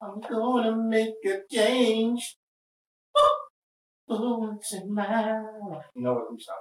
[0.00, 2.36] I'm gonna make a change.
[4.08, 5.32] Oh, Once in my
[5.68, 5.84] life.
[5.96, 6.32] You know what?
[6.32, 6.56] We stop.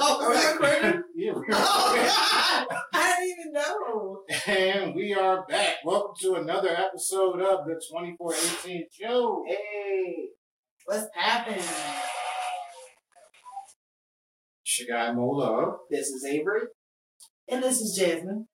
[0.00, 0.98] oh, was that crazy?
[1.16, 2.78] yeah, we Oh, God.
[2.94, 4.20] I didn't even know.
[4.46, 5.76] And we are back.
[5.84, 9.44] Welcome to another episode of the 2418 show.
[9.48, 10.28] Hey,
[10.86, 11.58] what's happening?
[14.62, 15.74] It's your guy Mo Love.
[15.90, 16.62] This is Avery.
[17.48, 18.46] And this is Jasmine.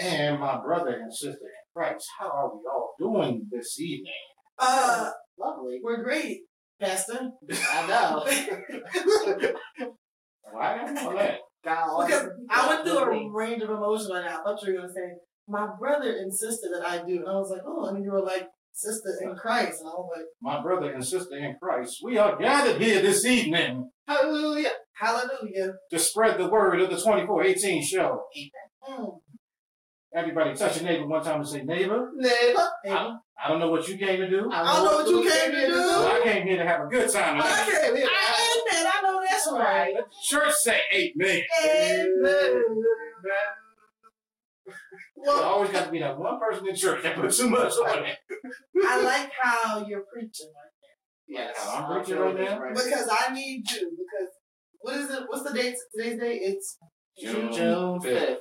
[0.00, 1.38] And my brother and sister
[1.74, 2.06] Christ.
[2.18, 4.12] How are we all doing this evening?
[4.58, 5.80] Uh, lovely.
[5.82, 6.40] We're great,
[6.80, 7.30] Pastor.
[7.50, 8.24] I know.
[10.52, 11.38] Why am I that?
[11.62, 14.40] because I went through a range of emotions right now.
[14.40, 15.14] I thought you were going to say,
[15.46, 17.18] my brother insisted that I do.
[17.18, 19.80] And I was like, oh, and you were like, sister in Christ.
[19.80, 23.24] And I was like, My brother and sister in Christ, we are gathered here this
[23.24, 25.74] evening hallelujah, hallelujah.
[25.90, 28.22] to spread the word of the 2418 show.
[28.88, 29.20] Mm.
[30.14, 32.64] Everybody touch your neighbor one time and say, neighbor, Neighbor.
[32.88, 34.50] I, I don't know what you came to do.
[34.50, 35.78] I don't know what you came to do.
[35.78, 37.36] I came here to have a good time.
[37.36, 37.46] tonight.
[37.46, 38.92] I can't hear Amen.
[38.94, 39.92] I know that's right.
[39.94, 41.42] Let the church say amen.
[41.64, 42.62] Amen.
[45.16, 48.04] Well, always got to be that one person in church that put too much on
[48.04, 48.16] it.
[48.86, 51.40] I like how you're preaching right now.
[51.40, 52.60] Yes, I'm preaching right now.
[52.70, 53.90] Because I need you.
[53.90, 54.32] Because
[54.80, 55.24] what is it?
[55.28, 55.74] What's the date?
[55.94, 56.40] Today's date?
[56.42, 56.78] It's
[57.20, 58.02] June June 5th.
[58.02, 58.36] 5th.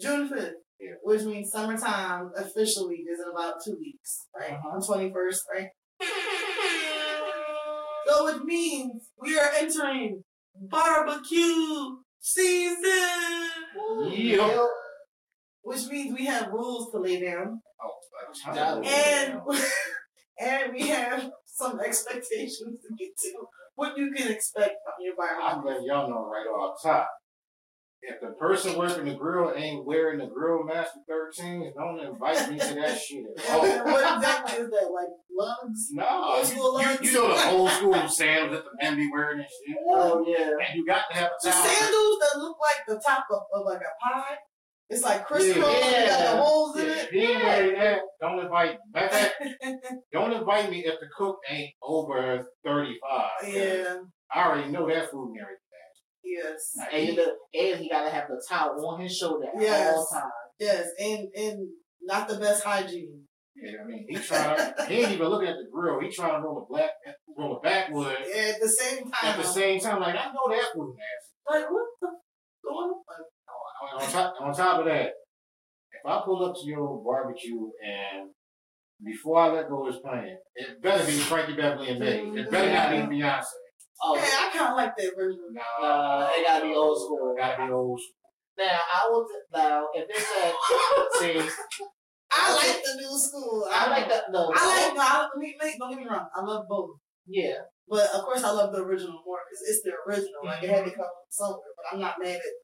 [0.00, 0.52] June 5th.
[0.80, 0.94] Yeah.
[1.02, 4.52] Which means summertime officially is in about two weeks, right?
[4.52, 4.76] Uh-huh.
[4.76, 5.68] On 21st, right?
[8.06, 12.82] So it means we are entering barbecue season.
[14.10, 14.66] Yeah.
[15.62, 17.60] Which means we have rules to lay down.
[17.82, 19.40] Oh, And
[20.40, 23.32] and we have some expectations to get to.
[23.74, 25.42] What you can expect from your barbecue.
[25.42, 25.70] I'm barbecue.
[25.70, 27.08] letting y'all know right off top.
[28.02, 32.58] If the person working the grill ain't wearing the Grill Master 13s, don't invite me
[32.58, 33.60] to that shit at all.
[33.84, 34.90] What exactly is that?
[34.90, 35.88] Like lugs?
[35.92, 37.00] No, Old school you, lugs?
[37.02, 39.76] you, you know the old school sandals that the men be wearing and shit.
[39.90, 40.48] Oh yeah.
[40.66, 43.66] And you got to have a The sandals that look like the top of, of
[43.66, 44.36] like a pie.
[44.88, 45.76] It's like crisscross.
[45.84, 46.06] Yeah.
[46.08, 46.96] got the holes in it.
[46.96, 49.34] if he ain't wearing that, don't invite fact,
[50.12, 53.54] Don't invite me if the cook ain't over 35.
[53.54, 53.94] yeah.
[54.34, 55.59] I already know that food and everything.
[56.30, 56.74] Yes.
[56.92, 59.96] And, you know, and he gotta have the towel on his shoulder at Yes.
[59.96, 60.32] all times.
[60.58, 60.86] Yes.
[60.98, 61.68] And and
[62.02, 63.24] not the best hygiene.
[63.56, 64.72] Yeah, I mean, he trying.
[64.88, 66.00] he ain't even looking at the grill.
[66.00, 66.90] He trying to roll a black,
[67.36, 69.30] roll a backwood At the same time.
[69.30, 70.00] at the same time.
[70.00, 71.60] Like I know that food nasty.
[71.60, 72.08] Like what the
[72.64, 74.02] going on?
[74.02, 75.10] On top, on top of that,
[75.92, 78.30] if I pull up to your barbecue and
[79.04, 82.36] before I let go is playing, it better be Frankie Beverly and Maze.
[82.36, 83.12] It better not be mm-hmm.
[83.12, 83.44] Beyonce.
[84.02, 85.40] Oh, Hey, I kind of like that version.
[85.52, 87.34] No, uh, it gotta be old school.
[87.36, 88.00] It gotta be old.
[88.00, 88.16] school.
[88.58, 90.52] Now, I will, now, if they said,
[91.18, 91.50] see,
[92.32, 93.66] I like the new school.
[93.70, 94.94] I like the, the, I like.
[94.94, 96.28] No, I, let me, let- don't get me wrong.
[96.34, 96.96] I love both.
[97.26, 97.54] yeah.
[97.88, 100.44] But of course, I love the original more because it's the original.
[100.44, 101.74] Like it had to come from somewhere.
[101.74, 102.54] But I'm not mad at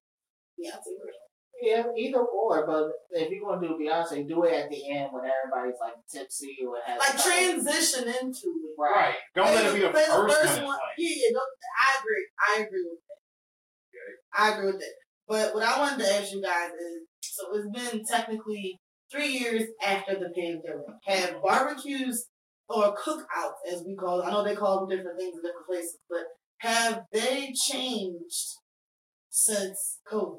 [0.55, 1.26] Beyonce version.
[1.62, 5.25] Yeah, either or, but if you're gonna do Beyonce, do it at the end when
[5.25, 8.78] everybody's like tipsy or has Like transition into it.
[8.78, 9.15] Right.
[9.34, 10.78] Don't let it be the Play first, one.
[10.99, 11.41] Yeah, yeah, no,
[11.81, 12.27] I agree.
[12.39, 14.39] I agree with that.
[14.39, 14.95] I agree with that.
[15.27, 18.78] But what I wanted to ask you guys is, so it's been technically
[19.11, 20.87] three years after the pandemic.
[21.06, 22.27] Have barbecues
[22.69, 25.66] or cookouts, as we call it, I know they call them different things in different
[25.69, 26.25] places, but
[26.59, 28.59] have they changed
[29.31, 30.37] since COVID?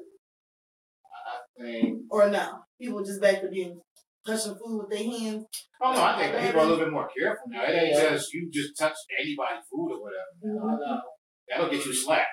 [1.60, 2.58] I Or no?
[2.80, 3.80] People just back to being
[4.26, 5.44] touching food with their hands.
[5.82, 7.64] Oh no, I think that people are a little bit more careful now.
[7.64, 10.32] It ain't just you just touch anybody's food or whatever.
[10.44, 10.64] Mm-hmm.
[10.64, 11.00] Oh, no.
[11.48, 12.26] That'll get you slapped.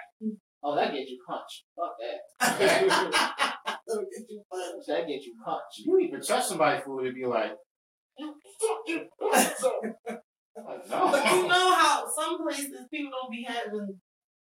[0.64, 1.64] Oh, that gets you punched.
[1.76, 2.20] Fuck that.
[3.88, 4.74] Let me get you fun.
[4.88, 5.86] That gets you punched.
[5.86, 7.52] You even touch somebody's food and be like,
[8.18, 9.10] "You fucking
[9.60, 9.72] so."
[10.58, 11.48] Like, But you no.
[11.48, 14.00] know how some places people don't be having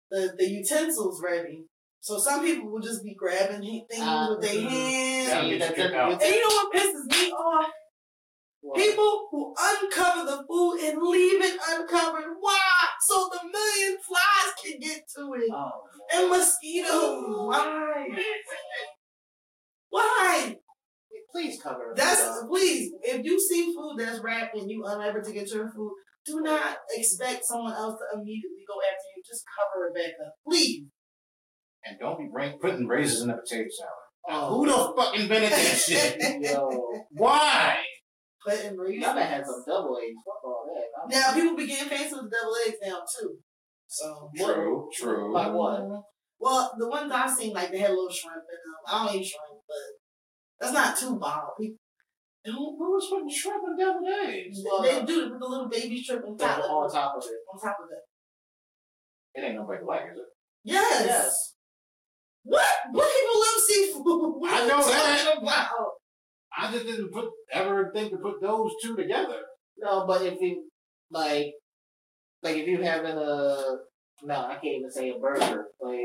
[0.09, 1.65] the, the utensils ready.
[2.05, 4.69] So some people will just be grabbing things Uh, with their mhm.
[4.69, 5.27] hands.
[5.27, 6.21] Yeah, you That- get that- out.
[6.21, 7.71] And you know what pisses me off?
[8.61, 8.77] What?
[8.77, 12.35] People who uncover the food and leave it uncovered.
[12.39, 12.61] Why?
[13.01, 15.49] So the million flies can get to it.
[15.51, 15.71] Oh,
[16.13, 17.47] And mosquitoes.
[17.47, 18.07] Why?
[19.89, 20.59] Why?
[21.31, 21.97] please cover it.
[21.97, 22.47] That's up.
[22.47, 22.93] please.
[23.01, 25.91] If you see food that's wrapped and you unable to get your food,
[26.23, 29.23] do not expect someone else to immediately go after you.
[29.25, 30.85] Just cover it back up, please.
[31.85, 33.91] And don't be bring, putting raisins in the potato salad.
[34.27, 34.55] Oh.
[34.57, 36.17] Who the fuck invented that shit?
[36.41, 36.69] Yo,
[37.11, 37.77] Why?
[38.43, 39.03] Putting raisins.
[39.03, 40.15] y'all done had some double A's.
[40.25, 41.15] Fuck all that.
[41.15, 43.37] Now people be getting fancy with deviled eggs now too.
[43.87, 45.33] So True, true.
[45.33, 45.81] Like what?
[46.39, 48.83] Well, the ones I've seen, like they had a little shrimp in them.
[48.87, 49.85] I don't eat shrimp, but
[50.59, 51.41] that's not too bomb.
[51.59, 51.77] People,
[52.45, 54.57] Who who was putting shrimp and deviled eggs?
[54.81, 57.39] They do it with the little baby shrimp on top, on top of it.
[57.53, 59.39] on top of it.
[59.39, 60.25] It ain't no break like, is it?
[60.63, 61.05] Yes.
[61.05, 61.54] Yes.
[62.45, 62.65] What?
[62.91, 64.35] What people love seafood?
[64.41, 65.23] What I know you that.
[65.25, 65.69] talking About?
[66.57, 69.39] I just didn't put ever think to put those two together.
[69.77, 70.69] No, but if you
[71.11, 71.53] like,
[72.43, 73.57] like if you having a
[74.23, 75.65] no, I can't even say a burger.
[75.81, 75.99] Like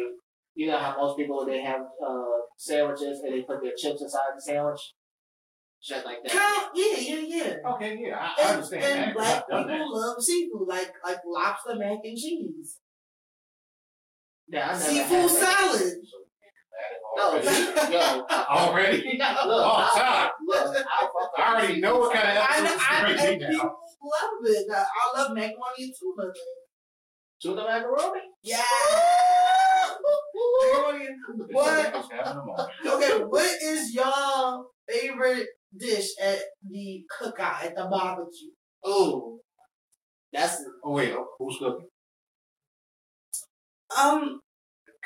[0.54, 2.24] you know how most people they have uh
[2.56, 4.80] sandwiches and they put their chips inside the sandwich,
[5.80, 6.32] shit like that.
[6.32, 7.70] Count, yeah, yeah, yeah.
[7.74, 9.14] Okay, yeah, I, I And, understand and that.
[9.14, 9.72] 'cause black I've done that.
[9.78, 12.78] people love seafood, like like lobster mac and cheese,
[14.48, 15.72] Yeah, I never seafood had that.
[15.72, 15.94] salad.
[17.30, 17.92] No, Already?
[17.92, 19.18] yo, Already?
[19.18, 23.40] look, Oh, I, look, I, I already know what kind of episode I, I, and
[23.40, 23.76] people now.
[24.02, 24.66] love it.
[24.72, 26.32] I, I love macaroni and tuna.
[27.42, 28.20] tuna macaroni.
[28.42, 28.62] Yeah.
[30.32, 31.78] It's What?
[31.84, 32.70] like it's having a moment.
[32.86, 35.46] Okay, what is your favorite
[35.76, 36.38] dish at
[36.68, 38.50] the cookout at the barbecue?
[38.84, 39.40] Oh,
[40.32, 41.88] that's Oh wait, who's cooking?
[43.98, 44.40] Um,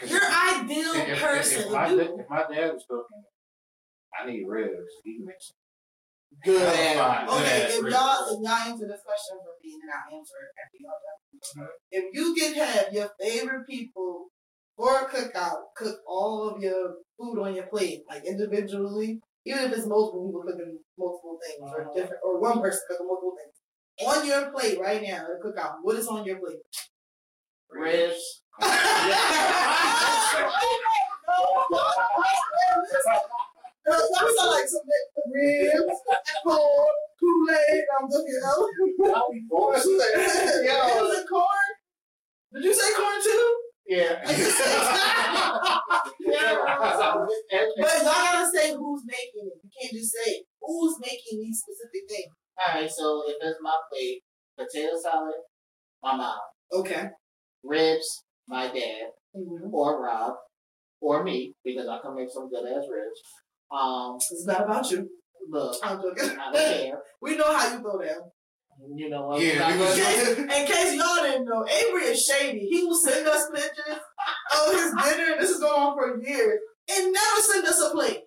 [0.02, 1.62] your ideal if, if, person.
[1.62, 3.24] if, my, you- if my dad was cooking,
[4.18, 4.92] I need ribs.
[5.04, 5.56] He can make some
[6.42, 6.62] good.
[6.62, 10.78] Okay, if y'all if y'all answer this question for me, then I'll answer it after
[10.80, 11.24] y'all done.
[11.44, 11.72] Mm-hmm.
[11.90, 14.28] If you can have your favorite people
[14.76, 19.72] for a cookout cook all of your food on your plate, like individually, even if
[19.72, 21.94] it's multiple people cooking multiple things or uh-huh.
[21.94, 23.54] different or one person cooking multiple things.
[24.08, 26.58] On your plate right now at a cookout, what is on your plate?
[27.70, 28.42] Ribs.
[28.60, 28.70] That
[34.14, 34.86] sound like some
[35.32, 35.98] ribs,
[36.44, 37.84] corn, Kool-Aid.
[37.98, 38.58] I'm looking up.
[40.64, 40.78] Yo.
[41.02, 41.70] Was it corn?
[42.54, 43.46] Did you say corn too?
[43.86, 44.22] Yeah.
[44.24, 44.62] But y'all
[48.06, 49.58] gotta say who's making it.
[49.62, 52.32] You can't just say who's making these specific things.
[52.56, 54.22] Alright, so if it's my plate,
[54.56, 55.42] potato salad,
[56.02, 56.38] my mom.
[56.72, 57.10] Okay.
[57.62, 59.74] Ribs, my dad, Mm-hmm.
[59.74, 60.34] or Rob,
[61.00, 63.20] or me, because I can make some good ass ribs.
[63.72, 65.08] Um, It's not about you.
[65.50, 66.38] look, I'm joking.
[66.38, 66.98] I don't care.
[67.20, 68.30] We know how you throw down.
[68.94, 69.40] You know what?
[69.40, 72.60] Yeah, In case, in case y'all didn't know, Avery is shady.
[72.70, 73.98] He will send us pictures
[74.56, 75.36] of his dinner.
[75.40, 76.60] This is going on for years.
[76.92, 78.20] And never send us a plate.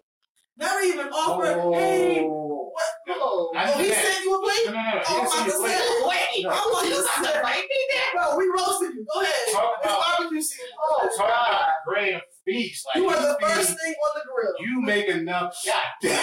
[0.58, 1.46] Never even offer,
[1.78, 2.47] hey, Oh, what?
[3.10, 4.04] Oh, I Oh, he that.
[4.04, 4.66] sent you a plate?
[4.68, 5.02] No, no, no.
[5.08, 6.28] Oh, He I'm didn't about to see say, the plate.
[6.28, 6.50] wait, No.
[6.50, 8.10] I want you to got say, to fight me there?
[8.14, 9.04] bro, we roasted you.
[9.08, 9.34] Go ahead.
[9.54, 10.68] Talk It's about- barbecue season.
[10.76, 12.82] Oh, Talk about oh, grand feast.
[12.88, 14.56] Like, You are the feel- first thing on the grill.
[14.60, 15.54] You make enough.
[15.66, 16.18] God damn.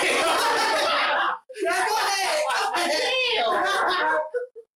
[1.64, 2.42] Now go ahead.
[2.50, 4.20] Go ahead.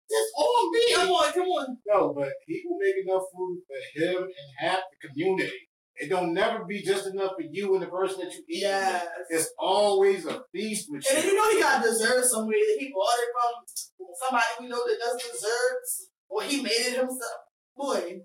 [0.08, 0.94] Just on me.
[0.94, 1.76] Come on, come on.
[1.86, 5.68] No, but he will make enough food for him and half the community.
[6.00, 8.62] It don't never be just enough for you and the person that you eat.
[8.62, 8.70] with.
[8.70, 9.06] Yes.
[9.30, 11.30] It's always a feast with And then you.
[11.32, 14.98] you know he got dessert somewhere that he bought it from somebody we know that
[14.98, 17.40] does desserts, or he made it himself.
[17.76, 18.20] Boy.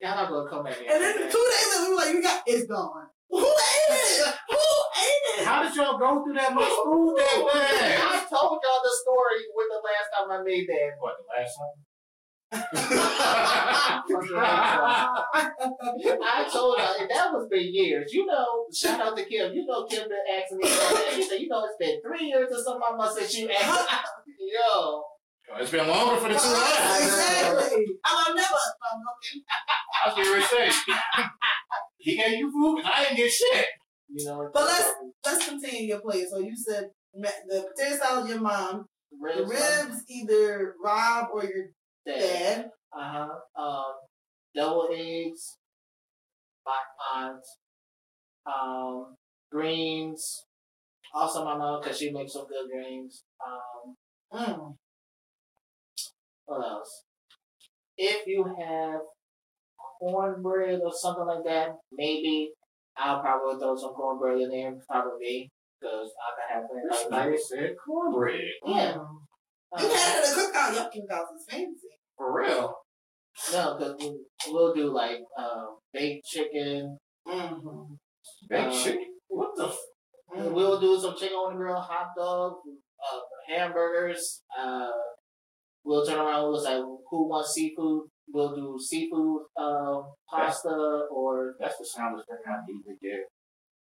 [0.00, 0.86] Y'all not gonna come at me.
[0.92, 3.06] And then two days later, we were like, you got it's gone.
[3.30, 4.34] Who ate it?
[4.52, 5.44] Who ate it?
[5.46, 8.04] How did y'all go through that much food that fast?
[8.04, 11.00] I told y'all the story with the last time I made that.
[11.00, 11.74] What, the last one?
[12.52, 14.02] I
[16.52, 18.12] told y'all, and that was been years.
[18.12, 19.52] You know, shout out to Kim.
[19.52, 20.68] You know, Kim been asking me.
[21.14, 22.82] She said, you know, it's been three years or something.
[22.88, 23.88] I must say, she asked.
[24.38, 25.02] Yo,
[25.58, 27.02] it's been longer for the two last.
[27.02, 27.84] exactly.
[28.04, 28.48] I'm never.
[28.48, 28.58] Um,
[28.92, 29.42] I'm joking.
[30.04, 31.24] I was getting ready to say.
[31.98, 33.66] He gave you food and I didn't get shit.
[34.08, 34.48] you know.
[34.52, 34.92] But let's
[35.24, 36.26] let's continue your plate.
[36.30, 41.66] So you said the potato salad, your mom, the ribs, ribs, either Rob or your
[42.06, 42.18] dad.
[42.20, 42.70] dad.
[42.96, 43.62] Uh huh.
[43.62, 43.94] Um,
[44.54, 45.58] deviled eggs,
[46.64, 47.42] black aunt,
[48.46, 49.16] um,
[49.50, 50.44] greens.
[51.14, 53.22] Also, my mom because she makes some good greens.
[53.44, 53.96] Um,
[54.32, 54.74] Mm.
[56.46, 57.04] what else?
[57.96, 59.00] If you have
[60.00, 62.50] cornbread or something like that, maybe
[62.96, 64.74] I'll probably throw some cornbread in there.
[64.90, 67.28] Probably because I can have This that.
[67.28, 68.40] nigga said cornbread.
[68.64, 68.94] Yeah.
[68.94, 69.16] Mm.
[69.72, 70.74] Uh, You had it at a cookout.
[70.74, 71.95] Your cookouts is fancy.
[72.16, 72.74] For real.
[73.52, 74.18] no, because we,
[74.48, 76.98] we'll do like um, baked chicken.
[77.28, 77.94] Mm-hmm.
[78.48, 79.06] Baked Uh, chicken?
[79.28, 79.78] What the f-
[80.34, 82.54] We'll do some chicken on the grill, hot dog,
[83.00, 83.20] uh,
[83.54, 84.42] hamburgers.
[84.58, 84.88] Uh,
[85.84, 86.50] we'll turn around.
[86.50, 88.08] We'll say who wants seafood.
[88.32, 93.20] We'll do seafood um, pasta or That's the sound effect I need to get.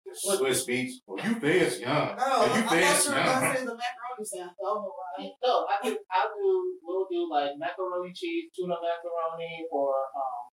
[0.04, 0.40] The What?
[0.40, 0.92] Swizz Beatz.
[1.06, 2.16] Well, you fancy, huh?
[2.18, 3.54] Oh, Well, you I thought fancy, you were gonna huh?
[3.54, 4.50] say the macaroni sound.
[4.50, 5.30] I don't know why.
[5.42, 5.66] no.
[5.68, 5.98] I do.
[6.10, 6.78] I do.
[6.82, 10.50] We'll do like macaroni cheese, tuna macaroni, or um,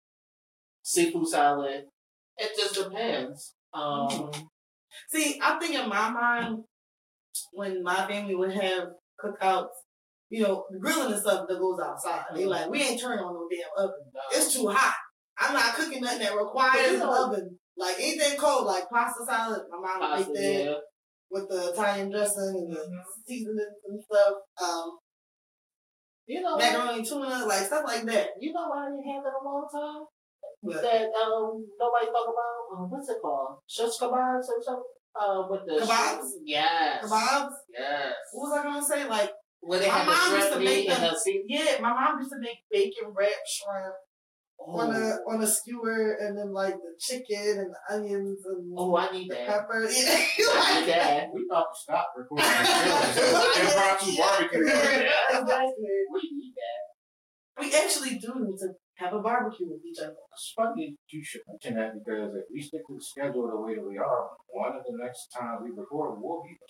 [0.83, 1.85] seafood salad.
[2.37, 3.55] It just depends.
[3.73, 4.31] Um,
[5.09, 6.63] See, I think in my mind,
[7.53, 8.89] when my family would have
[9.23, 9.67] cookouts,
[10.29, 12.25] you know, grilling and stuff that goes outside.
[12.35, 12.49] They Mhm.
[12.49, 13.95] like, we ain't turning on no damn oven.
[14.13, 14.21] No.
[14.31, 14.95] It's too hot.
[15.39, 17.56] I'm not cooking nothing that requires you an oven.
[17.77, 20.77] Like anything cold, like pasta salad, my mom would Pasta, make that yeah.
[21.29, 23.03] with the Italian dressing and the Mhm.
[23.25, 24.33] seasonings and stuff.
[24.61, 24.97] Um,
[26.25, 26.59] You know, what?
[26.59, 28.29] macaroni tuna, like stuff like that.
[28.39, 30.03] you know why I didn't have that a long time?
[30.63, 33.59] But That um nobody talk about um, what's it called?
[33.67, 34.83] Shish kebabs or something?
[35.15, 36.29] Uh, with the Kebabs?
[36.43, 37.03] Yes.
[37.05, 38.13] kebabs, Yes.
[38.33, 39.07] what was I gonna say?
[39.07, 42.31] Like, When they My have the mom used to make them- yeah, my mom used
[42.31, 43.95] to make bacon wrapped shrimp
[44.59, 48.73] on Oh, a on a skewer, and then like the chicken and the onions and
[48.75, 49.47] oh, I need the that.
[49.47, 49.87] pepper.
[49.89, 51.27] Yeah, I need that.
[51.33, 53.61] We about to stop recording this show.
[53.61, 54.65] Impromptu barbecue.
[54.67, 55.95] Yeah, exactly.
[56.13, 56.81] We need that.
[57.63, 60.13] We actually do need to have a barbecue with each other.
[60.33, 63.75] It's funny you should mention that because if we stick to the schedule the way
[63.75, 66.67] that we are, one of the next times we record will be the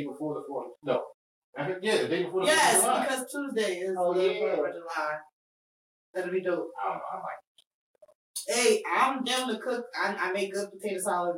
[0.00, 0.72] day before the fourth.
[0.84, 1.02] No,
[1.82, 3.00] yeah, the day before the Fourth of Yes, July.
[3.02, 4.38] because Tuesday is Oh, the yeah.
[4.56, 5.14] Fourth of July.
[6.14, 6.68] That'll be dope.
[6.82, 7.12] I don't know.
[7.12, 7.42] I might.
[8.48, 9.84] Hey, I'm down to cook.
[10.00, 11.36] I, I make good potato salad.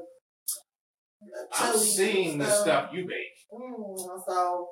[1.52, 2.62] I've seen the stuff.
[2.62, 3.34] stuff you make.
[3.52, 3.96] Mm,
[4.26, 4.68] so,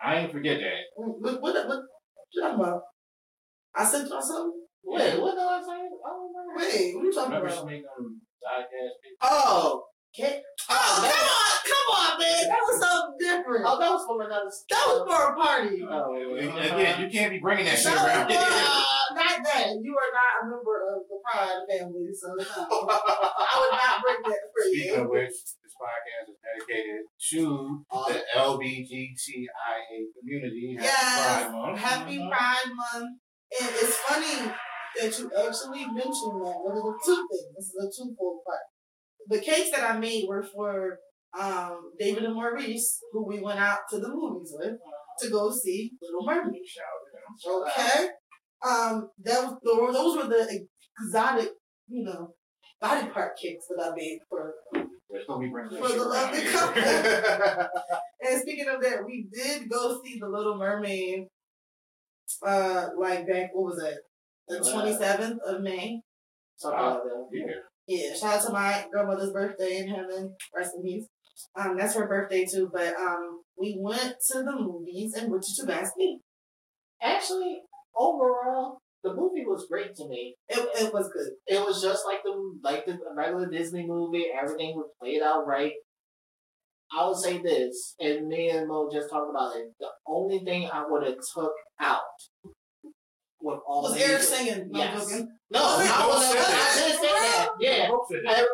[0.00, 0.80] I ain't forget that.
[0.98, 1.82] mm, what, what, what, what
[2.32, 2.80] you talking about?
[3.76, 4.52] I sent y'all something?
[4.84, 5.68] Wait, what did I say?
[5.70, 6.58] I don't remember.
[6.58, 7.58] Wait, what are you talking Remember about?
[7.60, 8.96] she made them podcast?
[9.22, 10.42] Oh, okay.
[10.68, 12.42] Oh, that- come on, come on, man.
[12.48, 13.64] That was something different.
[13.66, 14.50] Oh, that was from another.
[14.70, 15.82] That was for a party.
[15.88, 16.70] Oh, wait, wait.
[16.72, 18.32] Again, you can't be bringing that shit That around.
[18.32, 18.82] for, uh,
[19.18, 19.66] not that.
[19.82, 22.44] You are not a member of the Pride family, so no.
[22.46, 25.02] I would not bring that for Speaking you.
[25.02, 25.30] of which,
[25.62, 27.00] this podcast is dedicated
[27.30, 30.76] to the LBGTIA community.
[30.78, 31.78] Happy Yes, Pride Month.
[31.78, 33.10] Happy Pride Month.
[33.60, 34.50] And it's funny
[35.00, 36.56] that you actually mentioned that.
[36.64, 37.52] What are the two things?
[37.56, 38.64] This is a twofold part.
[39.28, 40.98] The cakes that I made were for
[41.38, 44.74] um, David and Maurice, who we went out to the movies with
[45.20, 46.62] to go see Little Mermaid.
[46.66, 47.66] Shout.
[47.68, 48.08] Okay.
[48.66, 50.66] Um, that was those those were the
[51.00, 51.50] exotic,
[51.88, 52.34] you know,
[52.80, 54.54] body part cakes that I made for.
[54.74, 56.52] Let's don't be bringing that For the around lovely here.
[56.52, 57.68] couple.
[58.24, 61.24] And speaking of that, we did go see the Little Mermaid.
[62.46, 63.98] Uh, like back, what was it?
[64.48, 66.00] The twenty seventh of May.
[66.56, 67.26] Something like that.
[67.32, 67.46] yeah.
[67.86, 70.34] Yeah, shout out to my grandmother's birthday in heaven.
[70.54, 71.06] Rest in peace.
[71.56, 72.70] Um, that's her birthday too.
[72.72, 75.90] But um, we went to the movies, and went to guys?
[77.02, 77.62] Actually,
[77.96, 80.36] overall, the movie was great to me.
[80.48, 81.32] It, it was good.
[81.46, 84.26] It was just like the like the regular Disney movie.
[84.40, 85.72] Everything was played out right.
[86.96, 89.72] I would say this, and me and Mo just talked about it.
[89.80, 92.00] The only thing I would have took out
[93.42, 94.70] with all Was Eric music- singing?
[94.70, 95.12] No, Yes.
[95.12, 95.20] I'm.
[95.50, 96.74] No, Oh, I, was, said I that.
[96.88, 97.48] did say that.
[97.60, 97.88] Yeah.
[97.90, 98.46] Both said that.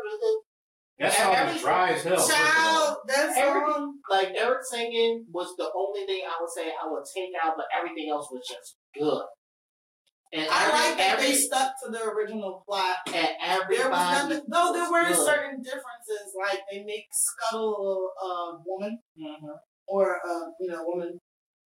[0.99, 2.16] That song Every- is dry as hell.
[2.16, 2.42] first of all.
[2.45, 3.95] Child, that Every- song.
[4.11, 7.66] like Eric singing was the only thing I would say I would take out, but
[7.76, 9.23] everything else was just good.
[10.33, 12.97] And I every, like that every, they stuck to the original plot.
[13.07, 13.95] and There was everybody.
[14.35, 15.25] nothing, though there were good.
[15.25, 19.57] certain differences, like they make Scuttle a, a woman Mhm.
[19.87, 21.18] or a you know woman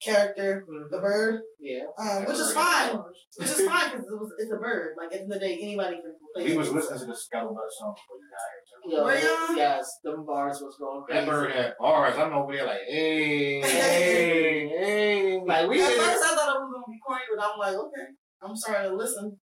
[0.04, 1.84] character, the bird, Yeah.
[1.98, 2.96] um, which is fine,
[3.38, 4.94] which is fine because it was it's a bird.
[4.98, 6.44] Like at the end of the day, anybody can play.
[6.44, 6.58] We it.
[6.58, 8.98] was listening to the Scuttlebutt song before you got here.
[8.98, 9.54] Yo, Were ya?
[9.56, 11.20] Yes, them bars was going crazy.
[11.24, 12.14] That bird had bars.
[12.18, 15.40] I'm over there like, hey, hey, hey.
[15.46, 17.74] Like we At did first, I thought it was gonna be corny, but I'm like,
[17.74, 18.06] okay,
[18.42, 19.36] I'm sorry to listen.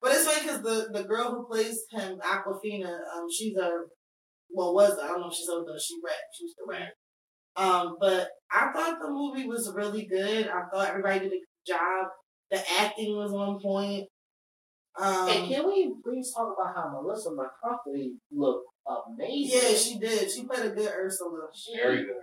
[0.00, 3.70] But it's funny because the the girl who plays him, Awkwafina, um, she's a
[4.50, 5.72] well was I don't know if she's older.
[5.78, 6.16] She rap.
[6.36, 6.90] She used to rap.
[7.56, 10.48] Um, but I thought the movie was really good.
[10.48, 12.06] I thought everybody did a good job.
[12.50, 14.04] The acting was on point.
[14.98, 19.60] Um, And can we please talk about how Melissa McCarthy looked amazing?
[19.62, 20.30] yeah, she did.
[20.30, 21.48] She played a good Ursula.
[21.76, 22.16] Very good.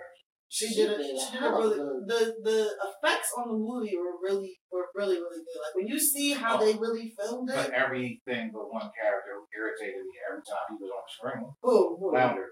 [0.51, 0.97] She, She did it.
[0.97, 1.79] did a She did hell it of really.
[1.79, 5.59] a- The the effects on the movie were really were really really good.
[5.61, 6.65] Like when you see how Oh.
[6.65, 7.55] they really filmed it.
[7.55, 7.73] But it.
[7.73, 11.53] everything but one character irritated me every time he was on the screen.
[11.61, 12.09] Who?
[12.11, 12.49] Flounder.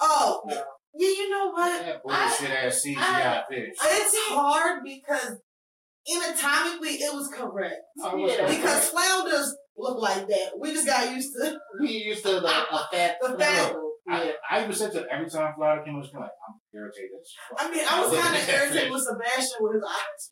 [0.00, 0.62] Oh, Yeah.
[0.98, 1.08] Yeah.
[1.08, 1.84] You know what?
[1.84, 3.74] That bullshit ass CGI fish.
[3.82, 5.36] It's hard because
[6.08, 7.74] anatomically it was correct
[8.16, 8.46] Yeah.
[8.48, 10.50] because flounders look like that.
[10.60, 11.58] We just got used to.
[11.80, 13.16] We used to the a fat.
[13.20, 13.80] The fat- Yeah.
[14.08, 17.10] I, I even said to every time Flounder came on the screen, like, I'm irritated.
[17.58, 20.28] I mean, I was kind of irritated with Sebastian with his eyes.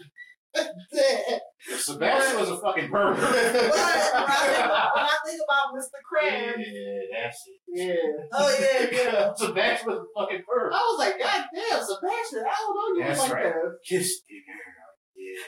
[1.68, 3.16] but Sebastian was a fucking bird.
[3.16, 5.98] when I, think, when I think about Mr.
[6.04, 7.60] Krabs, Yeah, that's it.
[7.74, 7.94] Yeah.
[8.32, 9.32] oh yeah, yeah.
[9.34, 10.72] Sebastian was a fucking pervert.
[10.72, 13.44] I was like, God damn, Sebastian, I don't know you That's like right.
[13.54, 13.78] that.
[13.86, 14.74] Kiss the girl.
[15.16, 15.40] Yeah.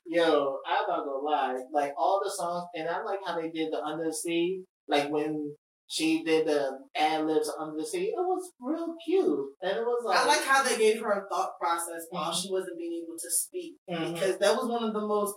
[0.09, 1.59] Yo, I'm not gonna lie.
[1.73, 4.63] Like all the songs, and I like how they did the under the sea.
[4.89, 5.55] Like when
[5.89, 8.07] she did the ad libs under the sea.
[8.09, 11.29] It was real cute, and it was like I like how they gave her a
[11.29, 12.43] thought process while Mhm.
[12.43, 14.15] she wasn't being able to speak Mhm.
[14.15, 15.35] because that was one of the most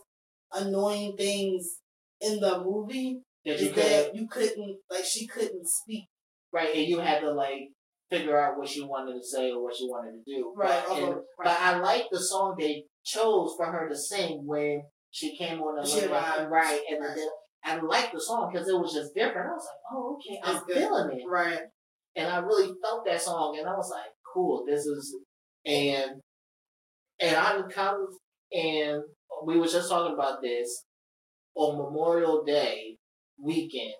[0.54, 1.80] annoying things
[2.22, 6.06] in the movie that you could that you couldn't like she couldn't speak
[6.52, 7.70] right, and you had to like
[8.10, 10.52] figure out what she wanted to say or what she wanted to do.
[10.58, 10.84] right.
[10.88, 14.82] But, and- although- but I like the song they chose for her to sing when
[15.12, 16.50] she came on the She arrived.
[16.50, 17.30] right, and Right.
[17.64, 19.50] I liked the song because it was just different.
[19.50, 20.78] I was like, oh, okay, I'm good.
[20.78, 21.24] feeling it.
[21.30, 21.60] right.
[22.16, 25.16] and I really felt that song, and I was like, "Cool, this is."
[25.66, 26.22] And
[27.20, 28.10] and I'm kind of,
[28.54, 29.04] and
[29.46, 30.86] we were just talking about this
[31.56, 32.96] on Memorial Day
[33.42, 33.94] weekend.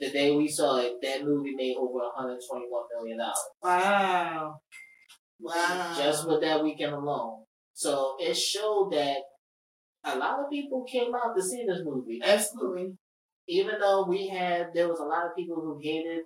[0.00, 4.60] The day we saw it, that movie made over 121 million dollars Wow.
[5.40, 5.94] Wow.
[5.96, 7.44] just with that weekend alone.
[7.74, 9.18] So it showed that
[10.04, 12.94] a lot of people came out to see this movie absolutely.
[13.48, 16.22] even though we had there was a lot of people who hated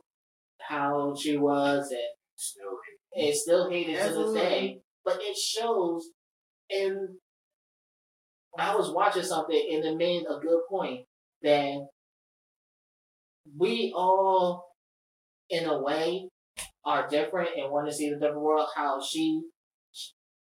[0.60, 2.00] how she was and
[2.42, 2.78] Still,
[3.14, 4.80] and still hated to this day.
[5.04, 6.08] But it shows
[6.70, 6.96] and
[8.58, 11.06] I was watching something and it made a good point
[11.42, 11.86] that
[13.56, 14.66] we all
[15.50, 16.28] in a way
[16.84, 18.68] are different and want to see the different world.
[18.74, 19.42] How she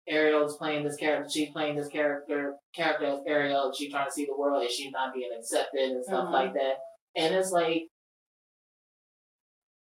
[0.07, 4.25] Ariel's playing this character, she's playing this character character as Ariel, she trying to see
[4.25, 6.31] the world and she's not being accepted and stuff Mhm.
[6.31, 6.77] like that.
[7.15, 7.87] And it's like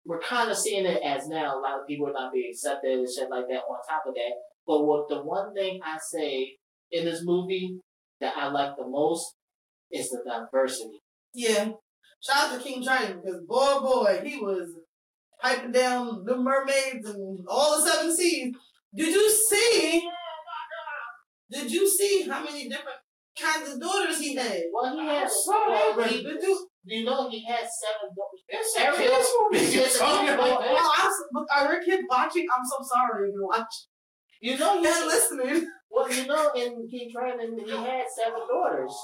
[0.06, 2.92] we're kind of seeing it as now a lot of people are not being accepted
[3.00, 4.34] and shit like that on top of that.
[4.66, 6.58] But what the one thing I say
[6.92, 7.80] in this movie
[8.20, 9.36] that I like the most
[9.92, 11.00] is the diversity.
[11.34, 11.72] Yeah.
[12.20, 14.76] Shout out to King Triton because boy, boy, he was
[15.42, 18.56] piping down the mermaids and all the seven seas.
[18.96, 20.10] Did you see?
[21.50, 22.98] Did you see how many different
[23.40, 24.62] kinds of daughters he had?
[24.74, 25.30] Well, he had.
[25.30, 26.68] saw Well, Did you?
[26.86, 28.42] you know, he had seven daughters.
[28.48, 29.78] It's a kid's movie.
[29.78, 32.46] You're talking about Oh, I'm, so- but are your kids watching?
[32.54, 33.66] I'm so sorry if you're watching
[34.42, 35.68] You know, he and listening.
[35.90, 38.96] well, you know, in King Triton, he had seven daughters.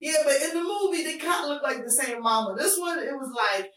[0.00, 2.54] Yeah, but in the movie, they kind of look like the same mama.
[2.56, 3.68] This one, it was like,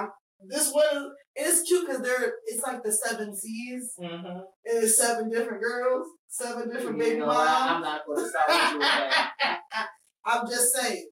[0.00, 0.08] I'm,
[0.48, 3.94] this one, it's cute because they're, it's like the seven seas.
[4.00, 4.26] Mm-hmm.
[4.26, 7.48] And it's seven different girls, seven different baby you know, moms.
[7.48, 9.54] I, am not going to start with you.
[10.26, 11.08] I'm just saying.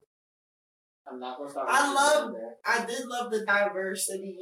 [1.09, 1.69] I'm not going to start.
[1.71, 2.83] I love- you with that.
[2.83, 4.37] I did love the diversity.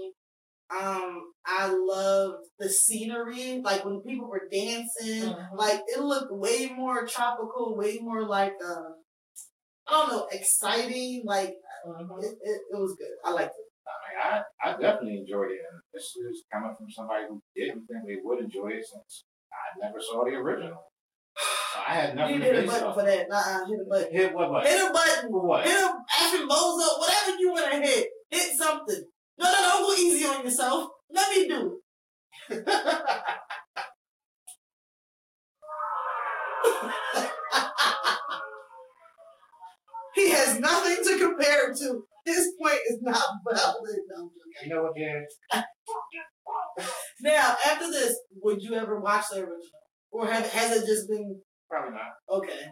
[0.71, 3.61] Um, I loved the scenery.
[3.63, 5.49] Like when people were dancing, Mhm.
[5.55, 8.95] like it looked way more tropical, way more like um,
[9.87, 11.23] I don't know, exciting.
[11.27, 11.55] Like
[11.87, 12.23] Mhm.
[12.23, 13.13] it, it, it was good.
[13.25, 13.64] I liked it.
[14.15, 15.61] I, I, definitely enjoyed it.
[15.65, 19.87] And this is coming from somebody who didn't think they would enjoy it since I
[19.87, 20.93] never saw the original.
[21.75, 23.29] So I had You nothing to hit a button for that.
[23.29, 24.13] Nah, hit a button.
[24.13, 24.71] Hit what button?
[24.71, 25.31] Hit a button.
[25.31, 25.67] What?
[25.67, 26.99] Hit a effing bozo.
[26.99, 28.07] Whatever you want to hit.
[28.31, 29.05] Hit something.
[29.39, 30.89] No, no, don't go easy on yourself.
[31.11, 31.81] Let me do
[40.45, 42.03] has nothing to compare it to.
[42.25, 43.77] His point is not valid.
[44.09, 44.31] No, I'm.
[44.69, 45.25] You know what, Dan?
[47.21, 49.59] Now, after this, would you ever watch the original?
[50.11, 52.39] Or have, has it just been Probably not.
[52.39, 52.67] okay?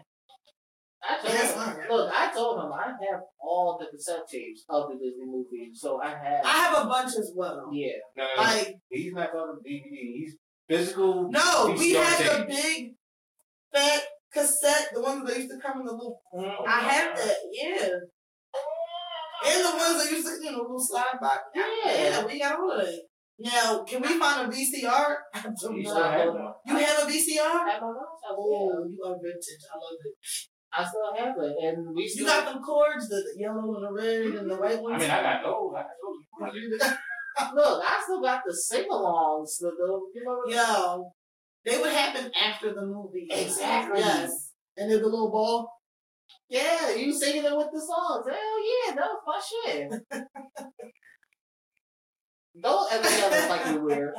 [1.05, 1.75] I told him, fine.
[1.89, 5.99] look, I told him I have all the cassette tapes of the Disney movie, so
[6.01, 6.45] I have.
[6.45, 7.69] I have a bunch as well.
[7.73, 7.91] yeah.
[8.15, 9.89] No, Like, he's not on the DVD.
[9.91, 10.35] He's
[10.69, 11.29] physical.
[11.29, 12.93] no, we VCR had the big
[13.73, 14.01] fat
[14.33, 16.19] cassette, the ones that used to come in the little.
[16.33, 16.63] Mm-hmm.
[16.67, 17.87] I have that, yeah.
[19.45, 21.39] And the ones that used to, you know, little slide box.
[21.53, 21.65] Yeah.
[21.85, 23.01] Yeah, we got all of that.
[23.39, 25.15] Now, can we find a VCR?
[25.33, 25.95] I don't You know.
[26.03, 26.53] have one.
[26.65, 27.39] You have a VCR?
[27.41, 28.05] I don't know.
[28.29, 29.63] Oh, you are vintage.
[29.71, 30.15] I love it.
[30.75, 33.93] I still have it, and we You got them cords, the the yellow and the
[33.93, 35.01] red and the white I ones.
[35.01, 35.73] mean, I got those.
[35.77, 36.93] I got those.
[37.55, 39.57] Look, I still got the sing-alongs.
[39.59, 40.41] The, the you know.
[40.47, 41.11] Yo,
[41.65, 43.27] they would happen after the movie.
[43.29, 43.99] Exactly.
[43.99, 44.51] Yes.
[44.77, 45.69] And then the little ball.
[46.49, 48.25] Yeah, you singing it with the songs.
[48.27, 49.91] Hell yeah, that was my shit.
[52.61, 54.13] Don't ever tell us like you weird.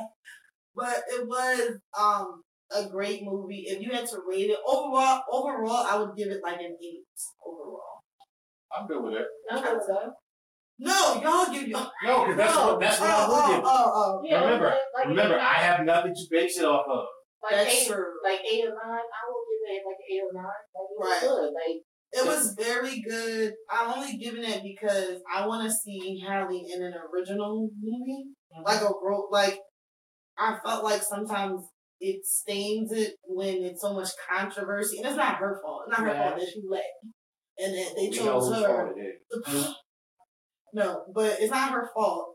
[0.75, 2.41] But it was um
[2.75, 3.65] a great movie.
[3.67, 7.05] If you had to rate it overall, overall, I would give it like an eight
[7.45, 8.03] overall.
[8.75, 9.27] I'm good with it.
[9.51, 10.13] I know that.
[10.77, 11.89] No, y'all give y'all.
[12.03, 12.67] No, because that's No.
[12.67, 13.63] what that's what oh, I would oh, give.
[13.65, 14.21] oh, oh.
[14.25, 17.05] Yeah, Remember, like, like Remember, eight, I have nothing to base it off of.
[17.45, 18.13] Like That's eight, true.
[18.23, 19.05] like eight or nine.
[19.05, 20.63] I will give it like eight or nine.
[20.73, 21.21] Like it was Right.
[21.21, 21.51] good.
[21.53, 21.77] Like
[22.11, 23.53] It was very good.
[23.69, 28.63] I'm only giving it because I want to see Halle in an original movie, mm-hmm.
[28.65, 29.29] like a role.
[29.31, 29.59] like.
[30.37, 31.61] I felt like sometimes
[32.01, 35.83] it stains it when it's so much controversy, and it's not her fault.
[35.87, 36.27] It's not her Yeah.
[36.29, 36.83] fault that she left,
[37.57, 38.67] and that they We chose her.
[38.67, 39.47] fault it is.
[39.47, 39.73] Mm.
[40.73, 42.34] no, but it's not her fault.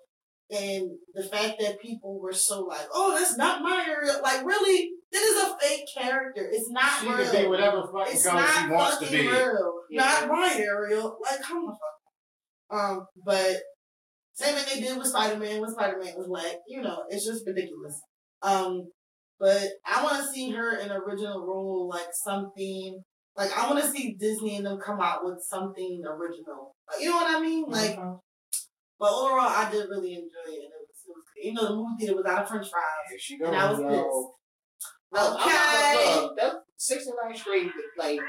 [0.52, 4.90] And the fact that people were so like, "Oh, that's not my Ariel," like really,
[5.12, 6.48] this is a fake character.
[6.50, 7.30] It's not She real.
[7.30, 9.28] can be whatever fucking it's color not she wants to fucking be.
[9.28, 9.72] real.
[9.90, 10.02] Yeah.
[10.02, 11.18] Not my Ariel.
[11.22, 12.78] Like, come the fuck.
[12.78, 12.90] on.
[12.96, 13.56] Um, but
[14.34, 16.56] same thing they did with Spider Man when Spider Man was black.
[16.68, 18.00] You know, it's just ridiculous.
[18.42, 18.88] Um,
[19.38, 23.02] but I want to see her in an original role, like something.
[23.36, 26.74] Like I want to see Disney and them come out with something original.
[26.90, 27.64] Like, you know what I mean?
[27.68, 27.96] Like,
[29.00, 30.62] but overall, I did really enjoy it.
[30.68, 31.24] And it was, it was.
[31.42, 33.48] Even though the movie theater was out of French fries, Here she goes.
[33.48, 33.88] and I was Yo.
[33.88, 34.04] pissed.
[35.12, 35.50] Okay.
[35.50, 38.20] I'm not, look, that 69th Street, like,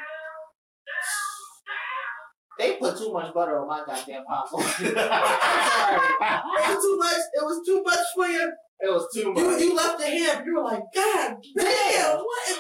[2.59, 4.63] they put too much butter on my goddamn popcorn.
[4.65, 5.99] I'm sorry.
[6.21, 7.17] It was too much.
[7.33, 8.51] It was too much for you.
[8.81, 9.61] It was too much.
[9.61, 10.43] you left the ham.
[10.45, 12.59] You were like, God damn, what is,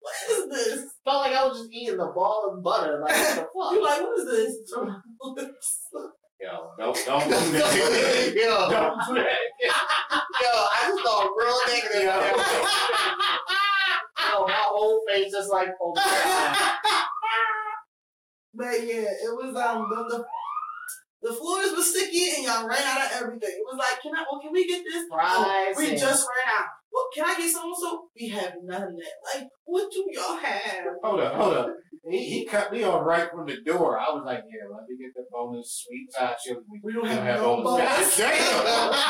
[0.00, 0.84] what is this?
[1.04, 3.00] felt like I was just eating the ball of butter.
[3.04, 3.72] Like, what the fuck?
[3.72, 4.72] You're like, what is this?
[6.40, 8.32] Yo, don't don't do that.
[8.36, 9.38] yo, Don't do that.
[9.60, 12.02] yo, I just thought real negative.
[14.22, 15.92] yo, my whole face just like, oh
[18.54, 20.24] but yeah, it was um the, the
[21.22, 23.50] the floors were sticky and y'all ran out of everything.
[23.50, 24.24] It was like, can I?
[24.30, 25.04] Oh, can we get this?
[25.10, 26.66] Oh, we just ran out.
[26.98, 28.08] Well, can I get some so?
[28.18, 29.12] We have none of that.
[29.40, 30.84] Like, what do y'all have?
[31.02, 31.68] Hold up, hold up.
[32.10, 33.98] He, he cut me off right from the door.
[34.00, 36.60] I was like, yeah, let me get the bonus sweet side chili.
[36.82, 38.16] We don't have no bonus.
[38.16, 38.94] Damn.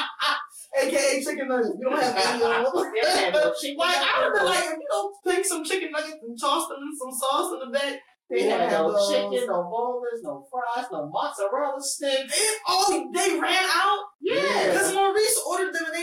[0.83, 1.71] AKA chicken nuggets.
[1.79, 2.93] We don't have any of them.
[2.95, 6.69] Yeah, Like I would be like, if you don't take some chicken nuggets and toss
[6.69, 7.99] them in some sauce in the back.
[8.31, 9.09] They had don't have no those.
[9.09, 12.29] chicken, no boneless, no fries, no mozzarella sticks.
[12.39, 14.67] And, oh, they ran out Yeah.
[14.69, 15.97] because Maurice ordered them and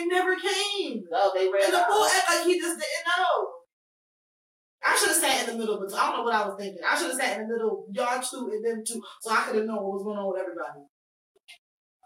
[1.16, 1.24] they.
[1.24, 3.56] No, they ran And the fool act like he just didn't know.
[4.86, 6.84] I should have sat in the middle, but I don't know what I was thinking.
[6.86, 9.58] I should have sat in the middle, y'all two and them two, so I could
[9.58, 10.86] have known what was going on with everybody.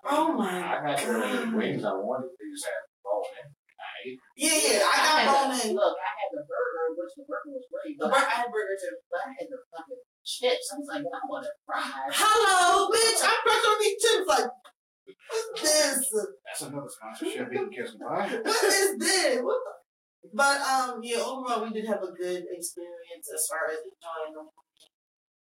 [0.07, 1.51] Oh my I got the god.
[1.59, 2.31] wings I wanted.
[2.39, 3.51] They just had bone in.
[3.51, 4.19] I ate.
[4.39, 5.75] Yeah, yeah, I had got bone in.
[5.75, 8.47] Look, I had the burger, which the burger was great, The but, bur- I had
[8.47, 8.95] burger too.
[9.11, 10.71] but I had the fucking chips.
[10.71, 12.15] I was like, I want fries.
[12.15, 13.19] Hello, bitch.
[13.27, 14.23] I'm fresh on these chips.
[14.23, 14.47] Like,
[15.51, 16.25] what's this?
[16.45, 17.51] That's another sponsorship.
[17.51, 18.27] He can kiss my.
[18.27, 19.41] What is this?
[19.41, 20.29] What the?
[20.33, 21.17] But um, yeah.
[21.17, 24.51] Overall, we did have a good experience as far as enjoying the movie.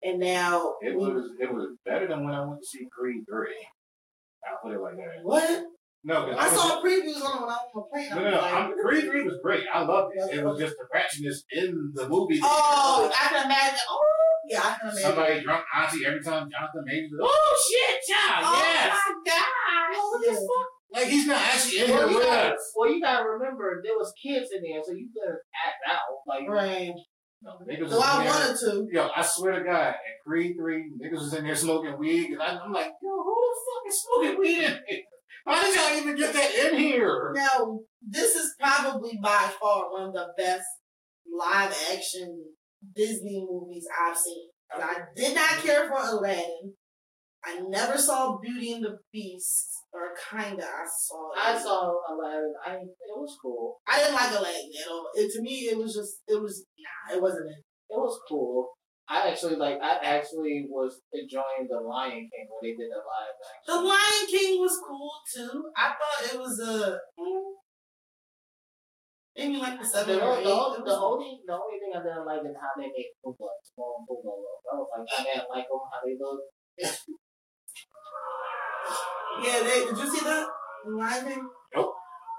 [0.03, 3.25] And now, It we- was it was better than when I went to see Creed
[3.31, 3.55] three.
[4.47, 5.23] I'll put it like that.
[5.23, 5.65] what?
[6.07, 8.11] No, I was- saw previews on it when I was on the plane.
[8.11, 8.37] No, no, no.
[8.43, 9.65] like, I'm, Creed 3 was great.
[9.73, 10.37] I loved it.
[10.39, 12.41] It was just the ratchetness in the movie.
[12.43, 13.79] oh, I can imagine.
[13.89, 14.05] Oh,
[14.49, 15.03] yeah, I can imagine.
[15.03, 18.99] Somebody drunk auntie every time Jonathan Majors was, oh shit, child, oh yes.
[19.07, 19.97] my god!
[19.97, 20.69] What the fuck?
[20.93, 22.73] Like he's not actually in Well there you, with gotta, us.
[22.77, 25.35] well, you gotta remember there was kids in there, so you could
[25.67, 26.01] act out.
[26.27, 26.93] Like, Right.
[27.43, 28.33] No, the niggas So I there.
[28.33, 28.89] wanted to.
[28.91, 32.41] Yo, I swear to God, at Creed 3, niggas was in there smoking weed, and
[32.41, 35.01] I, I'm like, yo, who the fuck is smoking weed in here?
[35.47, 37.33] How did y'all even get that in here?
[37.35, 40.65] Now, this is probably by far one of the best
[41.39, 42.45] live action
[42.95, 44.49] Disney movies I've seen.
[44.73, 46.75] I did not care for Aladdin.
[47.45, 50.65] I never saw Beauty and the Beast, or kinda.
[50.65, 51.31] I saw.
[51.33, 51.39] It.
[51.45, 52.55] I saw Aladdin.
[52.65, 53.77] I it was cool.
[53.87, 55.09] I didn't like Aladdin at all.
[55.15, 56.23] It, to me, it was just.
[56.27, 57.17] It was nah.
[57.17, 57.65] It wasn't it.
[57.91, 58.71] It was cool.
[59.09, 59.79] I actually like.
[59.83, 63.89] I actually was enjoying the Lion King when they did the live The.
[63.89, 65.65] Lion King was cool too.
[65.77, 66.99] I thought it was a.
[69.37, 70.45] Maybe like the The, seven the, or eight.
[70.45, 73.11] the, It the was- only the only thing I didn't like is how they made
[73.19, 74.61] Pumbaa small and Pumbaa look.
[74.63, 76.41] I was like, I didn't like them how they look.
[79.43, 80.47] Yeah, they, did you see that?
[80.85, 81.93] The Lion Nope.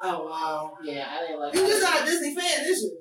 [0.04, 0.74] Oh wow.
[0.84, 1.54] Yeah, I didn't like.
[1.54, 2.98] You how just they- not a Disney fan, is you?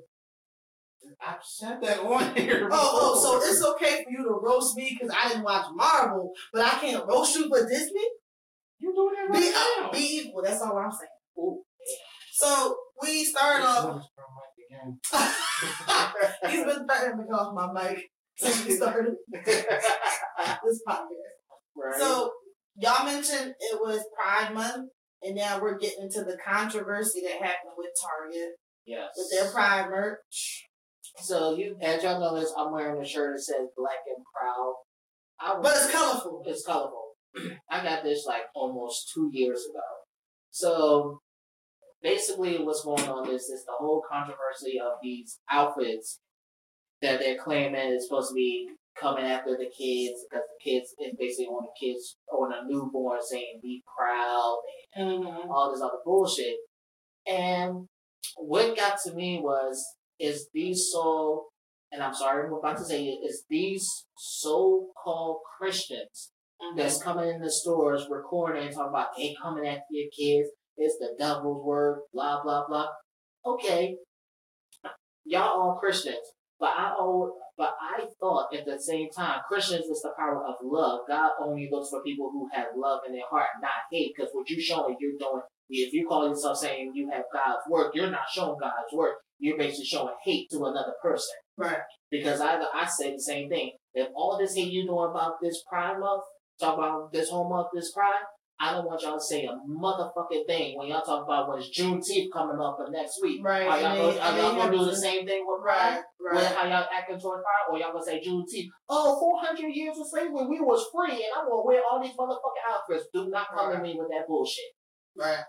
[1.24, 2.68] I've said that on here.
[2.72, 6.32] Oh, oh, so it's okay for you to roast me because I didn't watch Marvel,
[6.52, 8.00] but I can't roast you for Disney?
[8.80, 9.90] you doing that Be, right uh, now.
[9.92, 10.42] be equal.
[10.42, 11.08] That's all I'm saying.
[11.38, 11.62] Ooh.
[12.32, 14.02] So we started off.
[16.50, 21.08] He's been threatening to go off my mic since we started this podcast.
[21.76, 21.94] right.
[21.98, 22.32] So
[22.76, 24.90] y'all mentioned it was Pride Month,
[25.22, 28.50] and now we're getting into the controversy that happened with Target
[28.86, 29.10] yes.
[29.16, 30.66] with their Pride merch.
[31.20, 34.74] So you, as y'all notice, I'm wearing a shirt that says "Black and Proud."
[35.40, 36.42] I But it's colorful.
[36.46, 37.12] It's colorful.
[37.70, 39.82] I got this like almost two years ago.
[40.50, 41.20] So
[42.04, 46.20] basically, what's going on is is the whole controversy of these outfits
[47.02, 48.68] that they're claiming is supposed to be
[49.00, 53.18] coming after the kids because the kids is basically on the kids on a newborn
[53.20, 54.58] saying "Be proud"
[54.96, 55.50] Mm-hmm.
[55.50, 56.56] all this other bullshit.
[57.26, 57.88] And
[58.36, 59.84] what got to me was
[60.20, 61.46] is these so
[61.90, 66.30] and I'm sorry I'm about to say it is these so called Christians
[66.76, 70.48] that's coming in the stores recording and talking about they coming after your kids.
[70.76, 72.88] It's the devil's word, blah blah blah.
[73.46, 73.96] Okay,
[75.24, 76.26] y'all all Christians,
[76.58, 80.56] but I all but I thought at the same time Christians is the power of
[80.62, 81.00] love.
[81.08, 84.12] God only looks for people who have love in their heart, not hate.
[84.16, 85.42] Because what you're showing, you're doing.
[85.70, 89.14] If you call yourself saying you have God's work, you're not showing God's work.
[89.38, 91.36] You're basically showing hate to another person.
[91.56, 91.78] Right.
[92.10, 93.72] Because I I say the same thing.
[93.94, 96.22] If all this hate you doing about this Pride Month,
[96.58, 98.24] talk about this whole month, this Pride,
[98.60, 101.74] I don't want y'all to say a motherfucking thing when y'all talk about when it's
[101.76, 103.40] Juneteenth coming up for next week.
[103.44, 103.66] Right.
[103.66, 106.00] Are y'all, gonna, are y'all gonna do the same thing with Pride?
[106.20, 106.34] Right.
[106.34, 106.54] With Right.
[106.54, 107.66] how y'all acting toward Pride?
[107.70, 108.68] Or y'all gonna say Juneteenth?
[108.88, 112.70] Oh, 400 years of slavery, we was free, and I'm gonna wear all these motherfucking
[112.70, 113.08] outfits.
[113.12, 113.76] Do not come Right.
[113.76, 114.70] at me with that bullshit.
[115.16, 115.44] Right.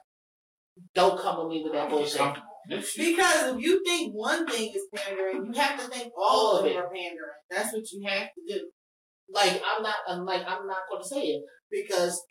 [0.93, 2.17] Don't come at me with that bullshit.
[2.17, 2.47] Comfortable.
[2.67, 3.15] This shit.
[3.15, 6.59] Because if you think one thing is pandering, you have to think all All of
[6.59, 6.77] of them it.
[6.83, 7.37] are pandering.
[7.51, 8.69] That's what you have to do.
[9.29, 12.21] Like I'm not, I'm like I'm not going to say it because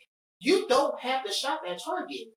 [0.45, 2.27] you don't have to shop at Target.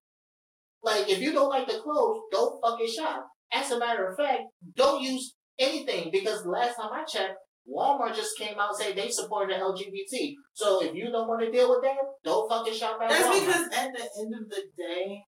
[0.83, 3.27] Like if you don't like the clothes, don't fucking shop.
[3.53, 4.43] As a matter of fact,
[4.75, 7.35] don't use anything because last time I checked,
[7.69, 10.35] Walmart just came out and said they support the LGBT.
[10.55, 13.11] So if you don't want to deal with that, don't fucking shop at Walmart.
[13.11, 13.47] That's Walmart.
[13.47, 15.23] because at the end of the day,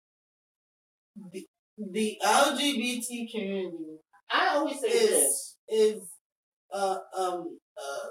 [1.32, 1.46] the,
[1.92, 3.96] the LGBT community
[4.30, 5.56] I always say is this.
[5.68, 6.02] is
[6.72, 8.08] uh, um uh,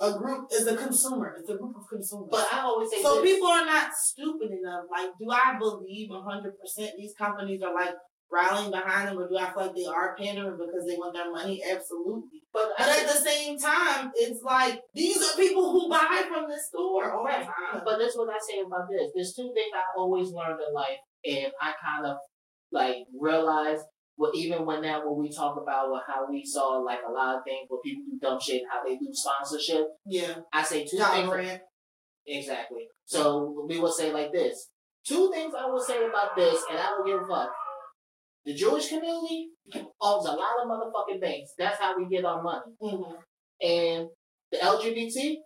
[0.00, 1.36] a group is a consumer.
[1.38, 2.28] It's a group of consumers.
[2.30, 3.32] But I always say so this.
[3.32, 4.84] people are not stupid enough.
[4.90, 7.94] Like, do I believe hundred percent these companies are like
[8.32, 11.30] rallying behind them, or do I feel like they are pandering because they want their
[11.30, 11.62] money?
[11.68, 12.40] Absolutely.
[12.52, 16.44] but But I at the same time, it's like these are people who buy from
[16.44, 17.44] oh, this store all the Right.
[17.44, 17.82] time.
[17.84, 19.10] But that's what I say about this.
[19.14, 22.16] There's two things I always learned in life, and I kind of
[22.72, 23.84] like realized.
[24.20, 27.36] Well, even when now when we talk about well, how we saw like a lot
[27.36, 29.86] of things where people do dumb shit, how they do sponsorship.
[30.04, 31.28] yeah, I say two John things.
[31.30, 31.62] Grant.
[32.26, 32.88] Exactly.
[33.06, 34.68] So we will say like this.
[35.08, 37.48] Two things I will say about this, and I don't give a fuck.
[38.44, 39.48] The Jewish community
[40.02, 41.54] owns a lot of motherfucking things.
[41.56, 42.74] That's how we get our money.
[42.82, 43.14] Mm-hmm.
[43.66, 44.08] And
[44.52, 45.36] the LGBT,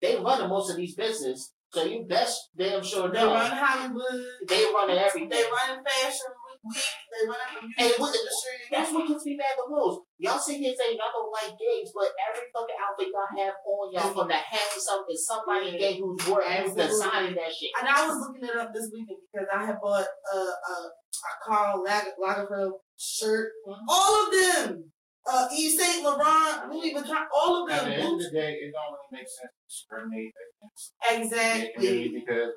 [0.00, 1.52] they run most of these businesses.
[1.72, 3.34] So you best damn sure They know.
[3.34, 4.24] run Hollywood.
[4.48, 5.28] They run everything.
[5.28, 6.32] They run Fashion
[6.62, 6.76] Week.
[7.10, 8.16] They run the And what-
[8.70, 10.00] That's what gets me mad the most.
[10.18, 13.92] Y'all sit here saying y'all don't like gays, but every fucking outfit y'all have on
[13.92, 16.86] y'all from the hat to something is somebody gay who's wearing who's Absolutely.
[16.86, 17.70] designing that shit.
[17.80, 21.32] And I was looking it up this weekend because I had bought a a, a
[21.46, 23.52] Karl Lag- Lagerfeld shirt.
[23.66, 23.76] Mhm.
[23.88, 24.92] All of them.
[25.26, 27.78] Uh, Yves Saint Laurent, Louis Vuitton, all of them.
[27.78, 28.00] At the them.
[28.00, 32.08] end of the day, it don't really make sense to discriminate against Exactly.
[32.08, 32.52] because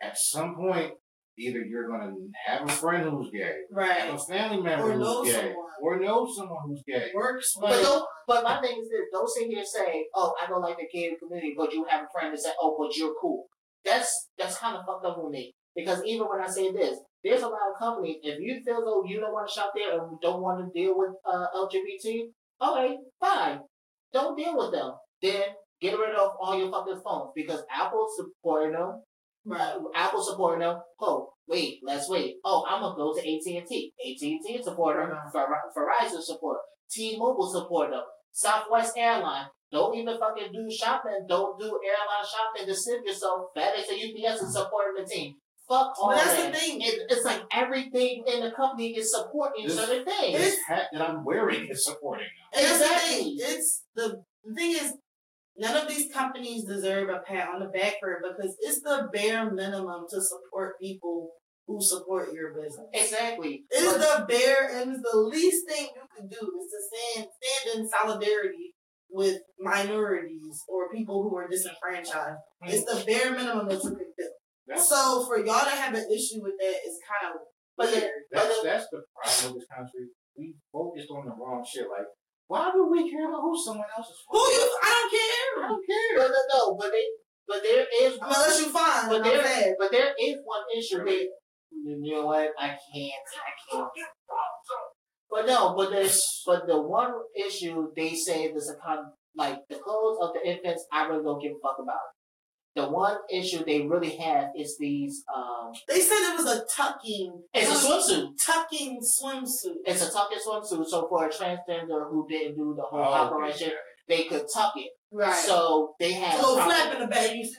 [0.00, 0.94] at some point,
[1.38, 2.12] either you're gonna
[2.46, 4.10] have a friend who's gay, have Right.
[4.14, 5.70] a family member Or know who's gay, someone.
[5.82, 7.10] or know someone who's gay.
[7.14, 7.82] Works But well.
[7.82, 8.08] don't.
[8.26, 10.86] But my thing is this: don't sit here and say, "Oh, I don't like the
[10.92, 13.46] gay community," but you have a friend that said, "Oh, but you're cool."
[13.84, 17.42] That's that's kind of fucked up with me because even when I say this, there's
[17.42, 18.18] a lot of companies.
[18.22, 20.96] If you feel though you don't want to shop there and don't want to deal
[20.96, 22.24] with uh, LGBT,
[22.62, 23.60] okay, fine,
[24.12, 24.92] don't deal with them.
[25.22, 25.42] Then
[25.80, 29.02] get rid of all your fucking phones because Apple's supporting them.
[29.44, 29.74] Right.
[29.94, 30.80] Apple supporting them.
[31.00, 32.36] Oh, wait, let's wait.
[32.44, 33.92] Oh, I'm gonna go to AT and T.
[33.98, 35.10] AT and T support them.
[35.16, 35.30] Uh-huh.
[35.32, 36.58] Ver- Verizon support.
[36.90, 38.02] T-Mobile support them.
[38.32, 39.46] Southwest Airline.
[39.72, 41.24] Don't even fucking do shopping.
[41.28, 43.46] Don't do airline shopping to save yourself.
[43.56, 45.34] FedEx and UPS is supporting the team.
[45.68, 46.52] Fuck all But that's that.
[46.52, 46.80] the thing.
[46.82, 50.36] It, it's like everything in the company is supporting This- certain things.
[50.38, 52.60] This hat that I'm wearing is supporting them.
[52.60, 53.34] And that's the Exactly.
[53.38, 54.94] It's the, the thing is,
[55.60, 59.08] none of these companies deserve a pat on the back for it because it's the
[59.12, 61.30] bare minimum to support people
[61.66, 62.86] who support your business.
[62.92, 63.64] Exactly.
[63.70, 66.80] It is But- the bare and it's the least thing you can do is to
[66.90, 68.74] stand stand in solidarity
[69.12, 72.38] with minorities or people who are disenfranchised.
[72.64, 72.70] Mm-hmm.
[72.72, 74.28] It's the bare minimum that you can do.
[74.66, 77.40] That's, So for y'all to have an issue with that is kind of
[77.76, 78.10] But weird.
[78.30, 80.10] that's, that's the problem with this country.
[80.38, 81.86] We focused on the wrong shit.
[81.90, 82.06] Like,
[82.50, 84.66] why would we care about who someone else is Who you?
[84.82, 85.62] I don't care.
[85.62, 86.18] I don't care.
[86.18, 86.76] No, no, no.
[86.76, 87.06] But they,
[87.46, 88.18] but there is.
[88.18, 89.08] Mean, unless you find.
[89.08, 89.74] But there, sad.
[89.78, 91.04] but there is one issue.
[91.04, 91.28] They,
[91.70, 92.50] you know what?
[92.58, 93.28] I can't.
[93.38, 93.88] I can't.
[95.30, 99.76] But no, but there's, but the one issue they say there's a con, like the
[99.76, 100.84] clothes of the infants.
[100.92, 102.02] I really don't give a fuck about.
[102.76, 105.24] The one issue they really have is these.
[105.34, 107.42] Um, They said it was a tucking.
[107.52, 108.28] it's a swimsuit.
[108.46, 109.74] tucking swimsuit.
[109.86, 110.86] It's a tucking swimsuit.
[110.86, 113.34] So for a transgender who didn't do the whole Oh, okay.
[113.34, 113.72] operation,
[114.08, 114.90] they could tuck it.
[115.10, 115.34] Right.
[115.34, 116.40] So they a have.
[116.40, 117.34] little proper- flap in the back.
[117.34, 117.56] You see-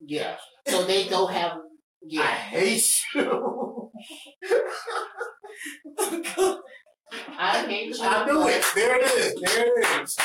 [0.00, 0.36] Yeah.
[0.68, 1.52] So they don't have.
[1.52, 1.56] I
[2.02, 2.22] Yeah.
[2.34, 3.90] hate you.
[7.38, 7.96] I hate you.
[8.04, 8.64] I knew it.
[8.74, 9.40] There it is.
[9.40, 10.16] There it is.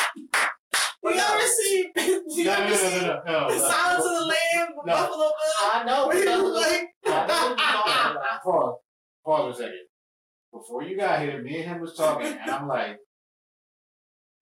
[1.13, 1.91] You ever see
[2.41, 3.57] You No, no, ever no, seen no, no, no.
[3.57, 4.93] Silence of the Lamb with No.
[4.93, 5.71] Buffalo Bill?
[5.73, 6.07] I know.
[6.07, 8.43] Where he was like, I know what you're talking about.
[8.43, 8.75] Pause.
[9.25, 9.79] Pause a second.
[10.53, 12.97] Before you got here, me and him was talking, and I'm like,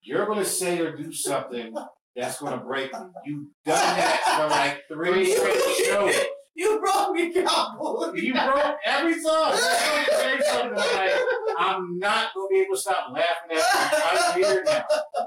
[0.00, 1.74] "You're gonna say or do something
[2.14, 3.00] that's gonna break me.
[3.24, 6.14] You done that for like three straight shows.
[6.54, 8.12] You broke me, cowboy.
[8.14, 9.24] You broke every time.
[9.24, 11.12] I'm gonna say something like,
[11.58, 14.44] I'm not gonna be able to stop laughing at you.
[14.44, 14.84] I'm here now.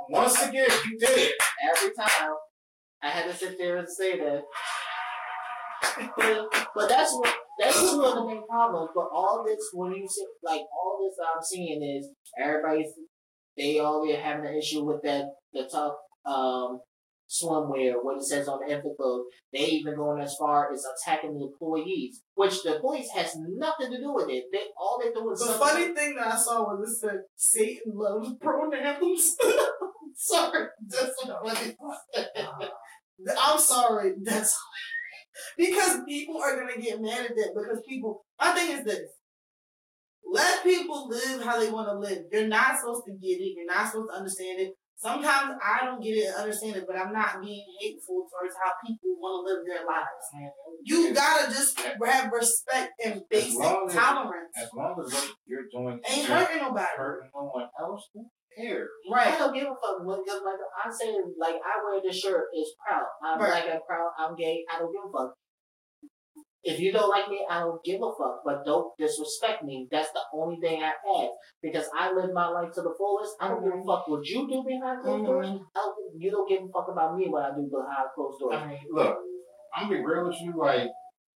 [0.10, 1.36] Once again, you did it.
[1.76, 2.36] every time
[3.04, 4.44] I had to sit there and say that.
[6.16, 8.92] But, but that's what that's one of the main problems.
[8.96, 12.10] But all this when you see like all this I'm seeing is
[12.42, 12.92] everybody's
[13.58, 16.80] they already having an issue with that the top um
[17.30, 19.26] swimwear, what it says on the info code.
[19.52, 23.98] They even going as far as attacking the employees, which the police has nothing to
[24.00, 24.46] do with it.
[24.52, 27.20] They all they do is The something- funny thing that I saw was it said
[27.36, 29.36] Satan loves pronouns.
[30.16, 31.76] sorry, that's so funny.
[33.40, 34.56] I'm sorry, that's
[35.58, 38.24] because people are gonna get mad at that because people.
[38.40, 39.10] My thing is this:
[40.32, 42.24] let people live how they want to live.
[42.32, 43.54] You're not supposed to get it.
[43.56, 44.74] You're not supposed to understand it.
[44.98, 48.74] Sometimes I don't get it and understand it, but I'm not being hateful towards how
[48.82, 50.52] people want to live their lives.
[50.84, 54.54] You gotta just have respect and basic long as- tolerance.
[54.58, 56.98] As long as you're doing Ain't is hurting nobody.
[56.98, 58.26] hurting no one else, who
[58.58, 58.90] cares?
[59.14, 62.74] I don't give a fuck because like I say like I wear this shirt is
[62.82, 63.06] proud.
[63.24, 63.52] I'm Right.
[63.52, 64.10] like I'm proud.
[64.18, 64.66] I'm gay.
[64.74, 65.34] I don't give a fuck.
[66.68, 68.44] If you don't like me, I don't give a fuck.
[68.44, 69.88] But don't disrespect me.
[69.90, 71.32] That's the only thing I ask
[71.64, 73.32] because I live my life to the fullest.
[73.40, 75.48] I don't give a fuck what you do behind closed doors.
[75.48, 75.64] Mhm.
[75.76, 78.60] I don't, you don't give a fuck about me what I do behind closed doors.
[78.60, 79.16] I mean, look,
[79.74, 80.54] I'm gonna be real with you.
[80.58, 80.90] Like,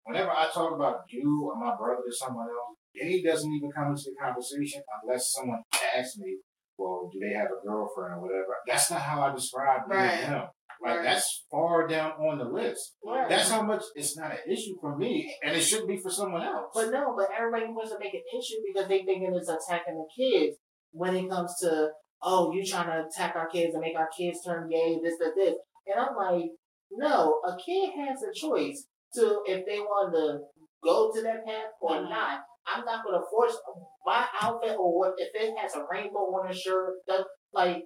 [0.06, 3.94] whenever I talk about you or my brother or someone else, gay doesn't even come
[3.94, 5.62] into the conversation unless someone
[5.96, 6.40] asks me,
[6.78, 10.26] "Well, do they have a girlfriend or whatever?" That's not how I describe me Right.
[10.26, 10.50] and him.
[10.82, 11.04] Like, Right.
[11.04, 12.96] that's far down on the list.
[13.06, 13.28] Right.
[13.28, 16.42] That's how much it's not an issue for me, and it shouldn't be for someone
[16.42, 16.72] else.
[16.74, 20.08] But no, but everybody wants to make an issue because they thinking it's attacking the
[20.16, 20.58] kids
[20.92, 21.90] when it comes to,
[22.24, 25.34] oh, you trying to attack our kids and make our kids turn gay, this, that,
[25.36, 25.56] this.
[25.88, 26.50] And I'm like,
[26.92, 30.40] no, a kid has a choice to if they want to
[30.84, 32.10] go to that path or Mhm.
[32.10, 32.42] not.
[32.66, 33.58] I'm not gonna force
[34.06, 37.00] my outfit or what if it has a rainbow on the shirt.
[37.08, 37.84] That, like,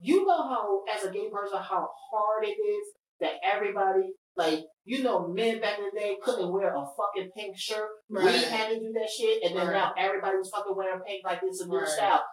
[0.00, 2.86] you know how as a gay person how hard it is
[3.20, 7.54] that everybody like you know men back in the day couldn't wear a fucking pink
[7.56, 7.88] shirt.
[8.08, 9.74] We had to do that shit, and then Right.
[9.74, 11.88] now everybody's fucking wearing pink like it's a new Right.
[11.88, 12.24] style.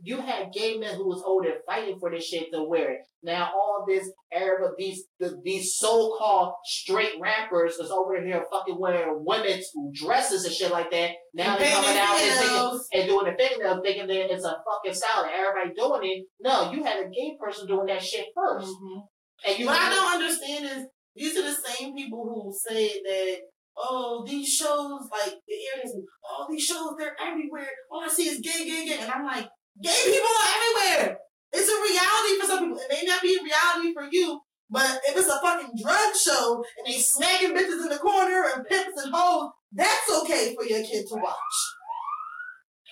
[0.00, 3.00] You had gay men who was older fighting for this shit to wear it.
[3.22, 9.24] Now all this Arab, these the, these so-called straight rappers is over here fucking wearing
[9.24, 11.10] women's dresses and shit like that.
[11.34, 14.94] Now they're coming out and, thinking, and doing the fingernails, thinking that it's a fucking
[14.94, 16.26] style everybody doing it.
[16.40, 19.02] No, you had a gay person doing that shit 1st Mhm.
[19.48, 19.66] and you.
[19.66, 23.36] What I don't understand is these are the same people who say that,
[23.76, 27.68] oh, these shows, like the areas, all these shows, they're everywhere.
[27.90, 28.98] All I see is gay, gay, gay.
[29.00, 29.48] And I'm like,
[29.82, 31.18] gay people are everywhere.
[31.52, 32.78] It's a reality for some people.
[32.78, 36.62] It may not be a reality for you, but if it's a fucking drug show
[36.78, 40.82] and they smacking bitches in the corner and pimps and hoes, that's okay for your
[40.82, 41.58] kid to watch.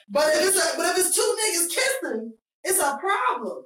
[0.09, 2.33] But if it's a, but if it's two niggas kissing,
[2.65, 3.65] it's a problem.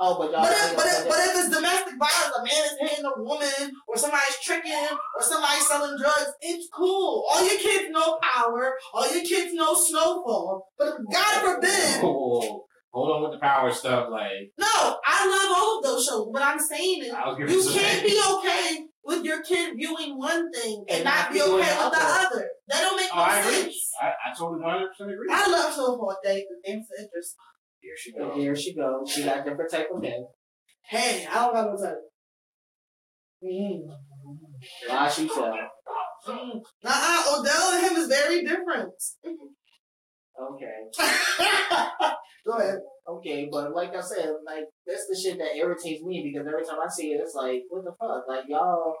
[0.00, 0.42] Oh, but y'all.
[0.42, 3.72] But if, but, if, but if it's domestic violence, a man is hitting a woman,
[3.86, 4.72] or somebody's tricking,
[5.16, 7.24] or somebody's selling drugs, it's cool.
[7.30, 8.72] All your kids know power.
[8.94, 10.66] All your kids know snowfall.
[10.78, 14.08] But God forbid, hold on with the power stuff.
[14.10, 16.26] Like, no, I love all of those shows.
[16.30, 20.18] What I'm saying is, I was giving you can't be okay with your kid viewing
[20.18, 22.48] one thing and, And not be okay with the other.
[22.68, 23.52] That don't make Oh, no I agree.
[23.62, 23.90] sense.
[24.00, 25.28] I, I totally 100 percent agree.
[25.32, 26.16] I love snowfall.
[26.22, 26.60] Thank you.
[26.64, 27.34] Thanks for interest.
[27.80, 28.36] Here she goes.
[28.36, 29.10] here she goes.
[29.10, 30.26] She got different type of men.
[30.88, 31.98] Hey, I don't got no type.
[33.42, 33.80] Mm.
[34.88, 35.52] Why she said.
[36.28, 36.60] Mm.
[36.84, 38.92] Uh-uh, Odell and him is very different.
[40.40, 40.80] Okay.
[42.46, 42.78] Go ahead.
[43.08, 46.78] Okay, but like I said, like that's the shit that irritates me because every time
[46.84, 48.24] I see it, it's like, what the fuck?
[48.28, 48.94] Like y'all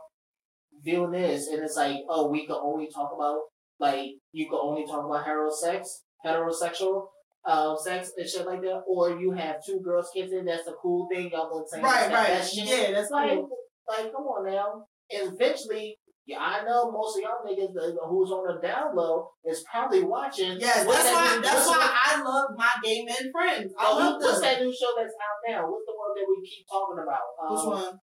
[0.82, 3.40] viewing this, and it's like, oh, we can only talk about
[3.78, 5.86] like you can only talk about heterosex,
[6.24, 7.06] heterosexual,
[7.44, 10.44] uh, sex and shit like that, or you have two girls kissing.
[10.44, 11.30] That's a cool thing.
[11.32, 12.28] Y'all gonna say Right, right.
[12.28, 12.66] That shit.
[12.66, 13.48] Yeah, that's like, cool.
[13.88, 14.84] like, come on now.
[15.12, 19.30] And eventually, yeah, I know most of y'all niggas that, who's on the down low
[19.44, 20.58] is probably watching.
[20.60, 21.36] Yes, What's that's that why.
[21.36, 23.72] new- That's why I love my gay men friends.
[23.78, 24.42] I Oh, love what's them.
[24.42, 25.62] that new show that's out now?
[25.70, 27.26] What's the one that we keep talking about?
[27.42, 27.98] Um, Which one?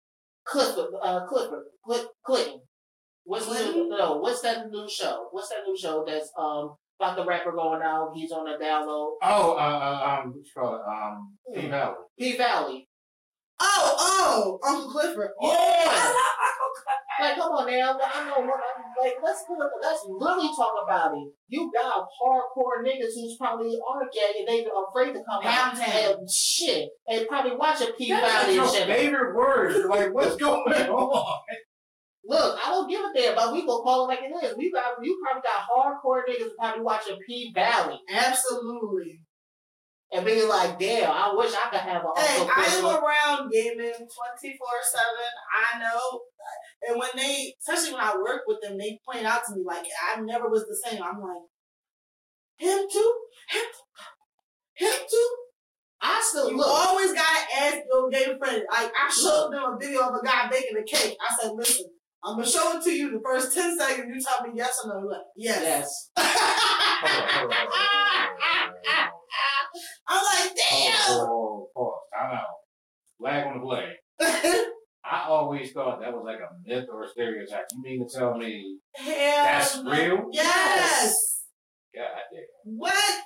[0.44, 2.60] Clifford, uh, Clifford, Cliff, Clinton.
[3.24, 3.88] What's the Clinton?
[3.90, 4.16] no?
[4.18, 5.28] What's that new show?
[5.30, 8.12] What's that new show that's um about the rapper going out?
[8.14, 9.14] He's on a down low.
[9.22, 10.82] Oh, uh, uh, um, what you call it?
[10.86, 11.94] Um, P Valley.
[12.18, 12.88] P Valley.
[13.60, 15.30] Oh, oh, Uncle Clifford.
[15.40, 15.90] Oh, Yeah.
[15.90, 16.98] I love Uncle Clifford.
[17.20, 17.98] Like, come on now.
[18.02, 18.46] I know.
[18.46, 18.60] what-
[19.00, 19.44] Like, let's
[19.82, 21.32] let's really talk about it.
[21.48, 25.74] You got hardcore niggas who's probably are gay and they are afraid to come out
[25.74, 26.18] Poundtown.
[26.18, 28.86] and shit and probably watching P That's Valley your and shit.
[28.86, 29.86] favorite word.
[29.86, 31.40] Like, what's going on?
[32.24, 34.56] Look, I don't give a damn, but we gonna call it like it is.
[34.56, 39.20] We got you probably got hardcore niggas probably watching P Valley Absolutely.
[40.12, 43.50] and being like, damn, I wish I could have a Hey, Uncle I am around
[43.50, 45.04] gaming 24 7.
[45.74, 46.20] I know.
[46.88, 49.84] And when they, especially when I work with them, they point out to me, like,
[50.14, 51.02] I never was the same.
[51.02, 51.42] I'm like,
[52.58, 53.14] him too?
[53.48, 54.84] Him too?
[54.86, 55.30] Him too?
[56.00, 56.66] I still You look.
[56.68, 58.62] always gotta ask your gay friend.
[58.70, 61.16] Like, I showed them a video of a guy baking a cake.
[61.20, 61.86] I said, listen,
[62.24, 64.06] I'm gonna show it to you the first 10 seconds.
[64.14, 65.00] You tell me yes or no.
[65.00, 66.10] You're like, yes.
[66.16, 67.48] Yes.
[70.08, 70.94] I'm like, damn.
[71.20, 71.94] Oh, pause.
[72.16, 72.46] Time out.
[73.18, 73.96] Flag on the play.
[75.04, 77.64] I always thought that was like a myth or a stereotype.
[77.74, 79.90] You mean to tell me Hell that's no.
[79.90, 80.28] real?
[80.32, 81.42] Yes.
[81.94, 82.42] God damn.
[82.64, 83.24] What?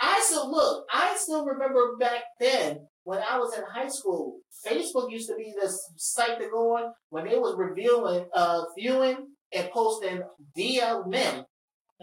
[0.00, 0.86] I still look.
[0.92, 4.40] I still remember back then when I was in high school.
[4.66, 9.28] Facebook used to be this site to go on when they was reviewing, uh, viewing
[9.50, 10.20] and posting
[10.54, 11.46] DL men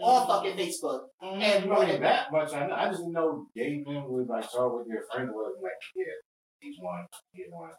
[0.02, 1.02] on fucking Facebook.
[1.22, 1.42] Mm-hmm.
[1.42, 2.52] And You know, that much.
[2.52, 2.74] I, know.
[2.74, 6.04] I just know gay men would like talk with your friend was like, yeah,
[6.58, 7.70] he's one, he's one.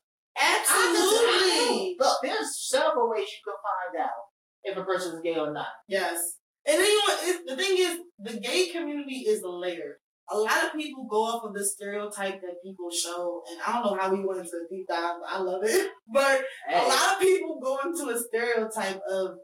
[0.41, 1.97] Absolutely.
[1.99, 4.23] Look, there's several ways you can find out
[4.63, 5.67] if a person is gay or not.
[5.89, 6.17] Yes.
[6.65, 9.97] And then you know, it, the thing is, the gay community is layered.
[10.30, 13.84] A lot of people go off of the stereotype that people show, and I don't
[13.84, 15.15] know how we went into a deep dive.
[15.21, 19.38] but I love it, but a lot of people go into a stereotype of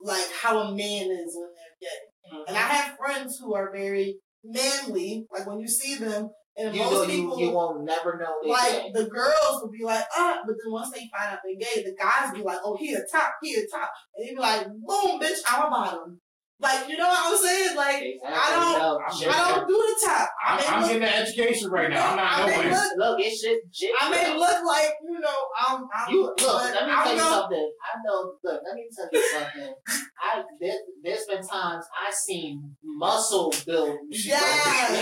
[0.00, 2.32] like how a man is when they're gay.
[2.36, 2.44] mhm.
[2.48, 5.26] And I have friends who are very manly.
[5.30, 8.72] Like when you see them, and you most you, people you won't never know like
[8.72, 8.90] gay.
[8.94, 11.96] the girls will be like, uh, but then once they find out they're gay, the
[11.98, 15.20] guys be like, oh, he a top, he a top, and they be like, boom,
[15.20, 16.20] bitch, I'm a bottom.
[16.60, 17.74] Like, you know what I'm saying?
[17.76, 18.28] Like, Exactly.
[18.36, 19.28] I don't- I'm shit.
[19.28, 20.28] I don't do the top.
[20.46, 22.10] I I'm, may I'm look, getting the education right now.
[22.10, 22.70] I'm not I knowing.
[22.70, 23.58] look, Look, it's shit.
[23.72, 25.28] shit I may look like, you know,
[25.68, 26.40] I'm, I'm You look.
[26.42, 27.72] Let me I'm tell you gonna- something.
[27.80, 28.32] I know.
[28.44, 29.74] Look, let me tell you something.
[30.22, 33.96] I there, there's been times I seen muscle build.
[34.10, 34.42] Yes.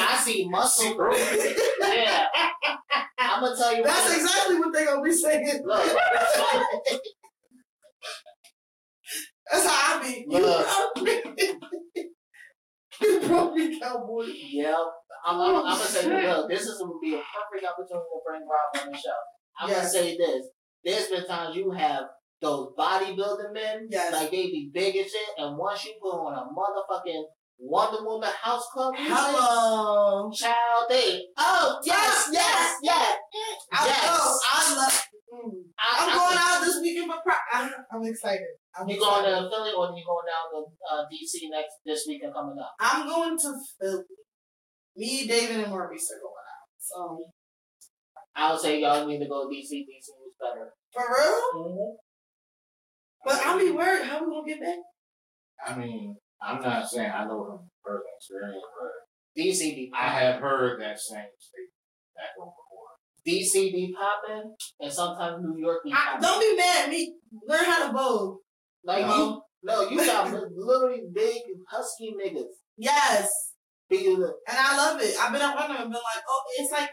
[0.01, 1.13] I see muscle grow.
[1.17, 2.27] yeah.
[3.19, 3.83] I'm gonna tell you.
[3.83, 5.63] That's what- exactly what they gonna be saying.
[5.65, 5.97] Look.
[9.51, 10.27] That's how I be.
[10.29, 10.67] You Look.
[13.01, 14.25] you broke me, cowboy.
[14.27, 14.75] yeah.
[15.27, 18.43] I'm, I'm, I'm gonna say, look, this is gonna be a perfect opportunity to bring
[18.43, 19.11] Rob on the show.
[19.59, 20.47] I'm gonna say this.
[20.85, 22.05] There's been times you have
[22.41, 24.13] those bodybuilding men, Yes.
[24.13, 27.25] like they be big and shit, and once you put on a motherfucking
[27.59, 30.31] Wonder Woman house club, Hello.
[30.33, 33.17] child, they, oh yes, yes, yes,
[33.73, 34.05] I, Yes.
[34.09, 35.03] oh, I love.
[35.35, 35.51] Mm.
[35.79, 37.37] I, I'm I- going out this weekend for Pride.
[37.53, 38.47] I'm, I'm excited.
[38.79, 42.33] I'm You going to Philly or you going down to uh, DC next this weekend
[42.33, 42.75] coming up?
[42.79, 44.05] I'm going to Philly.
[44.97, 46.69] Me, David, and Maurice are going out.
[46.79, 47.25] So
[48.37, 49.71] I would say y'all need to go to DC.
[49.83, 50.71] DC was better.
[50.93, 51.97] for real.
[53.25, 54.07] But I'll be worried.
[54.07, 54.79] How we gonna get back?
[55.67, 60.41] I mean, I'm not saying I know from personal experience, but DC be I have
[60.41, 61.75] heard that same statement
[62.15, 62.95] back on before.
[63.27, 66.23] DC be popping, and sometimes New York be I, popping.
[66.23, 67.15] don't be mad at me.
[67.49, 68.39] Learn how to vogue.
[68.85, 69.17] Like No.
[69.17, 72.53] you, no, you got li- literally big husky niggas.
[72.77, 73.29] Yes.
[73.91, 75.17] And I love it.
[75.19, 76.91] I've been around them and been like, oh, it's like,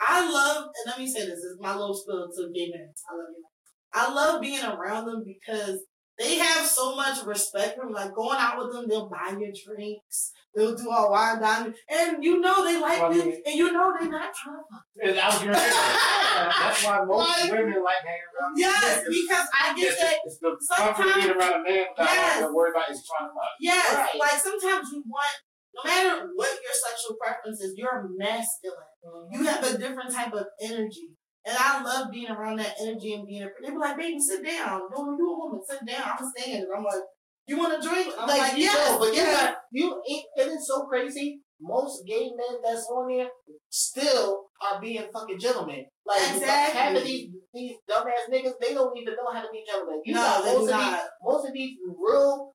[0.00, 2.88] I love, and let me say this, this is my little spill to gay men.
[3.10, 3.44] I love you.
[3.92, 5.80] I love being around them because
[6.18, 7.94] they have so much respect for me.
[7.94, 10.32] Like going out with them, they'll buy you drinks.
[10.54, 11.74] They'll do all wine dining.
[11.88, 13.24] And you know they like Well, I you.
[13.26, 14.84] mean- And you know they're not trying to fuck.
[15.00, 15.70] And I was gonna say.
[15.70, 18.52] That's why most Like- women like hanging around.
[18.56, 20.16] Yes, because I get that.
[20.24, 22.32] it's the comfort being around a man without Yes.
[22.34, 23.52] having to worry about his trying to fuck.
[23.60, 24.18] Yes, Right.
[24.18, 25.34] like sometimes you want,
[25.74, 28.78] no matter what your sexual preference is, you're masculine.
[29.06, 29.34] Mm-hmm.
[29.34, 31.14] You have a different type of energy.
[31.48, 34.44] And I love being around that energy and being a They be like, baby, sit
[34.44, 34.82] down.
[34.94, 36.02] No, you a woman, sit down.
[36.18, 36.68] I'm standing.
[36.76, 37.00] I'm like,
[37.46, 38.12] you want a drink?
[38.18, 40.02] I'm like, like, yes, know, but got you.
[40.04, 41.40] It, it is so crazy.
[41.58, 43.28] Most gay men that's on there
[43.70, 45.86] still are being fucking gentlemen.
[46.04, 46.78] Like Exactly.
[46.80, 50.02] half of these these dumbass niggas, they don't even know how to be gentlemen.
[50.04, 51.00] You no, they most do of these not.
[51.22, 52.52] most of these real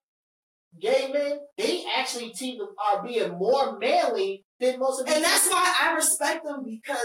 [0.80, 5.16] gay men, they actually team are being more manly than most of these.
[5.16, 6.98] And that's why I respect them because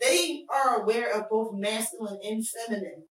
[0.00, 3.04] they are aware of both masculine and feminine.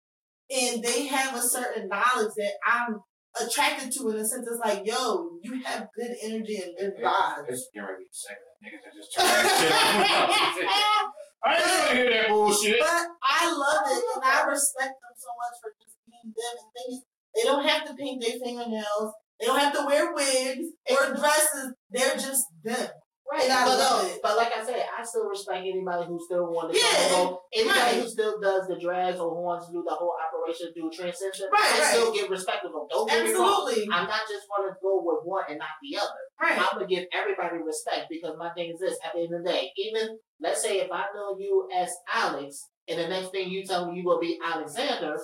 [0.50, 3.00] And they have a certain knowledge that I'm
[3.40, 7.44] attracted to in a sense it's like, yo, you have good energy and good vibes.
[7.48, 11.12] It's getting ready to niggas are just that.
[11.42, 12.80] I ain't gonna hear that bullshit.
[12.80, 16.54] But I I love it and I respect them so much for just being them
[16.60, 17.02] and things.
[17.34, 19.14] They don't have to paint their fingernails.
[19.40, 21.72] They don't have to wear wigs or dresses.
[21.90, 22.90] They're just them.
[23.30, 24.18] Right, but, no, it.
[24.22, 27.42] but like I said, I still respect anybody who still wants to Yeah, go.
[27.54, 27.94] Anybody right.
[28.02, 31.46] who still does the drags or who wants to do the whole operation, do transition.
[31.46, 31.94] Right, I right.
[31.94, 32.90] still give respect to them.
[32.90, 33.46] Don't get me wrong.
[33.46, 33.86] Absolutely.
[33.94, 36.22] I'm not just going to go with one and not the other.
[36.42, 36.58] Right.
[36.58, 39.50] I'm gonna give everybody respect because my thing is this: at the end of the
[39.50, 43.62] day, even let's say if I know you as Alex, and the next thing you
[43.62, 45.18] tell me you will be Alexander,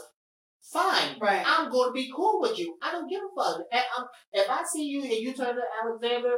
[0.73, 1.19] fine.
[1.19, 1.43] Right.
[1.47, 2.77] I'm going to be cool with you.
[2.83, 3.61] I don't give a fuck.
[3.99, 6.37] Um, if I see you and you turn to Alexander,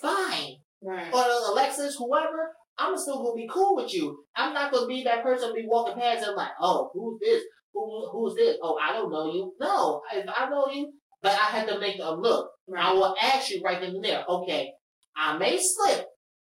[0.00, 0.56] fine.
[0.82, 1.12] Right.
[1.12, 4.24] Or Alexis, whoever, I'm still gonna be cool with you.
[4.36, 7.42] I'm not gonna be that person be walking past and like, oh, who's this?
[7.72, 8.56] Who, who's this?
[8.62, 9.54] Oh, I don't know you.
[9.60, 12.50] No, if I know you, but I had to make a look.
[12.76, 14.24] I will ask you right then and there.
[14.28, 14.72] Okay,
[15.16, 16.06] I may slip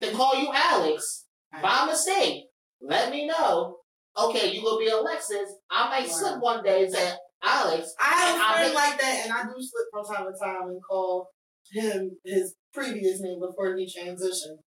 [0.02, 1.26] to call you Alex
[1.62, 2.44] by mistake.
[2.82, 3.78] Let me know.
[4.18, 5.54] Okay, you gonna be Alexis.
[5.70, 6.12] I may Right.
[6.12, 7.14] slip one day and say
[7.44, 7.94] Alex.
[8.00, 10.82] I have a friend like that, and I do slip from time to time and
[10.84, 11.30] call
[11.72, 14.60] him his previous name before he transitioned.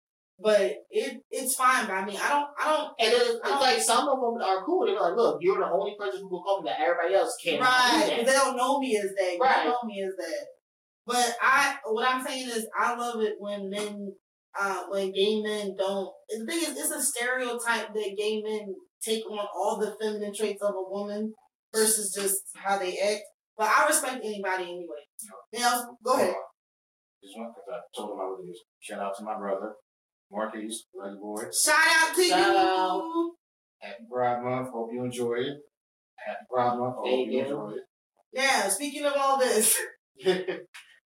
[0.41, 2.17] But it it's fine by me.
[2.17, 4.85] I don't I don't And it's, it's like some of them are cool.
[4.85, 6.79] They're like, look, you're the only person who will call me that.
[6.79, 7.61] Everybody else can't.
[7.61, 8.15] right.
[8.19, 8.25] Do.
[8.25, 9.37] They don't know me as that.
[9.39, 9.63] Right.
[9.63, 10.45] don't know me as that.
[11.05, 14.13] But I what I'm saying is I love it when men
[14.59, 19.29] uh when gay men don't the thing is it's a stereotype that gay men take
[19.29, 21.33] on all the feminine traits of a woman
[21.73, 23.23] versus just how they act.
[23.57, 25.03] But I respect anybody anyway.
[25.53, 26.35] Now go ahead.
[27.23, 28.59] Just want because I told him I would do this.
[28.79, 29.73] Shout out to my brother,
[30.31, 31.43] Marquise, Lucky Boy.
[31.51, 32.57] Shout out to Shout you.
[32.57, 33.31] out.
[33.79, 34.69] Happy Pride Month.
[34.71, 35.57] Hope you enjoy it.
[36.15, 36.95] Happy Pride Month.
[36.95, 37.43] Hope Thank you you.
[37.43, 37.83] enjoy it.
[38.33, 39.75] Yeah, speaking of all this,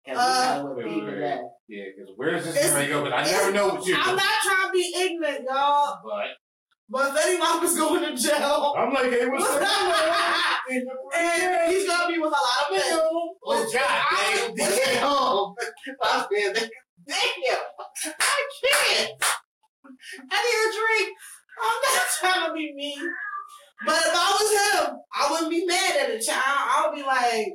[0.05, 1.39] Uh, wait, wait, wait.
[1.70, 3.03] Yeah, because where is this It's- going to go?
[3.03, 6.26] But I never know what you I'm not trying to be ignorant, y'all, But
[6.89, 8.73] but Betty Mama's going to jail.
[8.77, 10.43] I'm like, hey, what's up?
[10.69, 12.99] and he's gonna be with a lot of men.
[13.41, 14.57] What's job, I babe?
[14.57, 15.03] Damn.
[16.01, 16.53] I feel.
[16.53, 17.57] Damn.
[18.19, 19.23] I can't.
[20.31, 21.17] I need a drink.
[21.61, 23.09] I'm not trying to be mean.
[23.86, 26.41] But if I was him, I wouldn't be mad at a child.
[26.45, 27.47] I would be like,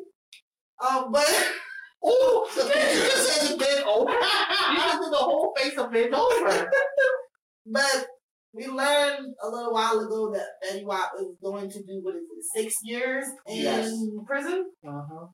[0.86, 1.26] um, but
[2.06, 4.12] Ooh, the picture just it bent over.
[4.12, 6.70] You just did the whole face of bent over.
[7.66, 8.06] but
[8.58, 12.22] we learned a little while ago that Fetty Wap is going to do what is
[12.22, 13.92] it, six years in Yes.
[14.26, 14.64] prison.
[14.86, 15.26] Uh-huh.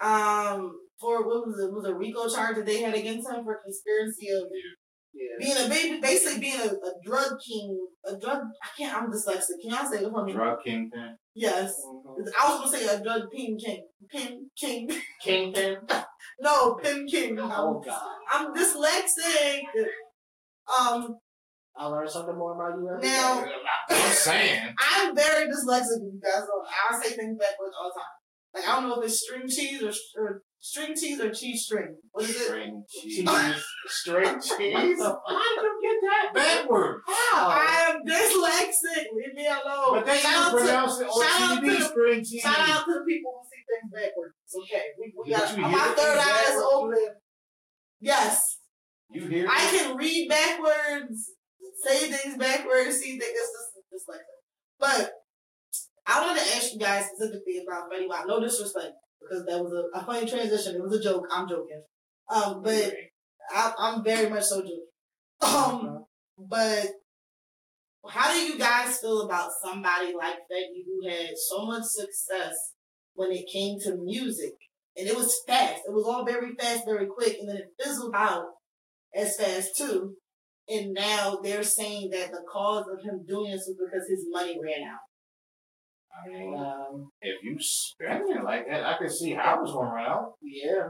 [0.00, 1.72] Um, for what was it?
[1.72, 4.48] Was a RICO charge that they had against him for conspiracy of
[5.14, 5.36] Yeah.
[5.38, 8.42] being a baby, basically being a, a drug king, a drug.
[8.62, 8.94] I can't.
[8.96, 9.60] I'm dyslexic.
[9.62, 10.32] Can y'all say it for me?
[10.32, 11.16] Drug kingpin.
[11.34, 11.80] Yes.
[11.86, 12.28] Mhm.
[12.40, 13.86] I was gonna say a drug king, king.
[14.10, 14.90] Pin king.
[15.22, 15.78] Kingpin.
[16.40, 17.38] no, pin king.
[17.38, 17.44] Oh
[17.76, 18.16] I'm, God.
[18.32, 19.60] I'm dyslexic.
[20.78, 21.18] Um,
[21.78, 22.88] I learned something more about you.
[22.88, 23.52] every Now- day.
[23.90, 24.74] I'm saying.
[24.78, 26.00] I'm very dyslexic.
[26.02, 26.64] You guys know.
[26.64, 28.14] I say things backwards all the time.
[28.54, 31.94] Like I don't know if it's string cheese or, or string cheese or cheese string.
[32.12, 32.46] What is it?
[32.46, 33.16] String cheese.
[33.28, 34.98] cheese, string cheese.
[34.98, 37.02] How did you get that backward?
[37.06, 37.48] How?
[37.50, 39.04] I am dyslexic.
[39.12, 39.96] Leave me alone.
[40.00, 42.40] But they shout don't to, pronounce it on TV to string cheese.
[42.40, 44.34] shout out to the people who see things backwards.
[44.46, 44.84] It's okay.
[44.98, 47.14] We, we got you my third things eye is open.
[48.00, 48.58] Yes.
[49.10, 49.78] You hear I me?
[49.78, 51.30] can read backwards,
[51.84, 53.32] say things backwards, see things.
[53.32, 54.20] Just, just like.
[54.78, 55.12] But
[56.06, 58.26] I wanted to ask you guys specifically about Fetty Wap.
[58.26, 60.76] No disrespect, because that was a, a funny transition.
[60.76, 61.26] It was a joke.
[61.32, 61.82] I'm joking.
[62.32, 62.94] Um, but
[63.50, 64.86] I, I'm very much so joking.
[65.40, 66.04] Um,
[66.38, 66.86] but
[68.08, 72.54] how do you guys feel about somebody like Fetty who had so much success
[73.14, 74.52] when it came to music?
[74.96, 75.82] And it was fast.
[75.86, 78.46] It was all very fast, very quick, and then it fizzled out
[79.14, 80.14] as fast too.
[80.68, 84.58] And now they're saying that the cause of him doing this was because his money
[84.62, 84.98] ran out.
[86.12, 89.88] I mean, Um, if you spend it like that, I can see how it's going
[89.88, 90.32] to run out.
[90.42, 90.88] yeah.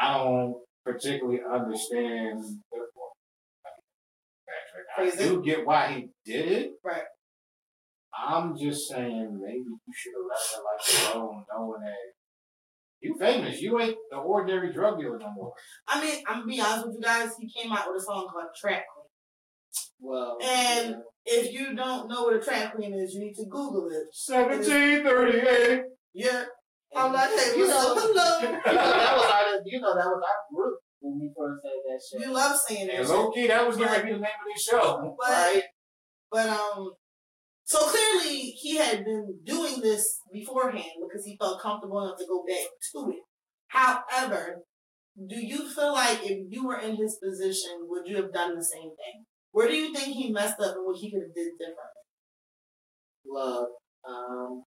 [0.00, 2.38] I don't particularly understand.
[2.70, 3.14] The, point.
[4.96, 6.72] I do get why he did it.
[6.84, 7.02] Right.
[8.16, 11.96] I'm just saying maybe you should have left it like alone, knowing that
[13.00, 13.60] you famous.
[13.60, 15.52] You ain't the ordinary drug dealer no more.
[15.86, 17.30] I mean, I'm gonna be honest with you guys.
[17.40, 19.06] He came out with a song called Trap Queen.
[20.00, 20.38] Well.
[20.42, 20.96] And-
[21.30, 24.06] If you don't know what a trap queen is, you need to Google it.
[24.12, 25.82] Seventeen thirty-eight.
[26.14, 26.44] Yeah.
[26.96, 28.02] I'm like, hey, you what's know, up?
[28.08, 28.74] you know Hello.
[28.74, 32.26] that was our, you know that was our group when we first said that shit.
[32.26, 33.12] You love saying And that.
[33.12, 35.16] low key, that was going to be the name of the show.
[35.20, 35.62] But Right.
[36.30, 36.92] But um,
[37.68, 42.42] so clearly he had been doing this beforehand because he felt comfortable enough to go
[42.48, 43.22] back to it.
[43.66, 44.62] However,
[45.28, 48.64] do you feel like if you were in his position, would you have done the
[48.64, 49.26] same thing?
[49.52, 52.06] Where do you think he messed up and what he could have did differently?
[53.26, 53.68] Look,
[54.08, 54.62] um,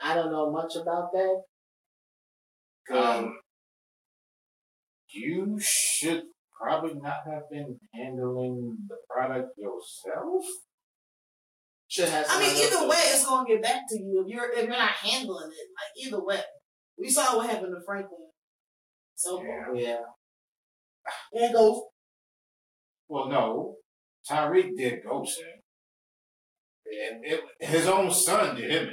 [0.00, 1.42] I don't know much about that.
[2.96, 3.40] Um,
[5.10, 6.22] you should
[6.58, 10.46] probably not have been handling the product yourself.
[11.88, 12.26] Should have.
[12.28, 13.14] I mean, either way, it.
[13.14, 15.68] it's gonna get back to you if you're if you're not handling it.
[15.74, 16.40] Like either way,
[16.98, 18.28] we saw what happened to Franklin.
[19.14, 19.72] So Yeah.
[19.74, 20.00] Yeah.
[21.32, 21.80] there it goes.
[23.08, 23.76] Well, no,
[24.30, 25.46] Tariq did ghost him.
[27.10, 28.92] And it, his own son did him in.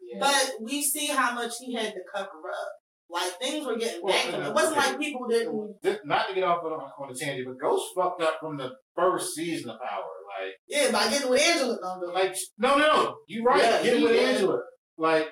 [0.00, 0.18] yeah.
[0.20, 2.72] But we see how much he had to cover up.
[3.10, 4.42] Like things were getting Well, back to him.
[4.42, 6.06] It wasn't like people didn't.
[6.06, 9.34] Not to get off on, on the tangent, but Ghost fucked up from the first
[9.34, 10.02] season of Power.
[10.40, 11.78] Like, Yeah, by getting with Angela.
[11.82, 12.12] No, no.
[12.12, 13.16] like no, no, no.
[13.26, 13.62] You right.
[13.62, 14.28] Yeah, Get he with did.
[14.28, 14.60] Angela.
[14.98, 15.28] Like,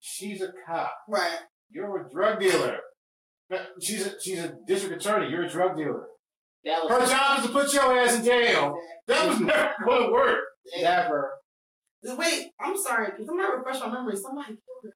[0.00, 0.92] she's a cop.
[1.08, 1.38] Right.
[1.70, 2.78] You're a drug dealer.
[3.80, 5.30] She's a, she's a district attorney.
[5.30, 6.06] You're a drug dealer.
[6.64, 8.74] that Her was job is to put your ass in jail.
[9.06, 10.38] That was never going to work.
[10.80, 11.30] never.
[12.02, 13.12] Wait, I'm sorry.
[13.16, 14.16] Can somebody refresh my memory?
[14.16, 14.90] Somebody killed her.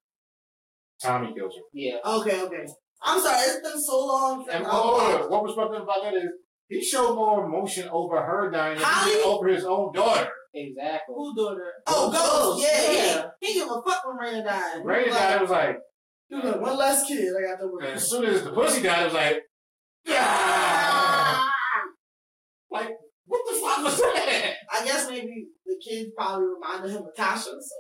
[1.05, 1.62] Tommy killed her.
[1.72, 1.96] Yeah.
[2.05, 2.66] Okay, okay.
[3.02, 3.42] I'm sorry.
[3.42, 4.40] It's been so long.
[4.50, 6.30] And since oh, what was fucked up about that is
[6.68, 10.28] he showed more emotion over her dying than How he did over his own daughter.
[10.55, 11.14] Exactly.
[11.14, 11.72] Who daughter?
[11.86, 12.22] Oh, Ghost.
[12.22, 12.62] Ghost.
[12.62, 13.26] Yeah, Yeah.
[13.40, 14.84] He, he give a fuck when Raina died.
[14.84, 15.36] Ray died.
[15.36, 15.78] It was like,
[16.28, 17.28] He was like, one less kid.
[17.36, 17.82] I got to work.
[17.82, 19.42] and as soon as the pussy died, it was like,
[20.09, 21.46] ah!
[22.70, 22.90] like
[23.26, 24.55] what the fuck was that?
[24.72, 27.76] I guess maybe the kids probably reminded him of Tasha, so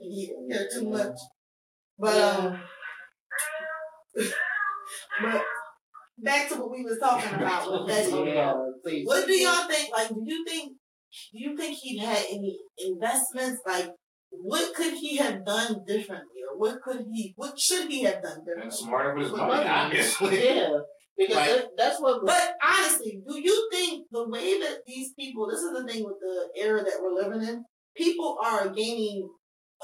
[0.00, 1.16] he didn't care too much.
[1.98, 2.60] But um,
[5.22, 5.42] but
[6.18, 7.88] back to what we was talking about with
[8.26, 8.54] Yeah.
[9.04, 9.90] What do y'all think?
[9.96, 10.72] Like, do you think?
[11.32, 13.60] Do you think he had any investments?
[13.66, 13.88] Like,
[14.30, 17.32] what could he have done differently, or what could he?
[17.36, 18.70] What should he have done And differently?
[18.78, 19.68] smarter with his money, money.
[19.68, 20.44] obviously.
[20.44, 20.68] Yeah.
[21.16, 22.24] Because Like- that, that's what.
[22.24, 25.48] But honestly, do you think the way that these people?
[25.50, 27.64] This is the thing with the era that we're living in.
[27.96, 29.28] People are gaining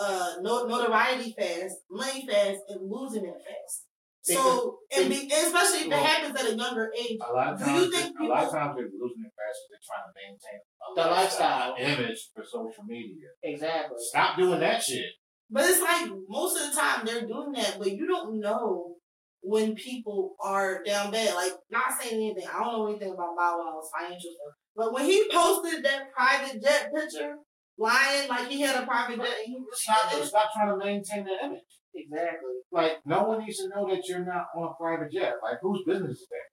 [0.01, 3.85] uh no- notoriety fast, money fast, and losing it fast.
[4.27, 7.59] So, and, be, and especially if it happens at a younger age, A lot of
[7.59, 10.09] Do times, you think a lot of times they're losing it fast because they're trying
[10.09, 11.75] to maintain a The lifestyle.
[11.79, 13.29] image for social media.
[13.43, 13.97] exactly.
[14.01, 15.05] Stop doing that shit.
[15.51, 18.95] But it's like most of the time they're doing that, but you don't know
[19.43, 21.35] when people are down bad.
[21.35, 22.49] Like, not saying anything.
[22.51, 24.55] I don't know anything about Bow Wow's financial stuff.
[24.75, 27.35] But when he posted that private jet picture,
[27.79, 31.25] lying like he had a private jet, and he was Stop, stop trying to maintain
[31.25, 31.61] that image.
[31.95, 32.51] Exactly.
[32.73, 35.35] Like, no one needs to know that you're not on a private jet.
[35.43, 36.49] Like, whose business is that?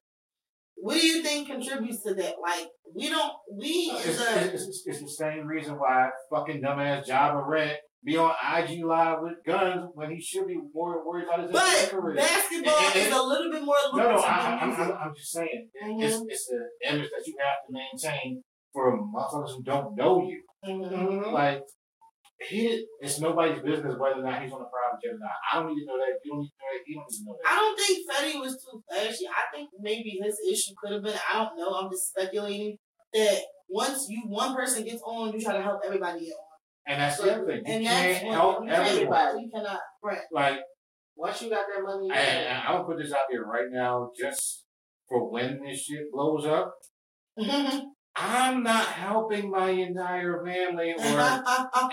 [0.75, 2.33] What do you think contributes to that?
[2.41, 7.07] Like, we don't, we It's, a, it's, it's, it's the same reason why fucking dumbass
[7.07, 11.41] Ja Morant be on IG Live with guns when he should be more worried about
[11.43, 12.15] his but career.
[12.15, 14.83] basketball And- and- is a little bit more No, no, I, I, music.
[14.85, 15.69] I'm, I'm just saying.
[15.85, 16.03] Mhm.
[16.03, 18.43] It's, it's the image that you have to maintain
[18.73, 20.41] for motherfuckers who don't know you.
[20.65, 21.31] Mhm.
[21.33, 21.63] Like,
[22.49, 25.31] he, it's nobody's business whether or not he's on a private jet or not.
[25.51, 26.19] I don't need to know that.
[26.23, 26.81] You don't need to know that.
[26.85, 27.51] He don't need to know that.
[27.51, 29.25] I don't think Fetty was too flashy.
[29.27, 32.77] I think maybe his issue could have been, I don't know, I'm just speculating,
[33.13, 36.57] that once you one person gets on, you try to help everybody get on.
[36.87, 37.57] And that's the other thing.
[37.65, 39.39] You And can't that's help you everyone.
[39.39, 40.19] You cannot, right.
[40.31, 40.59] Like,
[41.15, 44.09] Once you got that money, and, and I'm gonna put this out there right now,
[44.19, 44.65] just
[45.07, 46.73] for when this shit blows up.
[48.23, 51.43] I'm not helping my entire family or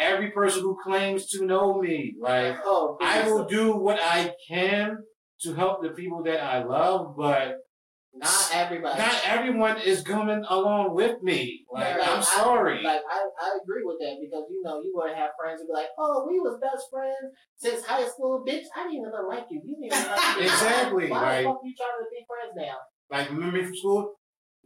[0.00, 2.14] every person who claims to know me.
[2.20, 4.98] Like, oh, I will do what I can
[5.42, 7.56] to help the people that I love, but
[8.14, 8.98] not everybody.
[8.98, 11.64] not everyone is coming along with me.
[11.72, 12.82] Like, Yeah, I'm I- sorry.
[12.82, 15.72] Like I, I agree with that because you know you would have friends who be
[15.74, 18.64] like, "Oh, we was best friends since high school, bitch.
[18.76, 19.60] I didn't even like you.
[19.64, 20.44] You didn't even like me.
[20.44, 22.76] Exactly, Why like- the fuck you trying to be friends now?
[23.10, 24.14] like, remember me from school?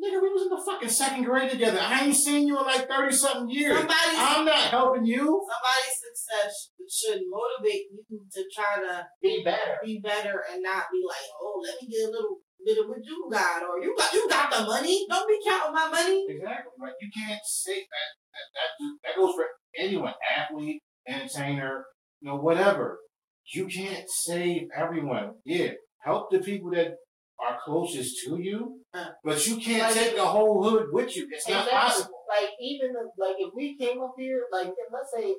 [0.00, 1.78] Nigga, we was in the fucking second grade together.
[1.80, 3.76] I ain't seen you in like 30 something years.
[3.78, 5.18] Somebody's, I'm not helping you.
[5.46, 9.78] somebody's success should motivate you to try to Be better.
[9.84, 12.98] be better and not be like, oh, let me get a little bit of what
[13.02, 15.06] you got, or you got you got the money.
[15.08, 16.26] Don't be counting my money.
[16.28, 16.72] Exactly.
[16.80, 16.92] Right.
[17.00, 18.08] you can't say that.
[18.32, 18.48] That,
[18.80, 19.44] that, that goes for
[19.78, 21.84] anyone, athlete, entertainer,
[22.20, 22.98] you know, whatever.
[23.52, 25.32] You can't save everyone.
[25.44, 25.72] Yeah,
[26.04, 26.94] help the people that
[27.44, 28.80] are closest to you,
[29.24, 31.26] but you can't like- take the whole hood with you.
[31.30, 32.20] It's not possible.
[32.28, 35.34] Like even like if we came up here, like let's say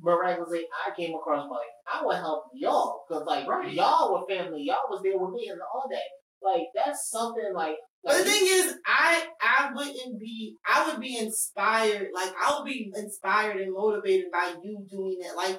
[0.00, 3.72] miraculously I came across money, I would help y'all because like Right.
[3.72, 6.08] y'all were family, y'all was there with me and all that.
[6.42, 7.76] Like that's something like.
[8.04, 12.64] But the thing is, I I wouldn't be I would be inspired like I would
[12.64, 15.36] be inspired and motivated by you doing it.
[15.36, 15.58] Like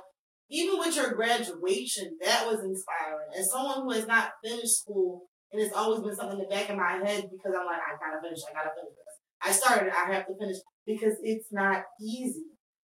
[0.50, 3.28] even with your graduation, that was inspiring.
[3.38, 6.70] As someone who has not finished school and it's always been something in the back
[6.70, 9.16] of my head because I'm like, I gotta finish, I gotta finish this.
[9.42, 12.44] I started, I have to finish because it's not easy.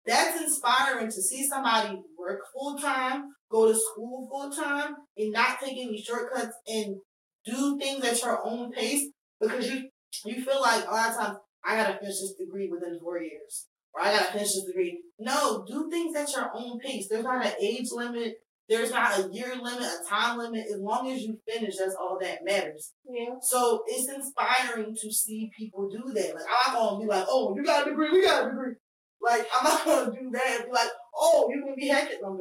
[0.06, 5.60] that's inspiring to see somebody work full time, go to school full time, and not
[5.60, 6.98] take any shortcuts and
[7.46, 9.08] do things at your own pace
[9.40, 9.90] because you
[10.26, 13.68] you feel like a lot of times I gotta finish this degree within four years.
[13.94, 15.02] Or I gotta finish this degree.
[15.20, 17.08] No, do things at your own pace.
[17.10, 18.36] There's not an age limit.
[18.70, 20.66] There's not a year limit, a time limit.
[20.74, 22.94] As long as you finish, that's all that matters.
[23.06, 23.36] Yeah.
[23.42, 26.36] So it's inspiring to see people do that.
[26.36, 28.76] Like I'm not gonna be like, oh, you got a degree, we got a degree.
[29.22, 32.40] Like I'm not gonna do that and be like, oh, you can be hacking on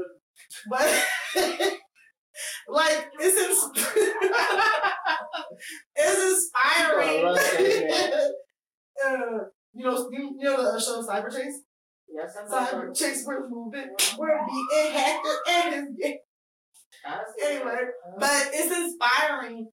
[0.69, 1.05] But
[2.69, 3.87] like it's ins-
[5.97, 7.25] it's inspiring.
[9.05, 9.39] uh,
[9.73, 11.61] you know, you, you know the show Cyberchase.
[12.13, 16.17] Yes, I'm Cyberchase with movement where the hacker and his
[17.43, 17.77] anyway.
[18.19, 19.69] But it's inspiring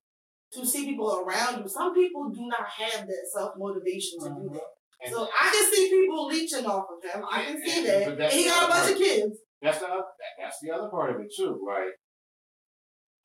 [0.52, 1.68] to see people around you.
[1.68, 4.62] Some people do not have that self motivation to do that.
[5.02, 7.24] And- So I can see people leeching off of him.
[7.30, 8.08] I can see that.
[8.08, 9.38] And that's he got a the bunch other of kids.
[9.60, 10.02] That's the other,
[10.40, 11.90] that's the other part of it too, right?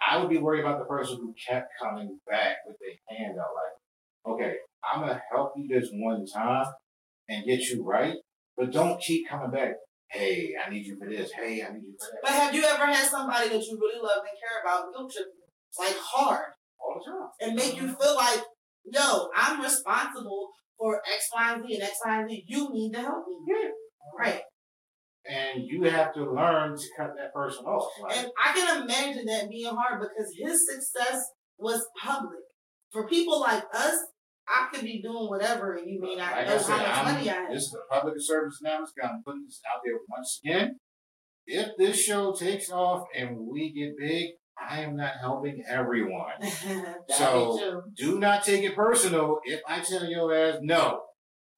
[0.06, 3.48] I would be worried about the person who kept coming back with their hand out,
[3.56, 6.66] like, okay, I'm gonna help you this one time
[7.30, 8.16] and get you right,
[8.58, 9.74] but don't keep coming back.
[10.10, 11.32] Hey, I need you for this.
[11.32, 14.22] Hey, I need you for But have you ever had somebody that you really love
[14.22, 15.84] and care about guilt trip you?
[15.84, 17.30] like hard All the time.
[17.42, 18.42] and make you feel like,
[18.86, 22.44] yo, I'm responsible for X, Y, and Z and X, Y, and Z.
[22.48, 23.36] You need to help me.
[23.48, 23.70] Yeah.
[24.18, 24.42] Right.
[25.26, 27.90] And you have to learn to cut that person off.
[28.14, 31.24] And I can imagine that being hard because his success
[31.58, 32.40] was public.
[32.92, 33.96] For people like us,
[34.48, 37.04] I could be doing whatever and you may uh, not like know I said, how
[37.04, 37.52] much money I have.
[37.52, 39.10] this is a public service announcement.
[39.10, 40.80] I'm putting this out there once again.
[41.46, 46.34] If this show takes off and we get big, I am not helping everyone.
[47.10, 51.02] So do not take it personal if I tell your ass no,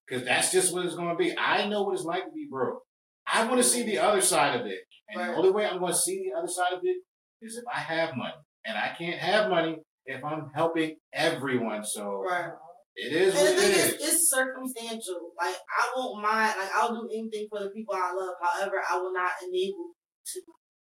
[0.06, 1.36] because that's just what it's going to be.
[1.38, 2.82] I know what it's like to be broke.
[3.26, 4.78] I want to see the other side of it,
[5.08, 5.30] and Right.
[5.30, 6.96] the only way I'm going to see the other side of it
[7.42, 8.34] is if I have money,
[8.64, 11.84] and I can't have money if I'm helping everyone.
[11.84, 12.50] So right.
[12.96, 13.86] It is And what the thing is.
[13.92, 15.30] is, it's circumstantial.
[15.38, 16.54] Like I won't mind.
[16.58, 18.34] Like I'll do anything for the people I love.
[18.42, 19.92] However, I will not enable
[20.32, 20.40] to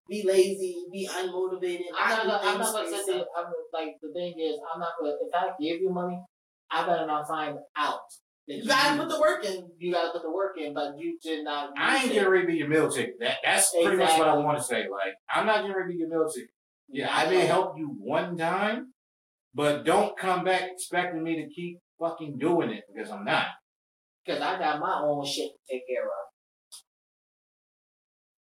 [0.10, 1.82] be lazy, be unmotivated.
[2.00, 3.16] I'm not, gonna, I'm not gonna for sit there.
[3.18, 3.28] yourself.
[3.38, 5.12] I'm like the thing is, I'm not gonna.
[5.20, 6.22] If I give you money,
[6.72, 8.00] I better not find out.
[8.48, 9.68] that You gotta put the work in.
[9.80, 11.72] you gotta put the work in, but you did not.
[11.78, 12.14] I ain't use it.
[12.16, 13.16] getting ready to be your meal ticket.
[13.20, 14.88] That that's pretty much what I want to say.
[14.90, 16.50] Like I'm not getting ready to be your meal ticket.
[16.90, 18.94] Yeah, I may help you one time,
[19.54, 23.46] but don't come back expecting me to keep fucking doing it because I'm not.
[24.26, 26.12] because I got my own shit to take care of.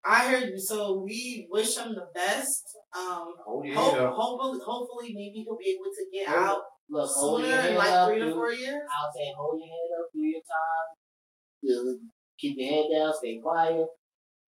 [0.05, 0.59] I heard you.
[0.59, 2.63] So we wish him the best.
[2.97, 4.13] Um, Hold your hope, head up.
[4.15, 8.07] hopefully, hopefully, maybe he'll be able to get Hold- out Look, sooner, in like up.
[8.07, 8.81] three to four years.
[8.87, 11.99] I'll say hold your head up, do your time.
[12.39, 13.87] Keep your head down, stay quiet.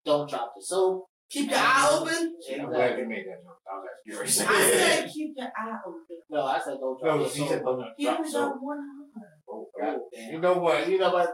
[0.04, 1.06] Don't drop the soap.
[1.34, 2.36] Keep your eye open.
[2.60, 3.58] I'm glad you made that joke.
[3.66, 6.00] I was actually I said keep your eye open.
[6.30, 7.48] No, I said don't drop no, the he soap.
[7.48, 9.20] said, "Oh, no, He drop only soap." got one eye.
[9.48, 9.98] Oh, God God.
[10.14, 10.32] damn.
[10.32, 10.88] You know what?
[10.88, 11.30] You know what?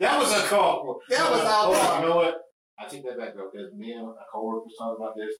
[0.00, 1.00] That was a call.
[1.08, 2.00] That was our call.
[2.00, 2.34] You know what?
[2.80, 5.36] I take that back though, because me and a coworker was talking about this.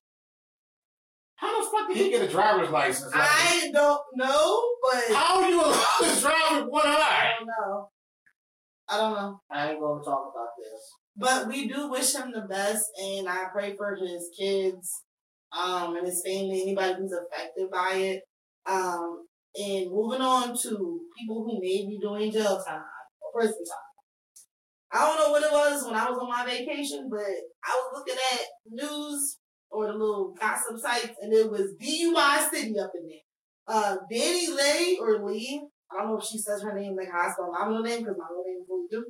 [1.35, 3.13] How the fuck did he get a driver's license?
[3.13, 7.33] Like, I don't know, but how are you allowed to drive with one eye?
[7.33, 7.89] I don't know.
[8.89, 9.41] I don't know.
[9.51, 10.93] I ain't gonna talk about this.
[11.19, 15.03] But we do wish him the best, and I pray for his kids,
[15.57, 18.23] um, and his family, anybody who's affected by it.
[18.67, 19.27] Um,
[19.59, 22.83] and moving on to people who may be doing jail time
[23.23, 23.87] or prison time.
[24.93, 27.93] I don't know what it was when I was on my vacation, but I was
[27.95, 29.39] looking at news
[29.71, 33.27] or the little gossip sites, and it was DUI City up in there.
[33.69, 37.31] Uh, Danny Lay or Lee, I don't know if she says her name like I
[37.33, 39.05] spell my middle name because my middle name is do.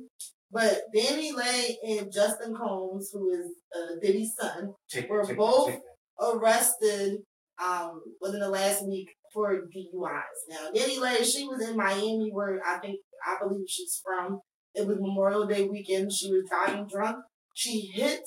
[0.51, 5.69] But Danny Lay and Justin Combs, who is uh, Diddy's son, Take, We're take, both-
[5.69, 5.81] take
[6.19, 7.19] arrested
[7.63, 10.21] um, within the last week for DUIs.
[10.49, 14.39] Now, Danny Lay, she was in Miami, where I think I believe she's from.
[14.73, 16.11] It was Memorial Day weekend.
[16.11, 17.17] She was driving drunk.
[17.55, 18.21] She hit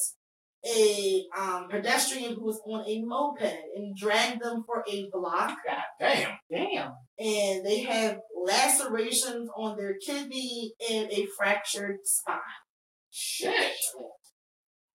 [0.67, 5.57] a um, pedestrian who was on a moped and dragged them for a block.
[5.67, 6.31] God damn.
[6.51, 6.93] Damn.
[7.19, 12.39] And they have lacerations on their kidney and a fractured spine.
[13.11, 13.73] Shit.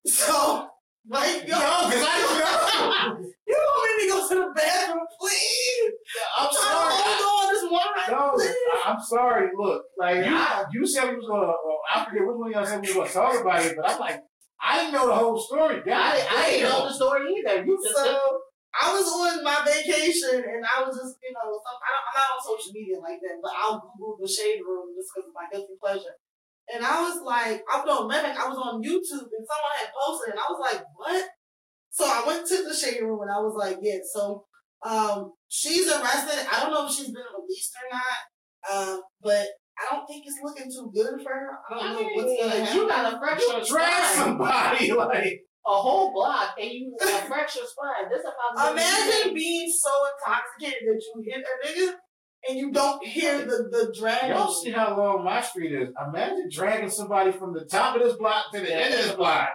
[0.05, 0.67] So,
[1.09, 3.27] like, yo, because I don't know.
[3.47, 3.57] you
[3.97, 5.91] make me go to the bathroom, please.
[6.37, 6.93] I'm I'm sorry.
[6.95, 8.55] to hold on this one right, No, please.
[8.85, 9.49] I'm sorry.
[9.57, 11.47] Look, Like you, you said we was gonna.
[11.47, 13.89] Well, I forget which one of y'all said we was gonna talk about it, but
[13.89, 14.21] I'm like,
[14.61, 15.81] I didn't know the whole story.
[15.85, 17.65] God, I, I didn't know the story either.
[17.65, 18.19] You So
[18.85, 22.33] I was on my vacation and I was just, you know, I don't, I'm not
[22.37, 25.49] on social media like that, but I'll Google the shade room just because of my
[25.49, 26.13] guilty pleasure.
[26.69, 28.29] And I was like, I don't remember.
[28.29, 31.25] I was on YouTube and someone had posted, and I was like, what?
[31.89, 34.01] So I went to the shade room and I was like, yeah.
[34.01, 34.45] So
[34.85, 36.45] um, she's arrested.
[36.51, 38.19] I don't know if she's been released or not.
[38.65, 39.45] Um, but
[39.77, 41.57] I don't think it's looking too good for her.
[41.69, 42.77] I don't know what's gonna happen.
[42.77, 47.63] You got a fractured Drag somebody like A whole block, and you got a fractured
[47.65, 48.09] spine.
[48.09, 51.93] This is a Imagine being so intoxicated that you hit a nigga
[52.47, 54.29] and you don't hear the the dragging.
[54.29, 55.89] y'all see how long my street is.
[56.07, 59.49] Imagine dragging somebody from the top of this block to the end of this block.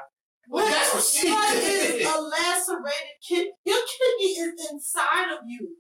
[0.49, 2.03] What, That's what she what did.
[2.05, 2.93] a lacerated
[3.27, 3.53] kidney?
[3.65, 5.77] Your kidney is inside of you.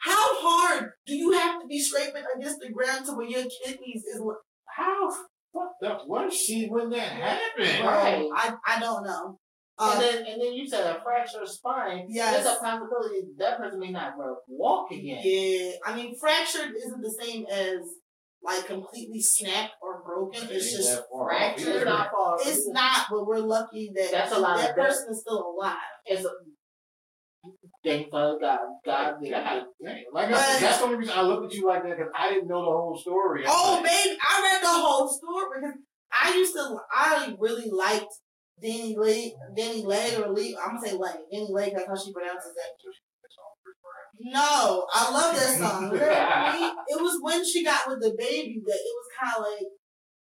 [0.00, 4.02] How hard do you have to be scraping against the ground to where your kidneys
[4.04, 4.20] is?
[4.66, 5.10] How
[5.52, 7.84] fucked up was she when that happened?
[7.84, 8.28] Right.
[8.34, 9.38] I I don't know.
[9.80, 12.06] And Um, then, and then you said a fractured spine.
[12.08, 12.42] Yes.
[12.44, 15.20] There's a possibility that person may not be able to walk again.
[15.24, 17.78] yeah, I mean fractured isn't the same as
[18.42, 20.42] like completely snapped or broken.
[20.50, 21.76] It's Ain't just that far off fractured.
[21.76, 22.36] It's not far.
[22.40, 24.86] It's not, but we're lucky that That's a lot that of death.
[24.88, 25.76] person is still alive.
[26.06, 26.30] It's a,
[27.84, 28.38] thank God.
[28.40, 30.04] God, God did God dang.
[30.12, 32.30] Like I said, that's the only reason I looked at you like that because I
[32.30, 33.44] didn't know the whole story.
[33.46, 35.76] I'm Oh, like, baby, I read the whole story because
[36.12, 38.12] I used to, I really liked
[38.62, 40.56] Danny Leg, Danny Leg or Lee.
[40.56, 41.14] I'm gonna say Leg.
[41.32, 41.72] Danny Leg.
[41.74, 42.94] That's how she pronounces it.
[44.20, 45.92] No, I love that song.
[46.90, 49.66] It was when she got with DaBaby that it was kind of like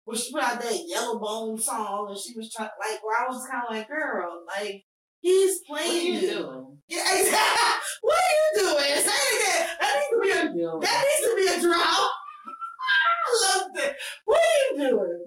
[0.06, 3.28] when she put out that Yellow Bone song and she was trying like where I
[3.30, 4.84] was kind of like, girl, like
[5.20, 6.30] he's What are playing you you.
[6.32, 6.78] doing?
[6.88, 7.70] Yeah, exactly.
[8.02, 8.96] What are you doing?
[8.96, 9.68] Say it again.
[9.80, 10.80] That needs to be What a are you doing?
[10.82, 12.10] that needs to be a drought.
[12.90, 13.96] I love that.
[14.26, 15.26] What are you doing?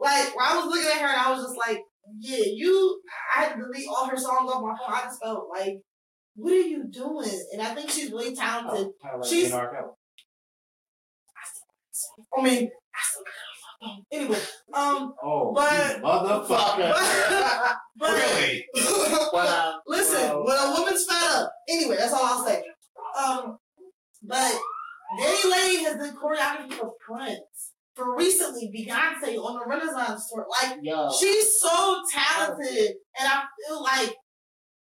[0.00, 1.80] Like, when I was looking at her and I was just like,
[2.20, 3.00] yeah, you,
[3.36, 4.94] I had to delete all her songs off my phone.
[4.96, 5.78] I just felt like,
[6.34, 7.40] what are you doing?
[7.52, 8.88] And I think she's really talented.
[9.04, 9.70] oh, like She's- in R.
[9.74, 9.92] Kelly.
[12.36, 14.04] I mean, I still got her on my phone.
[14.12, 14.40] Anyway,
[14.74, 17.76] um, Oh, But- motherfucker.
[17.96, 18.66] but, really?
[19.32, 22.62] Well, listen, well, when a woman's fed up, anyway, that's all I'll say.
[23.22, 23.58] Um,
[24.22, 24.52] but
[25.18, 27.72] Danny Lane has done choreography for Prince.
[27.98, 30.46] For recently, Beyonce on the Renaissance tour.
[30.62, 34.14] Like, yo, She's so talented, and I feel like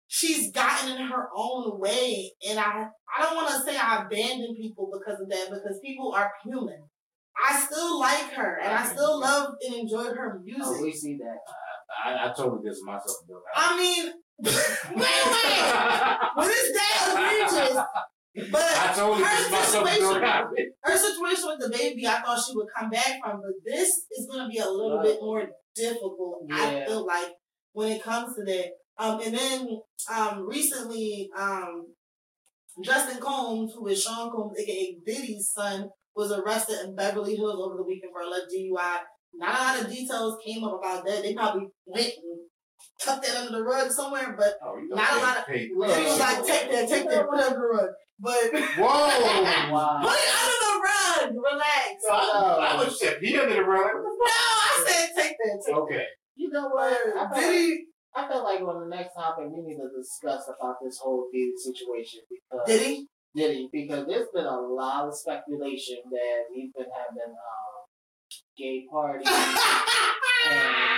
[0.08, 2.34] she's gotten in her own way.
[2.46, 2.88] And I,
[3.18, 6.84] I don't want to say I abandon people because of that, because people are human.
[7.42, 10.82] I still like her, and I still love and enjoy her oh, music.
[10.82, 11.38] we see that.
[12.04, 13.16] I, I totally did myself.
[13.56, 14.54] I mean, wait,
[14.94, 15.06] wait,
[16.36, 17.82] well, this that egregious.
[18.52, 20.22] But I totally her did situation,
[20.84, 24.44] her situation with DaBaby, I thought she would come back from, but this is going
[24.44, 26.42] to be a little bit more difficult.
[26.52, 27.32] I feel like
[27.72, 28.72] when it comes to that.
[28.98, 29.68] Um, and then
[30.14, 31.88] um, recently, um,
[32.84, 37.76] Justin Combs, who is Sean Combs, aka Diddy's son, was arrested in Beverly Hills over
[37.76, 39.00] the weekend for a alleged DUI.
[39.34, 41.24] Not a lot of details came up about that.
[41.24, 42.50] They probably went and
[43.04, 45.74] tucked that under the rug somewhere, but Oh, you Not a lot of- Hey, Diddy
[45.76, 47.90] was like, take that, take that, put it under the rug.
[48.20, 49.74] But Whoa!
[49.74, 50.00] Wow.
[50.04, 51.36] Put it under the rug.
[51.36, 51.86] Relax.
[52.08, 53.92] So I, I was said he under the rug.
[53.92, 55.64] No, I said take that.
[55.66, 56.06] Take Okay.
[56.36, 56.94] You know what?
[56.94, 57.36] I that.
[57.36, 57.80] feel, like, Did
[58.16, 61.52] I feel like on the next topic we need to discuss about this whole Diddy
[61.58, 62.72] situation because he?
[62.78, 63.08] Did he?
[63.36, 67.74] Diddy because there's been a lot of speculation that he's been having um,
[68.58, 69.28] gay parties.
[70.48, 70.95] and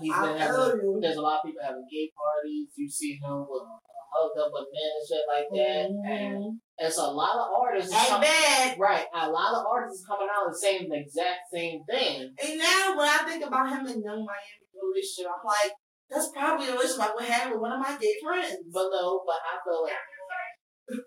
[0.00, 0.80] he's I been having.
[0.82, 0.98] you.
[1.00, 2.68] There's a lot of people having gay parties.
[2.76, 3.66] You see him with
[4.08, 6.60] hugged up with men and shit like that, and Mhm.
[6.78, 7.92] it's a lot of artists.
[7.92, 8.78] Com- bad.
[8.78, 12.32] Right, a lot of artists coming out and saying the exact same thing.
[12.42, 15.72] And now when I think about him and Yung Miami relationship, I'm like,
[16.08, 18.56] that's probably a relationship I would have with one of my gay friends.
[18.72, 21.04] But no, but I feel like.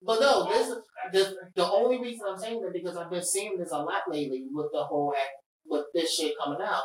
[0.00, 0.68] But no, this
[1.12, 4.46] the the only reason I'm saying that because I've been seeing this a lot lately
[4.50, 5.34] with the whole act
[5.68, 6.82] with this shit coming out,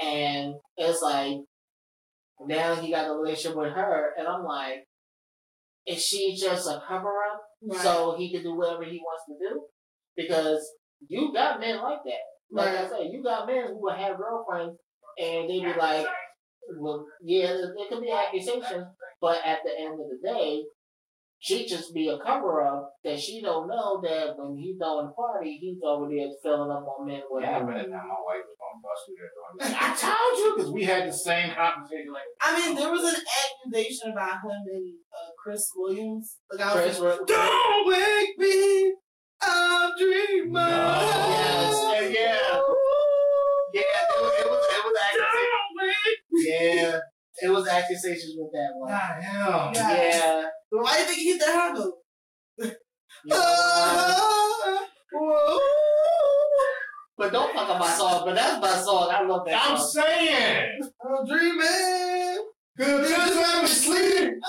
[0.00, 1.38] and it's like
[2.46, 4.86] now he got a relationship with her, and I'm like,
[5.86, 7.80] is she just a cover up Right.
[7.80, 9.66] so he can do whatever he wants to do?
[10.16, 10.60] Because
[11.08, 12.20] you got men like that.
[12.50, 12.90] Like I Right.
[12.90, 14.78] said, you got men who will have girlfriends
[15.18, 16.06] and they be like,
[16.78, 18.86] well, yeah, there could be accusations,
[19.20, 20.64] but at the end of the day,
[21.44, 25.12] she just be a cover up that she don't know that when he throwing a
[25.12, 27.66] party, he's over there filling up on men with Yeah, a her.
[27.66, 28.00] minute now.
[28.00, 29.78] My wife was gonna bust through that door.
[29.84, 32.12] I told you because we had the same conversation.
[32.14, 36.38] Like, I mean, there was an accusation about him and uh, Chris Williams.
[36.50, 38.94] The guy Chris, was Ro- Don't wake me,
[39.42, 40.52] I'm dreaming.
[40.54, 40.60] No.
[40.64, 42.62] Yes, yeah.
[43.74, 46.14] yeah, it was, it was, it was accusations.
[46.32, 46.98] Yeah,
[47.42, 48.88] it was accusations with that one.
[48.90, 49.72] God hell.
[49.74, 49.92] Yeah.
[49.94, 50.48] Yeah.
[50.82, 51.94] Why do you think he hit that high note?
[53.26, 54.88] You know what?
[55.12, 55.58] Whoa.
[57.16, 58.22] But But don't fuck up my song.
[58.26, 59.08] But that's my song.
[59.12, 59.88] I love that I'm song.
[60.02, 60.80] saying.
[61.04, 62.44] I'm dreaming.
[62.78, 64.34] Cause just let me sleep.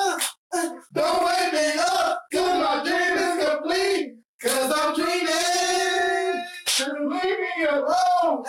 [0.54, 2.22] Uh, uh, Don't wake me up.
[2.34, 4.14] Cause my dream is complete.
[4.42, 6.44] Cause I'm dreaming.
[6.66, 8.44] To leave me alone.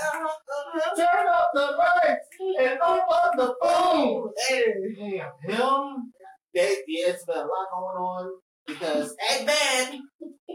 [0.96, 2.28] Turn up the lights
[2.60, 4.30] and open the phone.
[4.48, 4.64] Hey,
[4.96, 6.12] Damn, him.
[6.56, 8.30] They, yeah, it's been a lot going on
[8.66, 9.94] because act bad.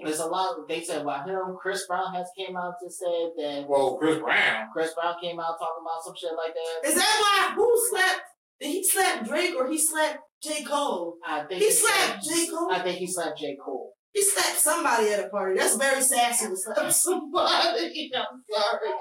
[0.03, 0.55] there's a lot.
[0.67, 1.55] They said about him.
[1.61, 4.67] Chris Brown has came out to say that Whoa, Chris Brown.
[4.73, 6.89] Chris Brown came out talking about some shit like that.
[6.89, 7.55] Is that why?
[7.55, 8.21] Who slapped?
[8.59, 10.63] Did he slap Drake or he slapped J.
[10.63, 11.17] Cole?
[11.25, 12.47] I think He slapped J.
[12.47, 12.69] Cole.
[12.71, 13.93] I think he slapped J Cole.
[14.13, 15.57] He slapped somebody at a party.
[15.57, 18.11] That's very sassy to slap somebody.
[18.15, 18.93] I'm sorry.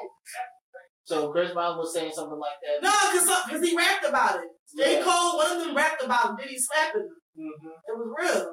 [1.05, 2.82] So Chris Brown was saying something like that.
[2.84, 4.48] No, because uh, he rapped about it.
[4.76, 5.02] J.
[5.02, 7.08] Cole, one of them rapped about Diddy slapping him.
[7.36, 8.46] hmm It was real.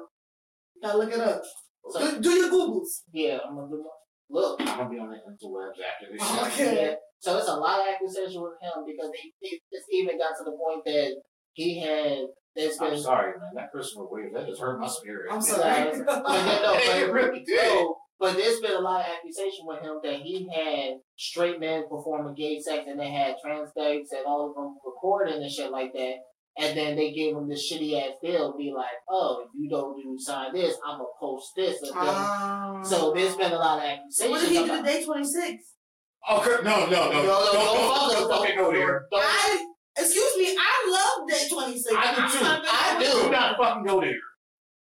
[0.74, 1.42] You gotta look it up.
[1.90, 3.02] So Do, do your Googles.
[3.12, 3.84] yeah, I'm gonna do
[4.30, 4.60] look.
[4.60, 6.82] I'm gonna be on the interwebs after this Oh, okay.
[6.90, 6.94] Yeah.
[7.20, 10.44] So it's a lot of accusation with him because they, they it's even got to
[10.44, 11.16] the point that
[11.54, 13.50] he had there's been I'm sorry, man.
[13.54, 15.28] That Christopher Williams, that just hurt my spirit.
[15.32, 15.90] I'm sorry.
[16.06, 17.64] But then, no, Hey, it but, really did.
[17.74, 21.84] no, but there's been a lot of accusation with him that he had straight men
[21.90, 25.70] performing gay sex and they had trans transvestites and all of them recording and shit
[25.70, 26.14] like that.
[26.60, 29.96] And then they gave him this shitty ass deal, be like, oh, if you don't
[30.02, 31.80] do sign this, I'm gonna post this.
[31.82, 34.30] And Um, so there's been a lot of accusations.
[34.30, 35.74] what did he do about- day 26?
[36.28, 37.10] Oh, Chris- no, no, no.
[37.10, 39.06] No, no, Don't, don't, don't, fuck don't, us, fucking go there.
[39.10, 39.66] don't- I,
[39.98, 41.96] excuse me, I love Day26.
[41.96, 42.44] I do too.
[42.44, 43.22] I'm I do.
[43.22, 44.18] Do not fucking go there.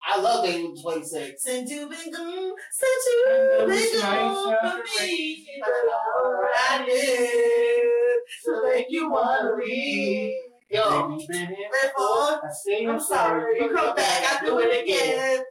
[0.08, 1.42] I love that he was 26.
[1.44, 5.48] Since you've been gone, since you've been gone from me,
[5.92, 10.34] all I did to make you wanna leave.
[10.70, 15.44] Yo, Therefore, I say I'm sorry, you come back, I do it again.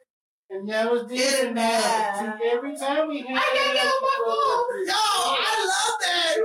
[0.51, 2.39] And that was Didn't matter.
[2.45, 4.87] Every time we had I can't get on my phone.
[4.87, 6.37] Yo, I love that.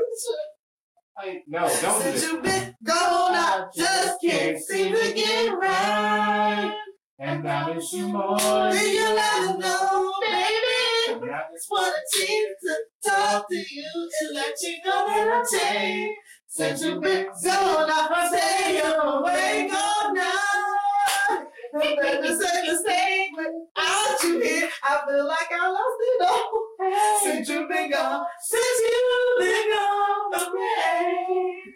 [1.21, 2.23] Hey, no, don't Since this.
[2.31, 6.75] you've been gone, I just can't seem to get right.
[7.21, 8.37] And I miss you more.
[8.71, 11.29] Then you let them know, baby.
[11.29, 16.17] I Just wanna take to talk to you and let you know that I'm changed.
[16.47, 21.45] Since you've been gone, I stay away all night.
[21.73, 24.69] And baby, say the same without you here.
[24.81, 27.19] I feel like I lost it all.
[27.21, 31.75] Since you've been gone, since you've been gone from me.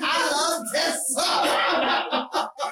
[0.00, 2.63] I love that song.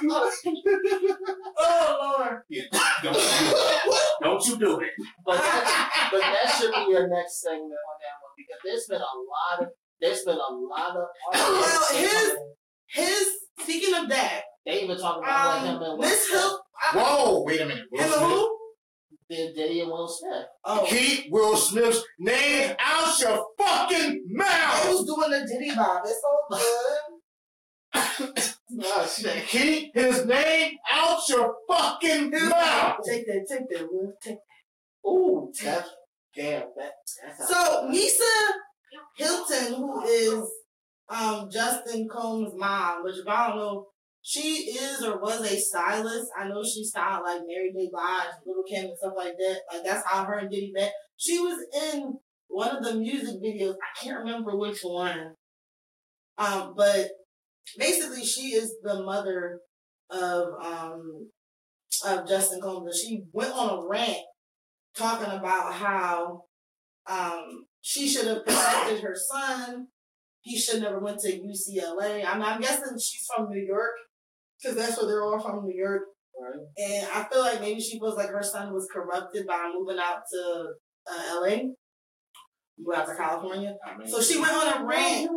[1.58, 2.38] Oh Lord.
[3.02, 4.90] Don't, you- don't you do it.
[5.26, 9.00] But that, but that should be your next segment on that one because there's been
[9.00, 9.68] a lot of
[10.00, 11.96] there's been a lot of Well, artists.
[11.96, 13.26] his- His
[13.60, 16.40] speaking of that, they even talk about like him um, and Will Miss Smith.
[16.40, 16.60] Hill.
[16.94, 17.84] Whoa, wait a minute.
[17.90, 18.28] Will Him and Smith.
[18.30, 18.58] who?
[19.30, 20.46] Did Diddy and Will Smith.
[20.64, 24.88] Oh, Keep Will Smith's name out your fucking I mouth.
[24.90, 26.02] was doing the Diddy Bop.
[26.04, 26.58] It's all
[28.34, 28.42] good.
[28.80, 29.46] Oh shit.
[29.46, 32.98] Keep his name out your fucking mouth.
[33.06, 34.12] Take that, take that, Will.
[34.22, 34.38] Take
[35.06, 35.90] Ooh, that's
[36.34, 36.92] damn that.
[37.26, 38.50] That's So Misa
[39.16, 40.50] Hylton, who is
[41.08, 43.86] um Justin Combs' mom, which if I don't know,
[44.22, 46.30] she is or was a stylist.
[46.38, 47.88] I know she styled like Mary J.
[47.92, 49.60] Blige, Lil' Kim, and stuff like that.
[49.72, 50.92] Like that's how her and Diddy met.
[51.16, 51.58] She was
[51.92, 52.18] in
[52.48, 53.74] one of the music videos.
[53.74, 55.34] I can't remember which one.
[56.38, 57.08] Um, but
[57.78, 59.60] basically, she is the mother
[60.10, 61.30] of um
[62.04, 63.00] of Justin Combs.
[63.00, 64.18] She went on a rant
[64.96, 66.44] talking about how
[67.08, 69.88] um, she should have protected her son.
[70.40, 72.24] He should never went to UCLA.
[72.26, 73.92] I'm, I'm guessing she's from New York
[74.60, 76.02] because that's where they're all from, New York.
[76.40, 76.60] right.
[76.78, 80.22] And I feel like maybe she feels like her son was corrupted by moving out
[80.32, 80.64] to
[81.10, 81.56] uh, LA,
[82.78, 83.74] move out to California.
[83.86, 85.30] I mean, So she went on a rant.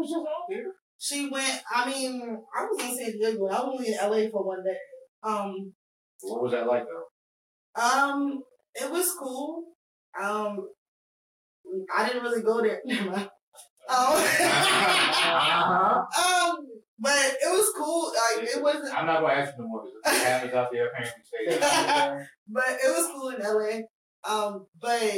[1.12, 1.49] He was just out there.
[1.49, 1.62] She went.
[1.74, 3.47] I mean, I was in San Diego.
[3.47, 4.78] I was only in LA for one day.
[5.24, 5.74] Um,
[6.22, 7.06] What was that like though?
[7.82, 8.43] Um,
[8.76, 9.64] it was cool.
[10.24, 10.68] Um,
[11.95, 12.82] I didn't really go there.
[12.89, 13.28] um,
[16.24, 16.56] um,
[16.99, 18.12] but it was cool.
[18.39, 20.88] Like it wasn't, I'm not gonna ask you no more because it happens out there.
[20.88, 22.30] Apparently, stay there.
[22.47, 23.82] but it was cool in LA.
[24.28, 25.12] Um, but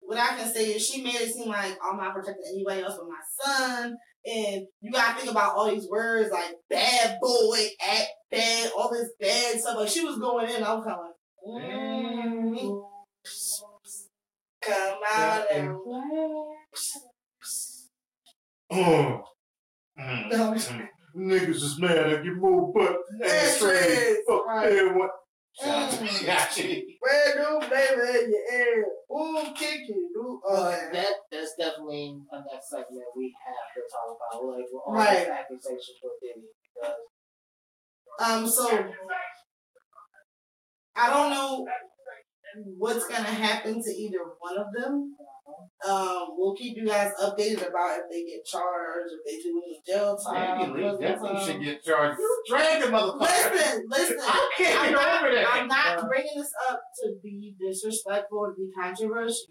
[0.00, 2.96] what I can say is she made it seem like I'm not protecting anybody else
[2.98, 3.96] but my son.
[4.26, 9.10] And you gotta think about all these words like bad boy, act bad, all this
[9.20, 9.76] bad stuff.
[9.76, 11.64] Like she was going in, I was kind of like,
[12.54, 12.84] mm,
[14.62, 15.76] come out and.
[18.72, 19.22] Mm,
[19.98, 20.88] mm.
[21.16, 22.96] Niggas is mad I get more butt.
[23.24, 24.16] Ashtrays.
[25.56, 25.92] Fuck Right.
[25.92, 26.08] everyone.
[26.14, 26.28] Mm.
[26.28, 28.86] Actually, Red new baby in your ear.
[29.12, 29.96] Ooh, kick it.
[30.18, 34.80] Ooh, oh, that that's definitely a next segment we have to talk about, like we're
[34.80, 35.18] on all Right.
[35.18, 36.48] these accusations with Diddy.
[36.74, 36.96] Because
[38.20, 38.92] Um, so
[40.96, 41.66] I don't know
[42.78, 45.16] what's gonna happen to either one of them.
[45.86, 49.80] Um, we'll keep you guys updated about if they get charged, if they do any
[49.86, 50.72] jail time.
[50.72, 51.46] Maybe Lee definitely time.
[51.46, 52.18] should get charged.
[52.18, 53.20] You drag the motherfucker.
[53.20, 54.16] Listen, listen.
[54.22, 55.46] I can't I'm get not, over that.
[55.52, 59.48] I'm not bringing this up to be disrespectful, to be controversial.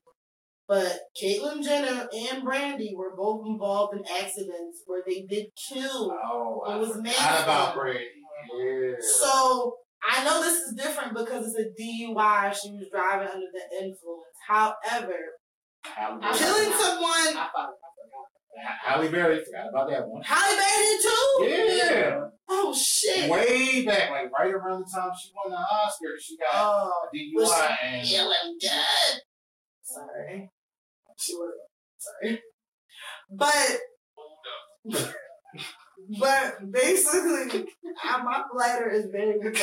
[0.68, 6.64] But Caitlyn Jenner and Brandy were both involved in accidents where they did kill Oh,
[6.66, 8.06] I It was forgot about Brandy.
[8.58, 8.94] Yeah.
[9.20, 9.76] So
[10.10, 12.54] I know this is different because it's a DUI.
[12.56, 14.34] She was driving under the influence.
[14.48, 15.43] However, I-
[15.84, 17.74] killing someone, I found
[18.56, 19.44] I Halle Berry.
[19.44, 20.22] Forgot about that one.
[20.24, 21.86] Halle Berry too.
[21.86, 22.22] Yeah.
[22.50, 23.30] Oh shit.
[23.30, 27.18] Way back, like right around the time she won the Oscar, she got Oh, a
[27.36, 29.22] was DUI she and feeling good?
[29.82, 30.50] Sorry.
[31.18, 31.54] She was
[31.98, 32.42] sorry.
[33.30, 33.80] But
[36.20, 37.66] but basically,
[38.04, 39.56] I, my bladder is very good.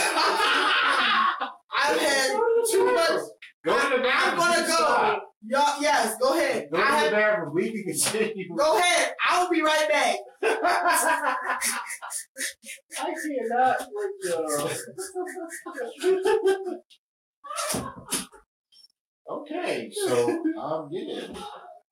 [1.82, 2.40] I've had
[2.70, 3.20] too much.
[3.64, 4.38] Go to the I'm bathroom.
[4.38, 5.20] gonna go.
[5.48, 5.74] Stop.
[5.74, 6.68] Y'all, yes, go ahead.
[6.72, 7.54] Go I to have the bathroom.
[7.54, 8.54] We can continue.
[8.56, 9.14] Go ahead.
[9.28, 10.16] I will be right back.
[12.98, 14.12] I cannot with
[19.30, 20.28] Okay, so
[20.60, 21.28] I'm yeah.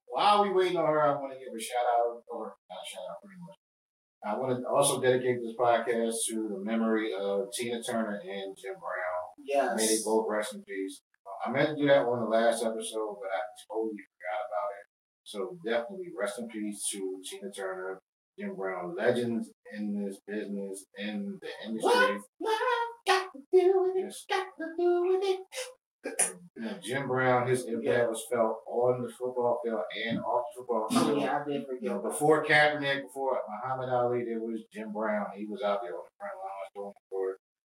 [0.06, 3.06] While we waiting on her, I want to give a shout out, or not shout
[3.10, 3.56] out, pretty much.
[4.26, 8.74] I want to also dedicate this podcast to the memory of Tina Turner and Jim
[8.74, 9.22] Brown.
[9.46, 9.76] Yes.
[9.76, 10.04] May they Yes.
[10.04, 11.02] both rest in peace.
[11.44, 14.86] I meant to do that on the last episode, but I totally forgot about it.
[15.24, 18.00] So definitely rest in peace to Tina Turner,
[18.38, 22.18] Jim Brown, legends in this business, in the industry.
[22.38, 22.60] What,
[23.06, 24.24] got to do with Yes.
[24.28, 25.40] Got to do with it.
[26.56, 30.86] You Jim Brown, his impact was felt on the football field and off the football
[30.90, 31.20] oh, field.
[31.22, 31.90] Yeah, I did You forget.
[31.90, 35.26] know, before Kaepernick, before Muhammad Ali, there was Jim Brown.
[35.36, 37.36] He was out there on the front lines doing it for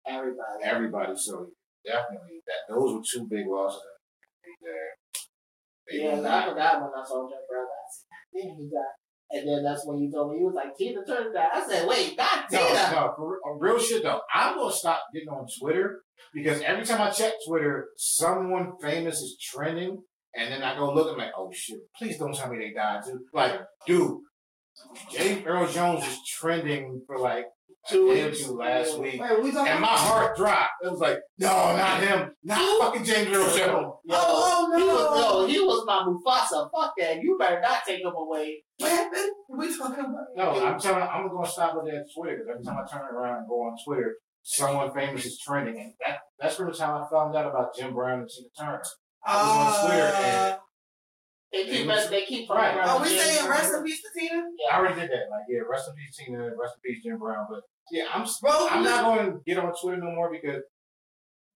[0.07, 0.63] Everybody.
[0.63, 1.13] everybody.
[1.15, 1.47] So
[1.85, 3.81] definitely, that those were two big losses.
[4.61, 4.99] That
[5.89, 7.65] they Yeah, I forgot when I saw Jim Brown.
[7.65, 8.97] I said, "Damn, he died."
[9.31, 11.31] And then that's when you told me you was like Tina Turner.
[11.37, 14.21] I said, "Wait, not Tina." no, for real- uh, real shit though.
[14.33, 16.01] I'm gonna stop getting on Twitter
[16.33, 20.03] because every time I check Twitter, someone famous is trending,
[20.35, 21.11] and then I go look.
[21.11, 21.79] I'm like, oh shit!
[21.97, 23.19] Please don't tell me they died too.
[23.33, 24.19] Like, dude,
[25.11, 27.45] James Earl Jones is trending for like
[27.89, 28.43] Two a weeks.
[28.45, 30.71] two last week, Wait, we talking and my heart dropped.
[30.83, 33.57] It was like, no, not him, not fucking James Earl Jones.
[33.57, 34.93] Yo, Oh, he no.
[34.93, 36.69] was no, he was my Mufasa.
[36.75, 37.21] Fuck that.
[37.21, 38.63] You better not take him away.
[38.77, 39.31] What happened?
[39.49, 40.25] We talking about?
[40.35, 41.01] No, I'm telling.
[41.03, 43.75] I'm gonna stop with that Twitter because every time I turn around and go on
[43.85, 47.75] Twitter, someone famous is trending, and that, that's from the time I found out about
[47.75, 48.81] Jim Brown and Tina Turner.
[49.25, 50.57] I was on Twitter and- Uh,
[51.51, 52.77] They keep It was- they keep Right.
[52.77, 53.57] talking about are we Jim saying Brown.
[53.59, 54.43] rest in peace to Tina?
[54.71, 55.25] I already did that.
[55.33, 56.37] Like, yeah, rest in peace, Tina.
[56.55, 57.47] Rest in peace, Jim Brown.
[57.49, 57.61] But
[57.91, 60.61] yeah, I'm Bro, I'm not going to get on Twitter no more because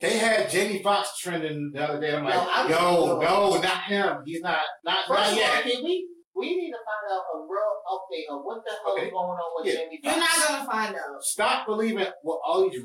[0.00, 2.14] they had Jamie Foxx trending the other day.
[2.14, 4.16] I'm like, No, I- yo, no, not him.
[4.24, 5.62] He's not, not, First not yet.
[5.62, 9.06] can we we need to find out a real update of what the hell Okay.
[9.06, 9.80] is going on with Yeah.
[9.80, 11.22] Jamie You're not gonna find out.
[11.22, 12.82] Stop believing what all these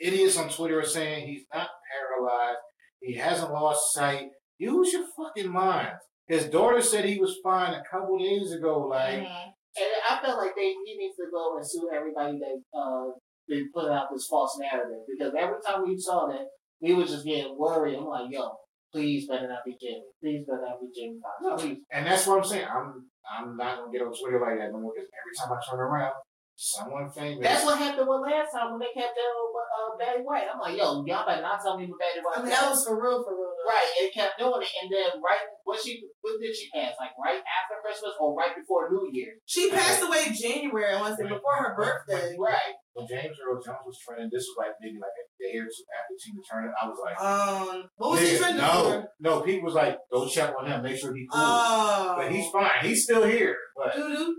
[0.00, 1.28] idiots on Twitter are saying.
[1.28, 2.58] He's not paralyzed.
[3.00, 4.26] He hasn't lost sight.
[4.58, 5.92] Use your fucking mind.
[6.26, 8.80] His daughter said he was fine a couple days ago.
[8.86, 9.52] Like, Mhm.
[9.76, 13.14] And I felt like they he needs to go and sue everybody that uh
[13.48, 16.46] they put out this false narrative because every time we saw that
[16.80, 17.96] we was just getting worried.
[17.96, 18.50] I'm like, yo,
[18.92, 20.02] please better not be Jimmy.
[20.20, 21.64] Please better not be Jimmy Foxx.
[21.64, 21.76] No.
[21.92, 22.66] And that's what I'm saying.
[22.66, 25.60] I'm I'm not gonna get on Twitter like that no more because every time I
[25.60, 26.14] turn around,
[26.56, 27.44] someone famous.
[27.44, 30.48] That's what happened with last time when they kept dealing with uh, Betty White.
[30.48, 32.36] I'm like, yo, y'all better not tell me what Betty White.
[32.36, 33.49] I mean, that was for real, for real.
[33.60, 33.68] Though.
[33.68, 36.96] Right, and kept doing it, and then right, what she, what did she pass?
[36.96, 39.36] Like right after Christmas or right before New Year?
[39.44, 42.34] She passed away January, I want to say, before her birthday.
[42.40, 42.72] Right.
[42.96, 45.84] when James Earl Jones was trending, this was like maybe like a day or two
[45.92, 46.72] after Tina Turner.
[46.72, 48.96] I was like, Um, what was he nigga, trending no, for?
[49.20, 49.32] no.
[49.44, 51.38] People was like, go check on him, make sure he's cool.
[51.44, 52.14] Oh.
[52.16, 52.80] but he's fine.
[52.82, 53.56] He's still here.
[53.76, 54.34] But Doo-doo.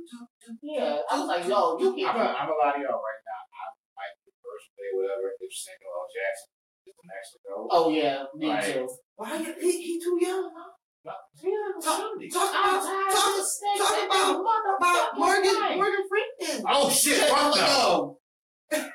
[0.66, 2.18] Yeah, I was like, yo, you I'm can't.
[2.18, 3.42] a, I'm a lot of y'all right now.
[3.54, 3.64] I
[4.02, 5.32] like the first day, whatever.
[5.40, 6.10] If Samuel L.
[6.10, 6.50] Jackson
[6.88, 7.68] is the next to go.
[7.72, 8.74] Oh yeah, me Right.
[8.74, 8.88] too.
[9.16, 10.52] Why he, he, he too young?
[10.56, 10.70] huh?
[11.04, 11.52] No, yeah,
[11.84, 12.32] Talk, 70s.
[12.32, 15.76] talk I'm about tired talk, of the snakes talk about- your about Morgan life.
[15.78, 16.66] Morgan Freeman.
[16.70, 17.18] Oh shit!
[17.30, 18.18] Fuck no.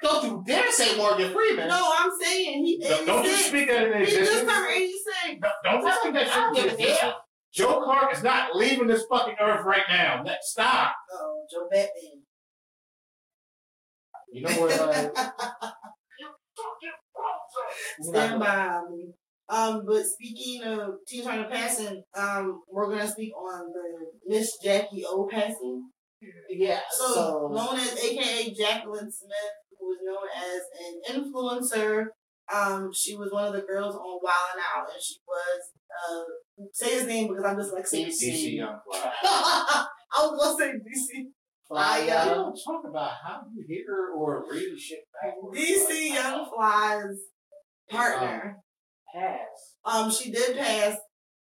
[0.03, 1.69] Don't you dare say Morgan Freeman.
[1.69, 5.41] No, I'm saying he Don't, don't you speak that in He just turned 86.
[5.43, 6.87] Don't, don't you speak that don't shit give in a damn.
[6.89, 7.15] existence.
[7.53, 10.23] Joe Clark is not leaving this fucking earth right now.
[10.25, 10.95] Let stop.
[11.13, 12.23] Oh, Joe Batman.
[14.33, 14.81] You know what?
[14.81, 15.35] Uh, We're not
[18.01, 19.12] Stand by me.
[19.48, 25.05] Um, but speaking of Tina Turner passing, um, we're gonna speak on the Miss Jackie
[25.06, 25.90] O passing.
[26.48, 26.80] Yeah.
[26.90, 32.06] So, So, known as AKA Jacqueline Smith, who was known as an influencer.
[32.52, 36.24] Um, she was one of the girls on Wild 'N Out, and she was uh,
[36.72, 38.06] say his name because I'm just like dyslexic.
[38.06, 39.12] DC Young Fly.
[39.24, 39.86] I
[40.22, 41.26] was gonna say DC.
[41.68, 45.59] Fly You don't talk about how you hear or read shit backwards.
[45.60, 47.18] DC Young Fly's
[47.90, 48.56] partner.
[49.14, 49.38] pass.
[49.84, 50.97] Um, she did pass.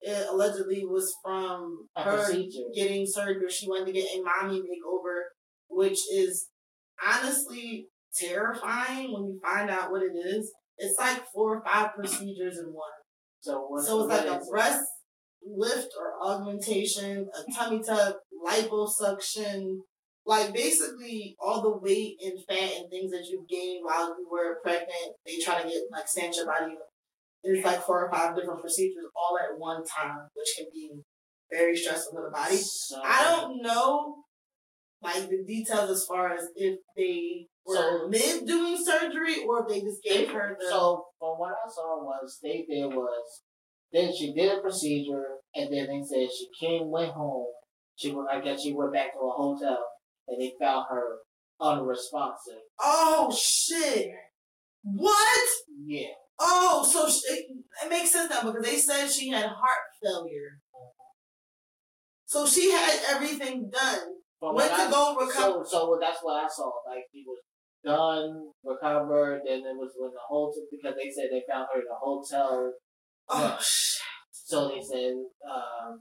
[0.00, 2.60] It allegedly was from A her procedure.
[2.74, 3.48] getting surgery.
[3.50, 5.22] She wanted to get a mommy makeover,
[5.68, 6.48] which is
[7.04, 10.52] honestly terrifying when you find out what it is.
[10.78, 12.90] It's like four or five procedures in one.
[13.40, 14.82] So, what, So it's like a breast
[15.48, 18.16] lift or augmentation, a tummy tuck,
[18.46, 19.78] liposuction,
[20.26, 24.58] like basically all the weight and fat and things that you've gained while you were
[24.62, 25.14] pregnant.
[25.24, 26.74] They try to get like snatch your body.
[27.44, 30.90] There's like four or five different procedures all at one time, which can be
[31.50, 32.56] very stressful for the body.
[32.56, 34.16] So, I don't know
[35.02, 39.68] like the details as far as if they were So- mid doing surgery or if
[39.68, 43.42] they just gave her the So, from what I saw was they did was
[43.92, 47.46] then she did a procedure, and then they said she came, went home.
[47.94, 49.78] She went, I guess she went back to a hotel,
[50.28, 51.18] and they found her
[51.60, 52.60] unresponsive.
[52.80, 54.08] Oh shit!
[54.82, 55.48] What?
[55.84, 56.08] Yeah.
[56.38, 57.46] Oh, so sh it,
[57.84, 60.60] it makes sense now because they said she had heart failure.
[62.26, 64.00] So she had everything done.
[64.38, 65.64] From Went to I- go recover.
[65.64, 66.70] So, so that's what I saw.
[66.86, 67.38] Like she was
[67.84, 71.86] done, recovered, and it was in the hotel because they said they found her in
[71.88, 72.72] the hotel.
[73.28, 74.02] Oh shit!
[74.30, 75.14] So they said
[75.48, 76.00] um,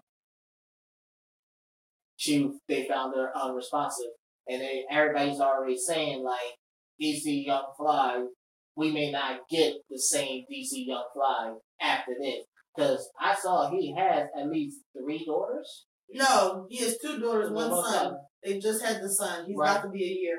[2.25, 4.11] she they found her unresponsive,
[4.47, 6.55] and they, everybody's already saying like
[7.01, 8.25] DC Young Fly,
[8.75, 12.45] we may not get the same DC Young Fly after this
[12.75, 15.85] because I saw he has at least three daughters.
[16.09, 17.93] No, he has two daughters, one One son.
[17.93, 18.13] son.
[18.43, 19.45] They just had the son.
[19.47, 19.71] He's Right.
[19.71, 20.37] about to be a year.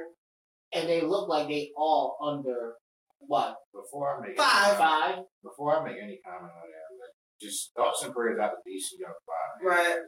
[0.73, 2.75] and they look like they all under
[3.19, 4.77] what Before I make Five.
[4.77, 5.19] five.
[5.43, 9.13] before I make any comment on that, just thoughts and prayers out to DC Young
[9.25, 9.69] Fly.
[9.71, 9.99] Right.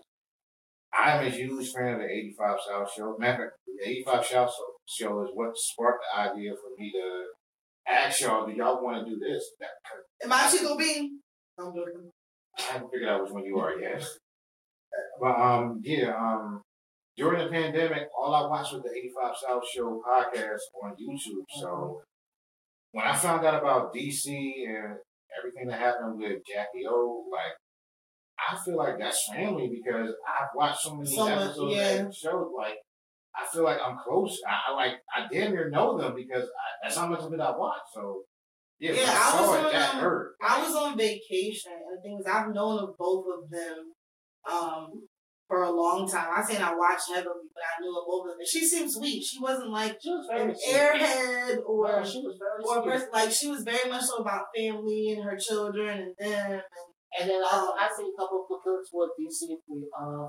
[0.93, 3.17] I'm a huge fan of the 85 South show.
[3.19, 4.53] Matter of fact, the 85 South
[4.87, 7.25] show is what sparked the idea for me to
[7.89, 9.51] ask y'all, do y'all want to do this?
[10.23, 11.21] Am I Chico Bean?
[11.59, 12.11] I'm joking.
[12.59, 14.05] I haven't figured out which one you are yet.
[15.21, 16.63] But um, yeah, um,
[17.17, 21.45] during the pandemic, all I watched was the 85 South Show podcast on YouTube.
[21.61, 22.03] So
[22.93, 24.97] when I found out about DC and
[25.39, 27.57] everything that happened with Jackie O, like
[28.39, 31.91] I feel like that's family because I've watched so many episodes yeah.
[31.91, 32.53] of that show.
[32.57, 32.77] Like
[33.37, 34.39] I feel like I'm close.
[34.49, 37.41] I, I like I damn near know them because I, that's how much of it
[37.41, 37.83] I watch.
[37.95, 38.23] So
[38.79, 40.35] yeah, Yeah, I, I saw was it, on, that um, hurt.
[40.43, 43.93] I was on vacation, and the thing is, I've known of both of them
[44.51, 45.09] um,
[45.49, 46.29] for a long time.
[46.35, 48.39] I saying I watched heavily, but I knew of both of them.
[48.39, 49.23] And she seemed sweet.
[49.25, 50.77] She wasn't like She was an sweet.
[50.77, 55.17] airhead or she was very or person like she was very much so about family
[55.17, 56.53] and her children and them.
[56.53, 56.63] And,
[57.17, 59.57] And then I, Um, I see a couple of clips with DC
[59.97, 60.29] uh,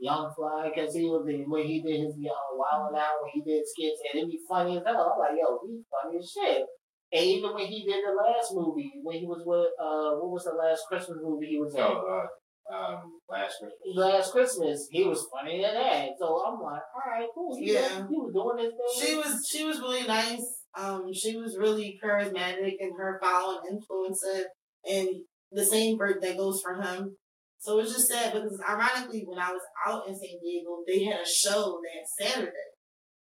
[0.00, 3.30] Young Fly because he was the, when he did his uh, Wild 'N Out when
[3.34, 5.12] he did skits and it'd be funny as hell.
[5.14, 6.64] I'm like, yo, he's funny as shit.
[7.12, 10.44] And even when he did the last movie, when he was with uh, what was
[10.44, 11.80] the last Christmas movie he was in?
[11.82, 12.26] So uh,
[12.74, 13.94] um, last Christmas.
[13.94, 16.08] Last Christmas, he was funny in that.
[16.18, 17.56] So I'm like, all right, cool.
[17.58, 18.06] He, Yeah.
[18.08, 19.06] he was doing this thing.
[19.08, 20.64] she was she was really nice.
[20.78, 24.44] Um, she was really charismatic and her following influencer,
[24.88, 25.08] and
[25.52, 27.16] the same bird that goes for him.
[27.58, 31.20] So it's just sad because ironically, when I was out in San Diego, they had
[31.20, 32.52] a show that Saturday,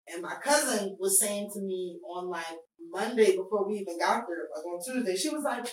[0.07, 2.57] and my cousin was saying to me on like
[2.89, 5.67] Monday before we even got there, like on Tuesday, she was like,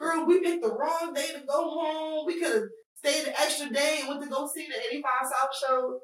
[0.00, 2.26] "Girl, we picked the wrong day to go home.
[2.26, 2.62] We could have
[2.96, 6.00] stayed an extra day and went to go see the 85 South show."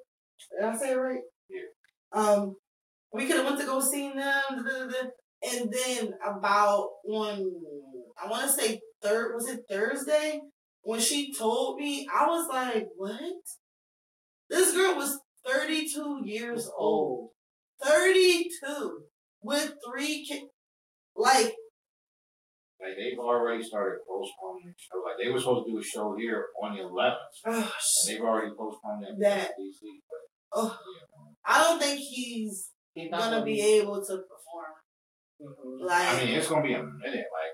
[0.52, 1.20] Did I say it right?
[1.50, 1.60] Yeah.
[2.12, 2.54] Um,
[3.12, 5.08] we could have went to go see them, da, da, da.
[5.42, 7.50] and then about on
[8.22, 10.40] I want to say third was it Thursday
[10.82, 13.20] when she told me I was like, what?
[14.48, 17.30] This girl was thirty two years old,
[17.82, 19.02] thirty two
[19.42, 20.44] with three kids,
[21.16, 21.54] like
[22.80, 25.02] Like they've already started postponing the show.
[25.04, 27.16] Like they were supposed to do a show here on the 11th,
[27.46, 27.72] oh,
[28.06, 29.80] they've already postponed that That- DC.
[30.10, 30.20] But
[30.60, 31.32] oh, yeah.
[31.44, 34.72] I don't think he's He's not gonna be able to perform.
[35.42, 35.86] Mhm.
[35.86, 37.26] Like I mean, it's gonna be a minute.
[37.30, 37.52] Like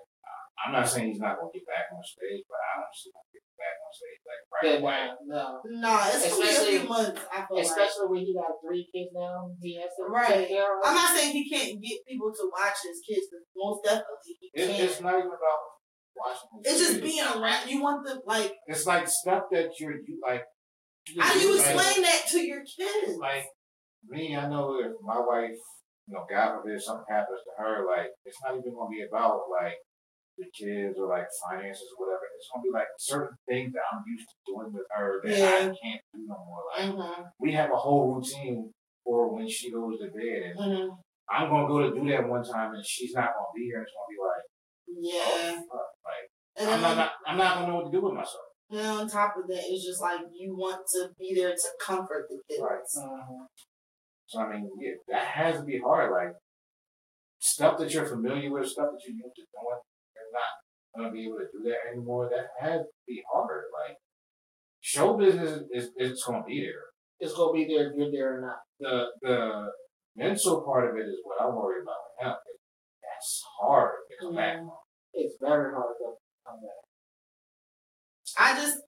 [0.63, 3.25] I'm not saying he's not gonna get back on stage, but I don't see him
[3.35, 5.03] getting back on stage like right Yeah, away.
[5.27, 5.43] no,
[5.83, 5.93] no.
[6.07, 7.21] it's gonna a Especially- few months.
[7.35, 7.67] I feel like.
[7.67, 10.47] Especially when he got three kids now, he has to Right.
[10.47, 10.87] take care of.
[10.87, 14.51] I'm not saying he can't get people to watch his kids, but most definitely he
[14.55, 14.81] It's, can.
[14.87, 15.61] it's not even about
[16.15, 16.49] watching.
[16.63, 17.67] It's just being around.
[17.69, 18.55] You want the like.
[18.71, 20.45] It's like stuff that you're you like.
[21.19, 23.19] How do you like- explain that to your kids?
[23.19, 23.47] Like
[24.07, 25.59] me, I know if my wife,
[26.07, 29.43] you know, God forbid something happens to her, like it's not even gonna be about
[29.51, 29.79] like
[30.43, 32.27] the kids or like finances or whatever.
[32.37, 35.61] It's gonna be like certain things that I'm used to doing with her that I
[35.71, 36.63] can't do no more.
[36.75, 37.23] Like Mm-hmm.
[37.39, 38.73] we have a whole routine
[39.05, 40.91] for when she goes to bed, Mm-hmm.
[41.31, 43.83] I'm gonna go to do that one time, and she's not gonna be here.
[43.83, 44.45] It's gonna be like,
[45.15, 45.63] Yeah.
[45.73, 48.47] oh, like And I'm then, not, I'm not gonna know what to do with myself.
[48.71, 52.27] and on top of that, it's just like you want to be there to comfort
[52.29, 52.61] the kids.
[52.63, 52.83] Right.
[52.97, 53.47] Mhm.
[54.27, 56.11] So I mean, yeah, that has to be hard.
[56.11, 56.35] Like
[57.39, 59.81] stuff that you're familiar with, stuff that you're used to doing,
[60.33, 62.31] you're not gonna be able to do that anymore.
[62.31, 63.65] That has to be hard.
[63.73, 63.97] Like
[64.81, 66.85] show business is is gonna be there.
[67.21, 68.61] It's gonna be there if you're there or not.
[68.81, 69.71] The the
[70.17, 72.35] mental part of it is what I worry about with him.
[73.03, 74.59] That's hard to come back.
[75.15, 76.15] It's very hard to
[76.47, 76.83] come back.
[78.39, 78.79] I just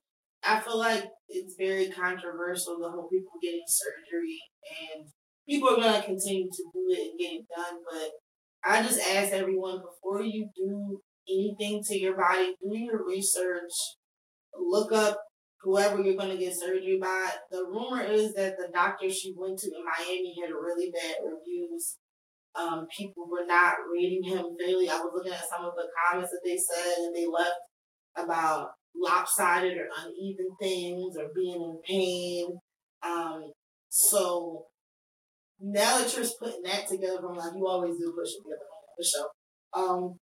[0.43, 4.39] I feel like it's very controversial the whole people getting surgery
[4.93, 5.07] and
[5.47, 8.11] people are gonna continue to do it and get it done, but
[8.63, 13.71] I just ask everyone before you do anything to your body, do your research,
[14.57, 15.17] look up
[15.61, 17.31] whoever you're gonna get surgery by.
[17.51, 21.97] The rumor is that the doctor she went to in Miami had really bad reviews.
[22.55, 24.89] Um, people were not rating him fairly.
[24.89, 27.59] I was looking at some of the comments that they said and they left
[28.15, 32.59] about lopsided or uneven things or being in pain.
[33.03, 33.51] Um,
[33.89, 34.65] so
[35.59, 38.65] now that you're putting that together, from like you always do push it together
[38.95, 39.29] for sure.
[39.73, 40.19] Um,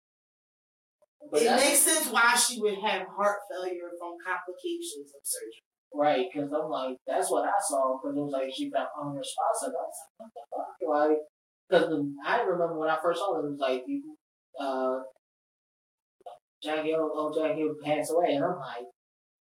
[1.31, 5.63] But it makes sense why she would have heart failure from complications of surgery.
[5.93, 9.75] right, because I'm like, that's what I saw, because it was like she felt unresponsive.
[9.75, 10.73] I was like, what the fuck?
[10.89, 11.19] Like,
[11.69, 14.17] because I remember when I first saw it, it was like, you,
[14.61, 15.01] uh,
[16.63, 18.87] Jackie, oh, oh, Jackie passed away, and I'm like,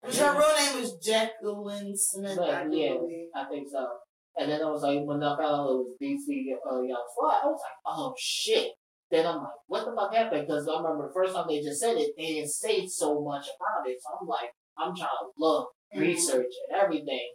[0.02, 2.94] Which her real name is Jacqueline Smith, I But, do yeah.
[2.94, 3.28] believe.
[3.36, 3.88] I think so.
[4.38, 7.40] And then I was like, when I found out it was DC uh, Young Fly,
[7.44, 8.70] I was like, oh shit.
[9.10, 10.48] Then I'm like, what the fuck happened?
[10.48, 13.48] Because I remember the first time they just said it, they didn't say so much
[13.56, 13.98] about it.
[14.04, 16.02] So I'm like, I'm trying to look, Mhm.
[16.02, 17.32] research, and everything.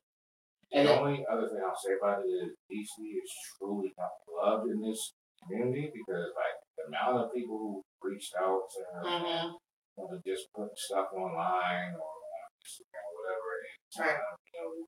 [0.73, 4.13] And the then, only other thing I'll say about it is DC is truly not
[4.29, 9.03] loved in this community because like the amount of people who reached out to her
[9.05, 9.59] Mhm.
[9.97, 14.17] want to just put stuff online or on Instagram or whatever and Right.
[14.17, 14.87] uh, you know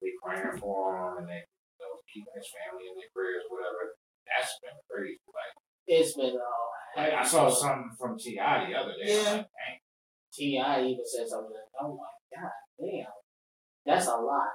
[0.00, 3.96] they praying for him and they you know keeping his family in their prayers whatever.
[4.26, 5.20] That's been crazy.
[5.32, 5.54] Like,
[5.86, 8.70] it's been, uh, like I saw something from T.I.
[8.70, 9.22] the other day.
[9.22, 9.32] Yeah.
[9.32, 9.46] like.
[10.32, 10.80] T.I.
[10.80, 11.52] even said something.
[11.80, 12.50] I'm like, God
[12.80, 13.06] damn.
[13.84, 14.48] That's a lot.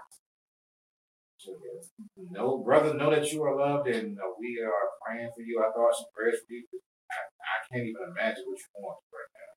[2.31, 5.61] No, brother, know that you are loved and uh, we are praying for you.
[5.63, 6.65] Our thoughts and prayers for you.
[7.07, 9.51] I, I can't even imagine what you're going through right now.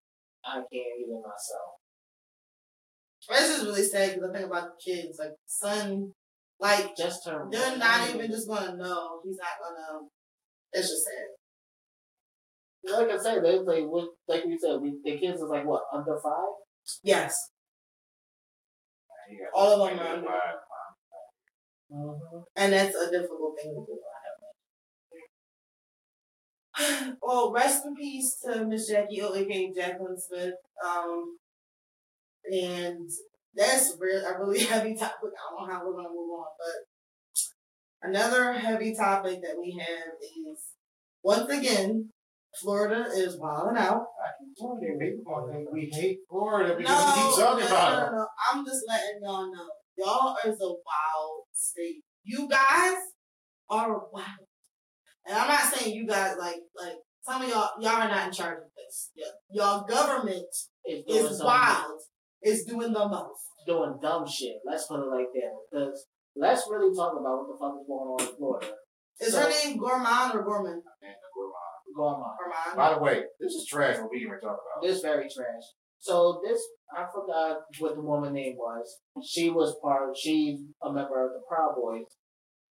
[0.45, 1.81] I can't even myself.
[3.29, 5.19] This is really sad because I think about the kids.
[5.19, 6.13] Like, son,
[6.61, 7.49] like, Just turn.
[7.51, 9.21] they're not even just gonna know.
[9.25, 10.07] He's not gonna.
[10.73, 11.40] It's just sad.
[12.85, 15.83] Like I said, they like what, like we said, we, the kids is like what
[15.93, 16.55] under five.
[17.03, 17.51] Yes.
[19.31, 20.37] You All of them are about under- 5
[21.93, 22.39] Mm-hmm.
[22.55, 23.99] And that's a difficult thing to do.
[27.21, 30.55] Well, rest in peace to Miss Jackie O, aka Jacqueline Smith.
[30.87, 31.37] Um,
[32.45, 33.11] and
[33.55, 35.17] that's real, a really heavy topic.
[35.25, 40.15] I don't know how we're gonna move on, but another heavy topic that we have
[40.23, 40.59] is
[41.23, 42.11] once again,
[42.61, 44.03] Florida is wilding out.
[44.19, 47.67] I keep telling you, people think we hate Florida No, because we keep talking no,
[47.71, 48.11] about no, it.
[48.11, 48.27] no, no.
[48.53, 49.69] I'm just letting y'all know.
[49.97, 52.03] Y'all is a wild state.
[52.25, 52.97] You guys
[53.69, 54.47] are wild.
[55.27, 58.33] And I'm not saying you guys like like some of y'all y'all are not in
[58.33, 59.11] charge of this.
[59.17, 60.47] Y- Y'all government
[60.85, 62.01] is wild.
[62.43, 63.45] Is doing the most.
[63.67, 64.57] doing dumb shit.
[64.67, 65.53] Let's put it like that.
[65.71, 68.73] Because let's really talk about what the fuck is going on in Florida.
[69.21, 70.83] Is So- her name Gorman or Gorman?
[71.03, 71.15] And
[71.97, 72.21] we're on.
[72.21, 72.77] Going on.
[72.77, 74.83] By the way, this is trash what we even talk about.
[74.83, 75.63] This very trash.
[75.99, 76.61] So this,
[76.97, 79.01] I forgot what the woman name was.
[79.25, 80.17] She was part.
[80.17, 82.07] She's a member of the Proud Boys.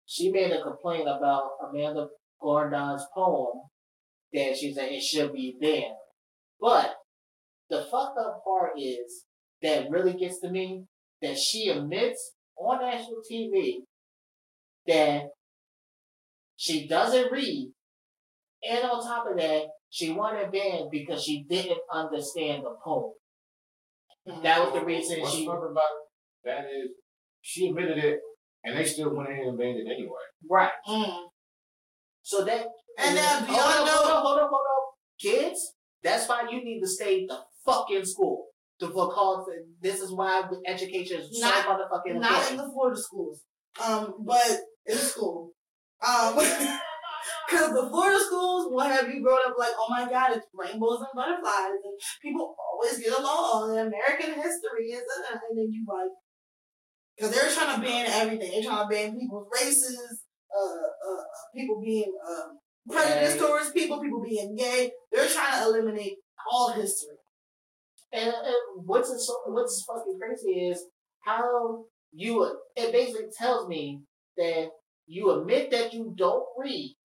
[0.06, 2.08] She made a complaint about Amanda
[2.40, 3.62] Gorman's poem
[4.32, 5.96] that she said it should be banned.
[6.60, 6.94] But
[7.70, 9.24] the fucked up part is
[9.62, 10.84] that really gets to me
[11.22, 13.78] that she admits on national TV
[14.86, 15.30] that
[16.56, 17.72] she doesn't read,
[18.70, 23.12] and on top of that, she wanted banned because she didn't understand the poem.
[24.42, 25.84] That was the reason What's she fucked about
[26.44, 26.90] that is
[27.42, 28.20] she admitted it,
[28.64, 30.24] and they still went ahead and banned it anyway.
[30.48, 30.72] right.
[30.88, 31.26] Mm.
[32.22, 32.66] So that
[32.98, 33.92] And now, do hold y'all on, know?
[33.92, 35.74] hold on, hold on, hold on, kids.
[36.02, 38.46] That's why you need to stay the fucking school.
[38.80, 39.46] To because
[39.80, 43.42] this is why education is so Not- motherfucking Not in the Florida schools.
[43.84, 45.52] Um, but in school.
[46.06, 46.34] Um,
[47.48, 51.00] because the Florida schools will have you grown up like, oh my god, it's rainbows
[51.00, 55.84] and butterflies, and people always get along, and American history is, uh, and then you
[55.88, 56.10] like,
[57.16, 58.50] because they're trying to ban everything.
[58.50, 61.22] They're trying to ban people's races, uh, uh,
[61.54, 62.58] people being um,
[62.90, 64.90] prejudiced towards people, people being gay.
[65.12, 66.16] They're trying to eliminate
[66.50, 67.16] all history.
[68.12, 70.84] And, and what's so, what's fucking crazy is
[71.20, 72.44] how you
[72.76, 74.02] it basically tells me
[74.36, 74.68] that
[75.06, 76.96] you admit that you don't read.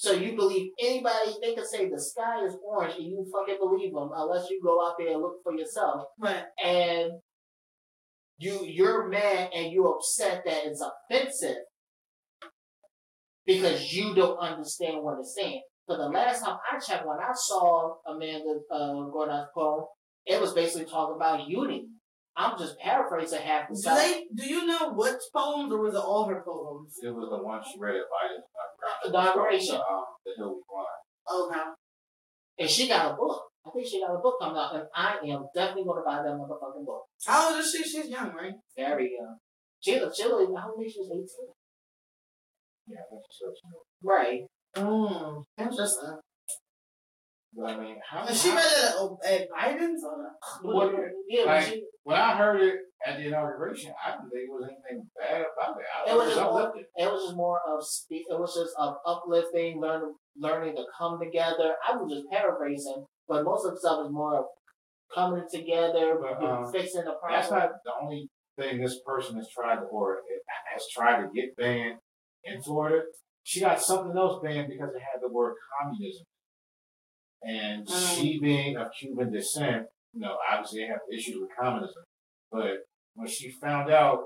[0.00, 3.92] So you believe anybody they can say the sky is orange and you fucking believe
[3.92, 6.04] them unless you go out there and look for yourself.
[6.18, 6.42] Right.
[6.64, 7.12] And
[8.38, 11.58] you you're mad and you're upset that it's offensive
[13.44, 15.60] because you don't understand what it's saying.
[15.86, 19.84] But the last time I checked, when I saw Amanda uh, Gorman's poem,
[20.24, 21.88] it was basically talking about unity.
[22.38, 24.24] I'm just paraphrasing half the Do they?
[24.34, 26.96] Do you know which poems, or was it all her poems?
[27.02, 28.48] It was the one she read at Biden's
[29.06, 29.78] Inauguration.
[30.24, 30.86] The Hill We Climb.
[31.28, 31.74] Oh no.
[32.58, 33.42] And she got a book.
[33.66, 36.22] I think she got a book coming out, and I am definitely going to buy
[36.22, 37.04] that motherfucking book.
[37.26, 37.82] How old is she?
[37.82, 38.52] She's young, right?
[38.76, 39.36] Very young.
[39.80, 41.26] She, she, I don't think she was 18.
[42.88, 44.40] Yeah, that's such a Right.
[44.76, 46.18] Mm, interesting.
[47.54, 50.30] But I mean, how, And she how- read it at, at Biden's or
[50.62, 50.94] What,
[51.28, 52.76] yeah, Like- she, when I heard it
[53.06, 55.86] at the inauguration, I didn't think it was anything bad about it.
[55.96, 58.96] I It was just more- it was just more of spe- it was just of
[59.06, 61.76] uplifting, learn, learning to come together.
[61.86, 64.44] I was just paraphrasing, but most of the stuff is more of
[65.14, 67.40] coming together, But, um, fixing the problem.
[67.40, 70.22] That's not the only thing this person has tried to, or
[70.72, 71.98] has tried to get banned
[72.44, 73.02] in Florida.
[73.42, 76.26] She got something else banned because it had the word communism.
[77.42, 78.14] And Mm.
[78.16, 82.04] she being of Cuban descent, you know, obviously they have issues with communism.
[82.52, 82.84] But
[83.14, 84.20] when she found out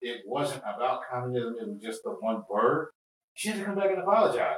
[0.00, 2.88] it wasn't about communism, it was just the one word,
[3.34, 4.56] she had to come back and apologize.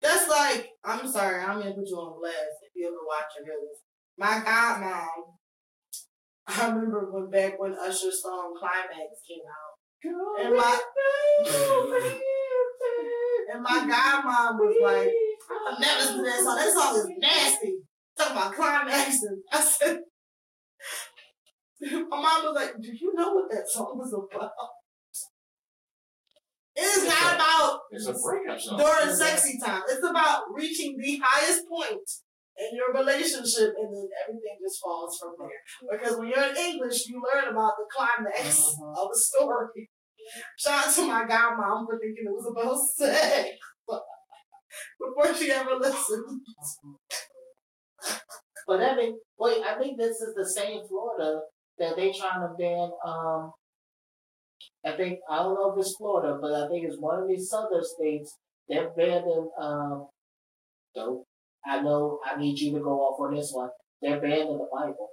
[0.00, 3.46] That's like, I'm sorry, I'm gonna put you on blast if you ever watch it.
[4.18, 5.06] My god, godmom,
[6.48, 9.72] I remember when back when Usher's song Climax came out.
[10.44, 10.80] And my,
[13.52, 15.12] and my godmom was like,
[15.68, 16.56] I've never to that song.
[16.56, 17.74] That song is nasty.
[18.18, 19.20] Talking about climax.
[19.52, 20.00] I said,
[21.82, 24.50] my mom was like, do you know what that song was about?
[26.74, 28.78] It is not about It's a breakup song.
[28.78, 29.82] during sexy time.
[29.88, 32.00] It's about reaching the highest point
[32.56, 35.98] in your relationship and then everything just falls from there.
[35.98, 38.96] Because when you're in English, you learn about the climax Mhm.
[38.96, 39.90] of a story.
[40.56, 43.50] Shout out to my godmom for thinking it was about sex
[44.98, 46.40] before she ever listened.
[48.66, 51.42] But I mean, wait, I think this is the same Florida
[51.78, 52.90] that they trying to ban.
[53.04, 53.52] Um,
[54.84, 57.48] I think I don't know if it's Florida, but I think it's one of these
[57.48, 58.36] southern states.
[58.68, 59.50] They're banning.
[59.60, 60.08] Um,
[60.94, 61.24] so
[61.64, 63.70] I know I need you to go off on this one.
[64.00, 65.08] They're banning the Bible.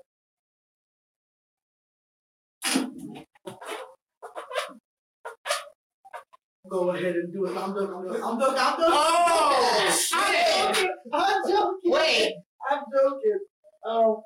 [6.69, 7.57] Go ahead and do it.
[7.57, 7.95] I'm joking.
[7.95, 8.23] I'm joking.
[8.23, 8.57] I'm joking.
[8.59, 8.85] I'm joking.
[8.91, 10.91] Oh, shit.
[11.11, 11.91] I'm joking.
[11.91, 12.33] Wait,
[12.69, 13.39] I'm joking.
[13.85, 14.21] Um,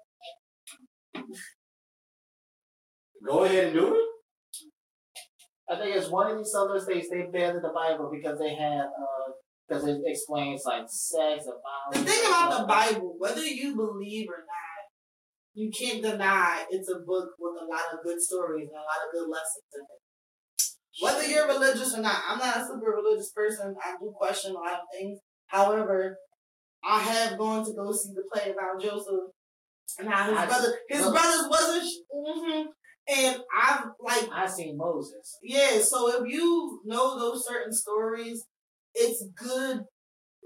[3.26, 4.08] Go ahead and do it.
[5.70, 7.08] I think it's one of these southern states.
[7.10, 9.32] They banned the Bible because they had uh
[9.68, 14.40] because it explains like sex and the thing about the Bible, whether you believe or
[14.40, 14.84] not,
[15.54, 19.08] you can't deny it's a book with a lot of good stories and a lot
[19.08, 21.02] of good lessons in it.
[21.02, 23.74] Whether you're religious or not, I'm not a super religious person.
[23.84, 25.20] I do question a lot of things.
[25.48, 26.18] However,
[26.84, 29.32] I have gone to go see the play about Joseph
[29.98, 31.91] and how his I- brother, his brothers wasn't.
[32.14, 32.62] hmm
[33.08, 35.38] And I've like I seen Moses.
[35.44, 38.46] yeah, so if you know those certain stories,
[38.96, 39.82] it's good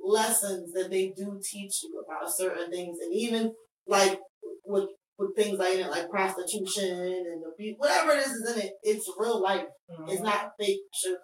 [0.03, 3.51] lessons that they do teach you about certain things, and even
[3.85, 4.19] like
[4.65, 4.89] with
[5.19, 9.11] with things like that, like prostitution and abuse, whatever it is is in it, it's
[9.17, 9.65] real life.
[10.07, 11.17] It's not fake shit.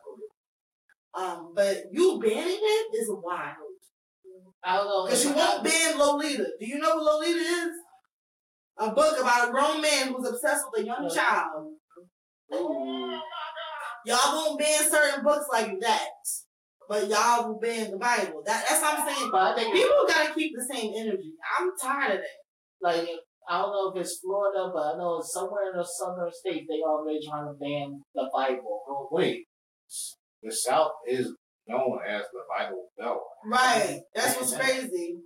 [1.15, 3.55] Um, but you banning it is wild
[4.63, 5.05] I don't know.
[5.05, 6.47] because you won't ban Lolita.
[6.59, 7.71] Do you know what Lolita is?
[8.77, 11.73] A book about a grown man who's obsessed with a young child.
[14.05, 16.09] Y'all won't ban certain books like that,
[16.89, 18.41] but y'all will ban the Bible.
[18.45, 19.29] That, that's what I'm saying.
[19.31, 21.33] But I think People gotta keep the same energy.
[21.59, 22.27] I'm tired of that.
[22.81, 23.07] like
[23.49, 26.65] I don't know if it's Florida, but I know it's somewhere in the southern states
[26.67, 28.81] they already trying to ban the Bible.
[28.87, 29.45] Oh, wait.
[30.41, 31.33] The South is
[31.67, 33.21] known as the Bible Belt.
[33.45, 34.01] Right.
[34.15, 35.17] That's what's crazy.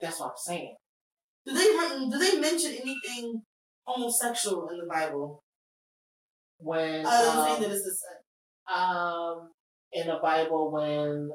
[0.00, 0.76] That's what I'm saying.
[1.46, 3.42] Do they do they mention anything
[3.86, 5.42] homosexual in the Bible?
[6.58, 8.74] When Other than um, saying that it's a sin.
[8.74, 9.50] um
[9.92, 11.30] in the Bible when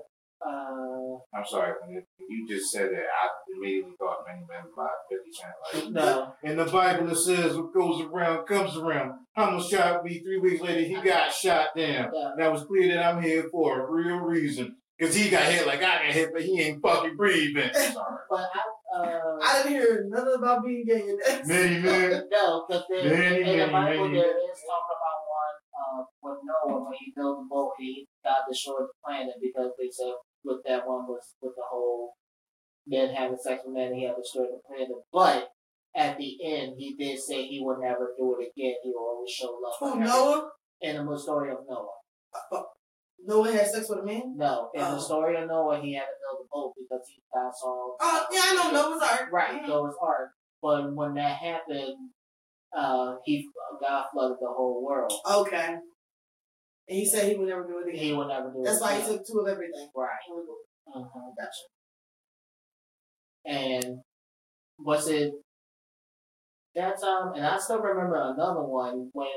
[0.46, 3.28] uh I'm sorry, when you- you just said that, I
[3.58, 5.54] immediately thought many men by 50 Cent.
[5.86, 9.14] Like, no in the Bible, it says what goes around comes around.
[9.38, 12.12] Hummus shot me three weeks later, he got shot down.
[12.14, 12.32] Yeah.
[12.38, 14.76] That was clear that I'm here for a real reason.
[14.98, 17.70] Because he got hit like I got hit, but he ain't fucking breathing.
[17.74, 17.94] Sorry.
[18.30, 18.62] but I
[18.96, 21.46] uh I didn't hear nothing about being gay in that.
[21.46, 22.28] Many men.
[22.32, 24.18] no because Many, in the Bible many.
[24.20, 28.42] there is talk about one uh with Noah when he built the boat he God
[28.50, 30.14] destroyed the planet because they said
[30.44, 32.14] with that one was with the whole
[32.88, 35.50] men having sex with men he had destroyed the planet but
[35.96, 39.30] at the end he did say he would never do it again he will always
[39.32, 40.00] show love for Who.
[40.00, 40.50] Noah?
[40.82, 42.64] in the story of Noah
[43.26, 44.36] Noah had sex with a man.
[44.38, 44.96] no in Oh.
[44.96, 48.26] the story of Noah he had to build a boat because he God saw Oh
[48.32, 49.30] yeah, I know Noah's Ark.
[49.32, 49.68] Right, Mhm.
[49.68, 50.32] Noah's Ark.
[50.62, 52.12] But when that happened,
[52.76, 53.50] uh, he
[53.82, 55.12] God flooded the whole world.
[55.30, 55.78] Okay.
[56.88, 58.04] And he said he would never do it again.
[58.04, 58.80] He would never do That's it.
[58.80, 59.90] That's why he took two of everything.
[59.96, 60.18] Right.
[60.28, 61.66] Mhm, Gotcha.
[63.46, 64.04] And
[64.80, 65.34] was it
[66.76, 67.34] that time?
[67.36, 69.30] And I still remember another one when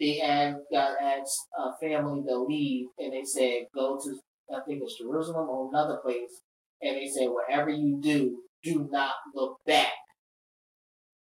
[0.00, 4.18] they had got asked a family to leave, and they said go to
[4.54, 6.42] I think it's Jerusalem or another place,
[6.80, 9.92] and they said whatever you do, do not look back.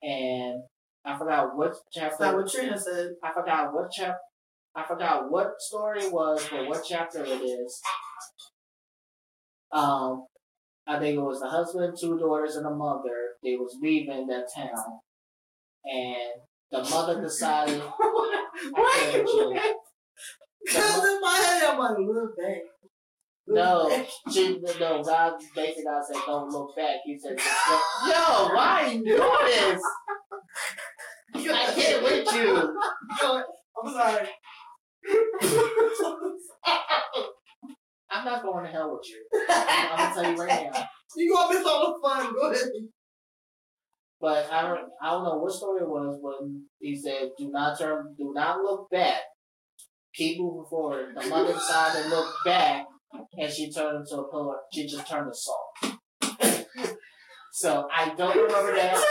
[0.02, 0.64] And
[1.06, 2.24] I forgot what chapter.
[2.24, 3.12] not what Trina said.
[3.24, 4.18] I forgot what chapter.
[4.76, 7.82] I forgot what story it was, but what chapter it is.
[9.72, 10.26] Um,
[10.88, 13.36] I think it was the husband, two daughters, and a mother.
[13.44, 15.00] They was leaving that town,
[15.86, 16.42] and
[16.72, 17.82] the mother decided.
[18.76, 19.64] I can't with.
[20.72, 22.58] Cause in my head, I'm like, look back.
[23.46, 25.04] No, she no.
[25.04, 27.44] God basically God said, "Don't look back." He said, "Yo,
[28.56, 29.82] why are you doing this?
[31.36, 32.78] I can't with you."
[33.84, 34.30] I'm sorry.
[38.10, 39.26] I'm not going to hell with you.
[39.50, 40.88] I'm, I'm gonna tell you right now.
[41.18, 42.34] you gonna miss all the fun.
[42.34, 42.70] Go ahead.
[44.24, 47.78] But I don't, I don't know what story it was when he said, "Do not
[47.78, 49.20] turn, do not look back,
[50.16, 52.86] keep moving forward." The mother decided to look back,
[53.38, 54.56] and she turned into a pillar.
[54.72, 55.98] She just turned to salt.
[57.52, 58.96] so I don't remember that.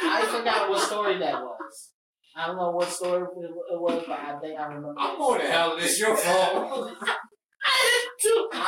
[0.00, 1.90] I forgot what story that was.
[2.36, 4.94] I don't know what story it it was, but I think I remember.
[4.96, 6.92] I'm going to hell and it's your fault.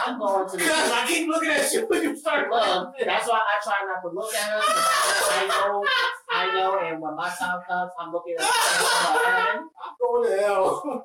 [0.06, 0.56] I'm going to.
[0.56, 4.00] Because I keep looking at you when you start Look, that's why I try not
[4.02, 4.60] to look at her.
[4.62, 5.84] I know,
[6.30, 9.60] I know, and when my time comes, I'm looking at her.
[9.60, 11.04] I'm going to hell.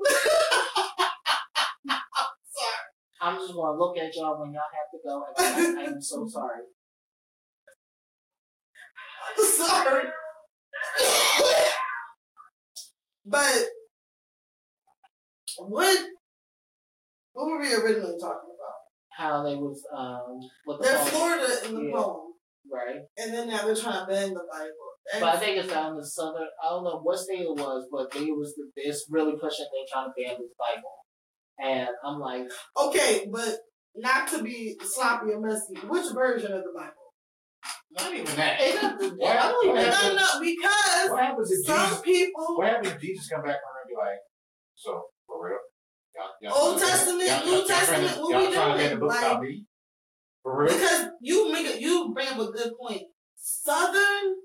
[3.22, 5.24] I'm just gonna look at y'all when y'all have to go.
[5.40, 6.62] And I, I'm so sorry.
[9.38, 10.04] sorry.
[13.26, 13.66] but
[15.58, 16.06] what
[17.34, 18.75] what were we originally talking about?
[19.18, 21.92] How they was um with the They're poem, Florida in the Yeah.
[21.94, 22.34] poem,
[22.72, 23.02] right?
[23.18, 24.72] and then now they're trying to ban the Bible.
[25.20, 26.48] But I think it's down the southern.
[26.64, 29.66] I don't know what state it was, but they was the, it's really pushing.
[29.72, 30.96] They trying to ban this Bible,
[31.60, 32.44] and I'm like,
[32.76, 33.60] okay, but
[33.96, 35.76] not to be sloppy or messy.
[35.88, 37.14] Which version of the Bible?
[37.92, 38.60] Not even that.
[38.60, 42.02] it doesn't- I don't even No, no, because What happens if some Jesus?
[42.02, 44.20] people What happens if Jesus come back around and be like,
[44.76, 45.60] so for real?
[46.16, 49.00] Y'all, y'all Old Testament, y'all- New y'all Testament, what y'all we doing?
[49.00, 49.50] book Like-
[50.44, 50.74] For real?
[50.74, 53.04] Because you make a, you bring up a good point.
[53.36, 54.36] Southern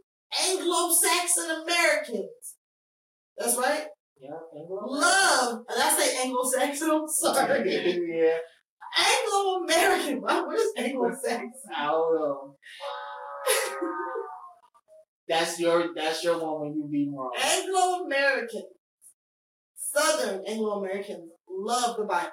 [0.49, 2.57] Anglo-Saxon Americans.
[3.37, 3.87] That's right.
[4.21, 5.65] Yeah, Love.
[5.69, 6.91] And I say Anglo-Saxon.
[6.91, 7.71] I'm sorry.
[8.15, 8.37] yeah,
[8.97, 10.21] Anglo-American.
[10.21, 11.51] What is Anglo-Saxon?
[11.75, 12.57] I don't know.
[15.29, 17.31] That's your that's your one when you be wrong.
[17.41, 18.65] Anglo-Americans.
[19.77, 21.31] Southern Anglo-Americans
[21.65, 22.31] love the Bible.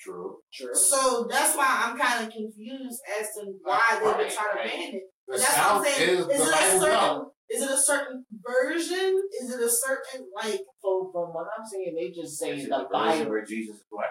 [0.00, 0.38] True.
[0.52, 0.74] True.
[0.74, 4.68] So that's why I'm kind of confused as to why they would Right, try to
[4.68, 5.02] ban it.
[5.28, 6.18] The That's what I'm saying.
[6.18, 9.22] is Is it a certain is it a certain version?
[9.42, 12.70] Is it a certain like So from what I'm saying, they just say Is it
[12.70, 13.30] the the Bible.
[13.30, 14.10] where Jesus is black?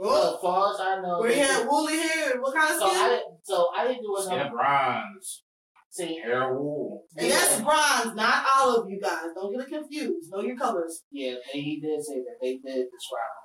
[0.00, 2.40] oh, As far as I know, where he they had woolly hair?
[2.40, 3.08] What kind of so I skin?
[3.10, 3.24] didn't.
[3.44, 4.52] So I didn't do Skin enough.
[4.52, 5.43] bronze,
[5.94, 7.04] See, hair wool.
[7.16, 9.30] And that's bronze, not olive, you guys.
[9.32, 10.28] Don't get it confused.
[10.28, 11.04] Know your colors.
[11.12, 13.44] yeah, they, he did say that they did describe him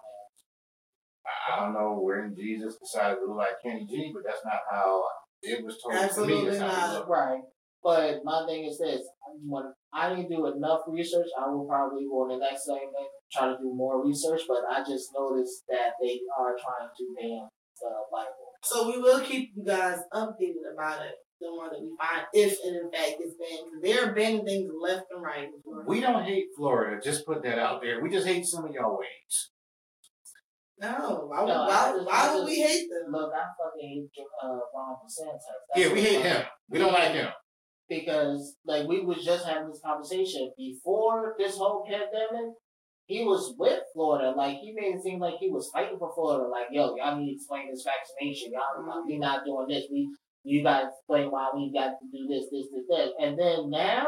[1.30, 4.66] I I don't know when Jesus decided to look like Kenny G, but that's not
[4.72, 5.04] how
[5.44, 6.06] it was told to me.
[6.06, 7.08] Absolutely That's how he not.
[7.10, 7.42] right.
[7.84, 9.06] But my thing is this:
[9.46, 13.48] when I didn't do enough research, I will probably go on the next segment try
[13.48, 14.42] to do more research.
[14.48, 17.48] But I just noticed that they are trying to ban
[17.80, 18.50] the Bible.
[18.64, 21.14] So we will keep you guys updated about it.
[21.42, 24.70] The one that we find, if and in fact it's banned, because they're banning things
[24.82, 25.48] left and right.
[25.88, 27.00] We don't hate Florida.
[27.02, 28.02] Just put that out there.
[28.04, 29.50] We just hate some of y'all ways.
[30.82, 33.12] No, why, would- No, why, just- why I would we hate them?
[33.12, 35.40] Look, I fucking hate uh, Ron DeSantis.
[35.76, 36.46] That's Yeah, we hate him.
[36.70, 37.30] We don't like him.
[37.90, 42.54] because like we was just having this conversation before this whole pandemic.
[43.08, 46.48] He was with Florida, like he made it seem like he was fighting for Florida.
[46.48, 48.52] Like, yo, y'all need to explain this vaccination.
[48.54, 49.08] Y'all, Mhm.
[49.08, 49.86] we not doing this.
[49.92, 50.08] We,
[50.44, 53.10] you gotta explain why we got to do this, this, this, that.
[53.22, 54.08] And then now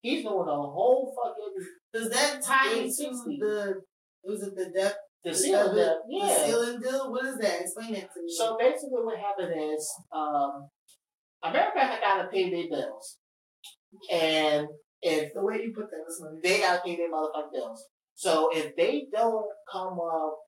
[0.00, 3.38] he's doing a whole fucking Does that tie into 360.
[3.40, 3.80] the,
[4.24, 5.74] was it the depth, the the, ceiling.
[5.76, 6.46] the, The, yeah.
[6.46, 7.10] ceiling deal?
[7.10, 7.60] What is that?
[7.60, 8.28] Explain that to me.
[8.28, 10.68] So basically, what happened is, um,
[11.42, 13.18] America had got to pay their bills,
[14.10, 14.66] and
[15.02, 17.84] if the way you put that was they got to pay their motherfucking bills.
[18.14, 20.38] So if they don't come up,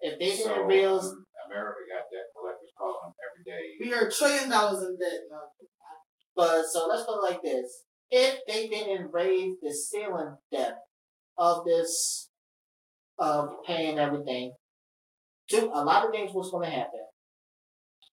[0.00, 1.10] if they So, didn't realize,
[1.46, 3.64] America got debt collectors calling every day.
[3.80, 5.48] We are a trillion dollars in debt now.
[6.34, 10.78] but so let's put it like this: if they didn't raise the ceiling debt
[11.38, 12.28] of this,
[13.18, 14.52] of paying everything,
[15.48, 17.00] two a lot of things was going to happen.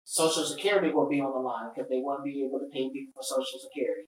[0.06, 3.14] Social Security will be on the line because they won't be able to pay people
[3.16, 4.08] for Social Security.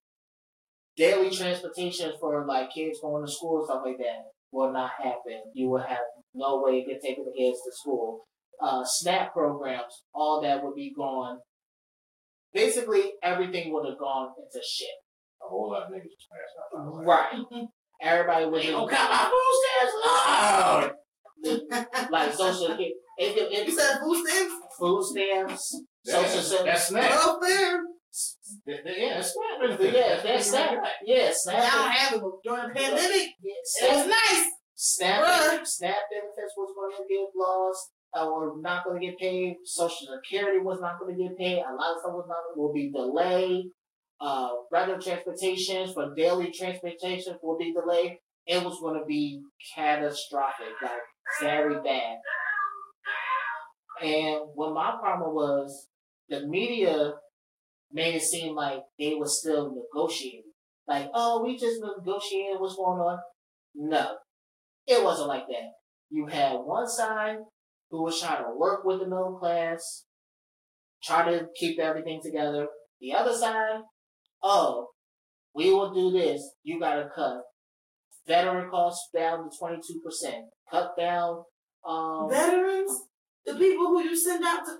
[0.96, 5.52] Daily transportation for like kids going to school and stuff like that will not happen.
[5.54, 8.22] You will have no way to get taking the kids to school.
[8.62, 11.40] Uh, SNAP programs, all that would be gone.
[12.54, 14.88] Basically, everything would have gone into shit.
[15.44, 16.94] A whole lot of niggas just passed out.
[16.94, 17.04] by.
[17.04, 17.68] Right.
[18.02, 20.92] Everybody would They just gonna cut my food stamps loud.
[22.12, 22.94] like social security.
[23.18, 24.54] If, if, You said food stamps?
[24.80, 26.70] food stamps, social That's, security.
[26.70, 27.10] that's snap.
[27.12, 27.80] Welfare?
[28.66, 29.60] Th- th- Yeah, that's snap.
[29.62, 29.94] benefits.
[29.98, 30.72] Yeah, that's what you snap.
[30.72, 30.92] got.
[31.06, 31.64] Yeah, I don't snap.
[31.92, 34.46] have it, during the pandemic, Yeah, it was nice.
[34.76, 35.66] Snap, Bruh.
[35.66, 37.92] snap benefits was going to get lost.
[38.16, 39.58] Uh, or not going to get paid.
[39.66, 41.60] Social Security was not going to get paid.
[41.60, 43.66] A lot of stuff was not will be delayed.
[44.22, 48.20] Uh, regular transportation for daily transportation will be delayed.
[48.48, 49.42] It was going to be
[49.76, 50.92] catastrophic, like
[51.42, 52.18] very bad.
[54.02, 55.88] And what my problem was,
[56.30, 57.16] the media
[57.92, 60.52] made it seem like they were still negotiating.
[60.88, 63.20] Like, oh, we just negotiated what's going on.
[63.74, 64.16] No,
[64.88, 65.72] it wasn't like that.
[66.10, 67.38] You had one side
[67.90, 70.06] who was trying to work with the middle class,
[71.04, 72.68] try to keep everything together.
[73.02, 73.82] The other side,
[74.44, 74.90] oh,
[75.54, 76.42] we will do this.
[76.64, 77.42] You got to cut
[78.28, 80.46] veteran costs down to twenty two percent.
[80.72, 81.44] Cut down.
[81.88, 82.92] Um, Veterans?
[83.46, 84.78] The people who you send out to.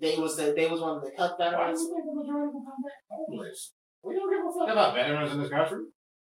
[0.00, 1.80] they was the, they was one of the cut Why do veterans.
[1.80, 3.72] you think the majority will come back homeless?
[4.04, 5.78] We don't give a fuck about veterans in this country.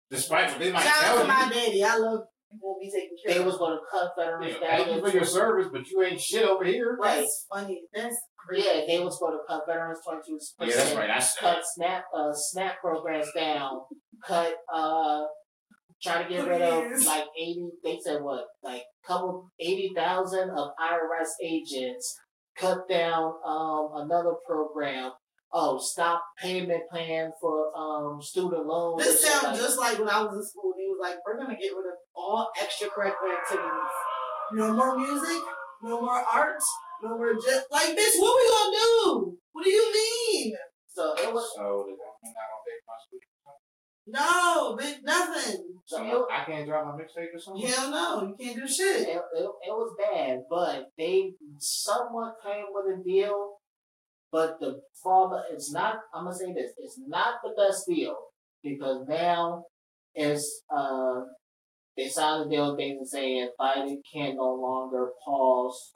[0.10, 1.28] Despite what they might Shout out tell to you.
[1.28, 1.84] my daddy.
[1.86, 2.20] I love
[2.52, 3.46] people be taking care They of.
[3.46, 4.86] was going to cut veterans Yeah, down.
[4.86, 6.98] Thank you to for your service, but you ain't shit over here.
[7.02, 7.20] Right.
[7.22, 7.82] That's funny.
[7.94, 8.68] That's crazy.
[8.68, 10.70] Yeah, they was going to cut veterans twenty two percent.
[10.70, 11.10] Yeah, that's right.
[11.10, 13.82] I said cut snap uh snap programs down,
[14.26, 15.24] cut uh
[16.04, 17.06] try to get rid of Please.
[17.06, 22.18] like eighty they said what, like couple eighty thousand of IRS agents,
[22.58, 25.12] cut down um another program.
[25.54, 29.04] Oh, stop payment plan for um student loans.
[29.04, 30.74] This sounds like- just like when I was in school.
[31.02, 33.72] They was like, we're gonna get rid of all extracurricular activities.
[34.54, 35.42] No more music,
[35.82, 36.62] no more art,
[37.02, 38.20] no more just like bitch.
[38.20, 39.38] What we gonna do?
[39.54, 40.54] What do you mean?
[40.88, 43.20] so it was So they're not gonna pay my school.
[44.08, 45.64] No, bitch, nothing.
[45.86, 47.66] so it, I can't drop my mixtape or something.
[47.66, 49.08] Hell no, you can't do shit.
[49.08, 53.54] it, it was bad, but they somewhat came with a deal.
[54.32, 55.96] But the farmer, it's not.
[56.14, 58.16] I'm gonna say this: it's not the best deal
[58.64, 59.64] because now
[60.14, 61.22] it's uh
[61.98, 65.94] they signed a deal with things and saying Biden can no longer pause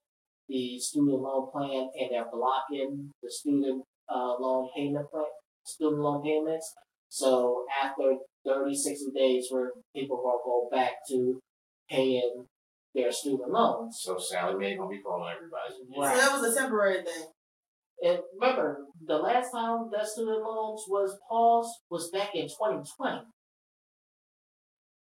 [0.47, 5.25] the student loan plan and they're blocking the student uh, loan payment plan,
[5.65, 6.73] student loan payments.
[7.09, 11.39] So after 30, 60 days, where people will go back to
[11.89, 12.45] paying
[12.93, 13.99] their student loans.
[14.01, 15.73] So Sallie Mae gonna be calling everybody.
[15.97, 16.15] Right.
[16.15, 17.27] So that was a temporary thing.
[18.03, 23.21] And remember, the last time that student loans was paused was back in 2020.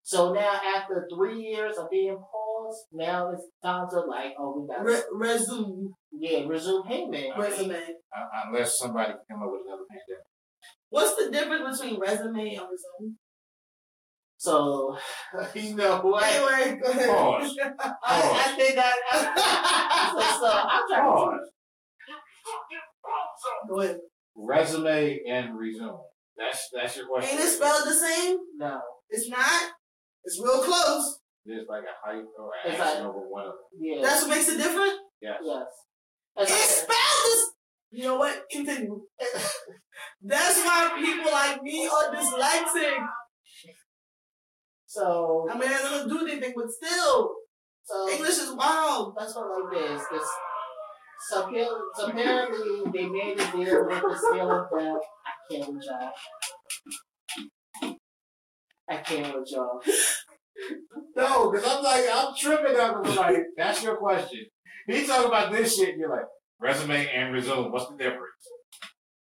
[0.09, 4.67] So now, after three years of being paused, now it's time to like, oh, we
[4.67, 7.37] got to Re- resume, yeah resume payment.
[7.37, 7.75] resume.
[7.75, 10.25] Uh, unless somebody can come up with another pandemic.
[10.89, 13.17] What's the difference between resume and resume?
[14.39, 14.97] So
[15.55, 16.25] you know what?
[16.25, 17.09] Anyway, go ahead.
[17.11, 17.59] Pause.
[17.79, 17.91] I,
[18.47, 21.51] I think I, I so, so I'm trying to Pause.
[23.69, 23.99] go ahead.
[24.35, 26.01] Resume and resume.
[26.39, 27.31] That's that's your question.
[27.31, 28.39] Ain't it spelled the same?
[28.57, 28.81] no.
[29.11, 29.73] It's not.
[30.29, 31.21] It's real close.
[31.47, 33.81] There's like a hype or It's action like- over one of them.
[33.81, 34.03] Yeah.
[34.03, 34.93] That's what makes it different.
[35.23, 35.41] Yes.
[35.43, 35.65] yes.
[36.37, 37.51] It's It's spelled this.
[37.91, 38.45] You know what?
[38.51, 39.01] Continue.
[40.23, 42.99] That's why people like me are dyslexic.
[44.85, 47.31] So I mean, I don't do anything, but still,
[47.85, 49.15] so English is wild.
[49.19, 50.03] that's what like this.
[50.13, 50.29] This
[51.31, 55.03] so, apparently- so apparently they made a deal with the scale of death.
[55.27, 56.13] I can't with y'all.
[58.91, 59.81] I can't with y'all.
[61.17, 63.07] No, because I'm like, I'm tripping out.
[63.07, 64.47] I'm like, that's your question.
[64.87, 66.25] He talking about this shit, and you're like,
[66.61, 67.71] resume and resume.
[67.71, 68.23] What's the difference?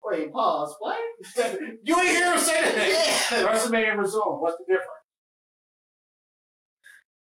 [0.05, 0.74] Wait, pause.
[0.80, 0.98] What?
[1.84, 3.30] You ain't hear him say that.
[3.30, 3.44] Yeah.
[3.44, 4.40] Resume and resume.
[4.40, 4.89] What's the difference?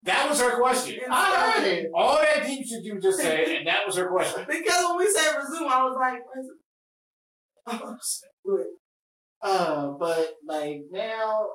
[0.03, 0.99] That was her question.
[1.09, 1.91] I heard it.
[1.93, 4.45] All that deep shit you just said, and that was her question.
[4.47, 6.21] Because when we said resume, I was like,
[7.67, 8.67] resume.
[9.43, 11.47] Uh, but like now,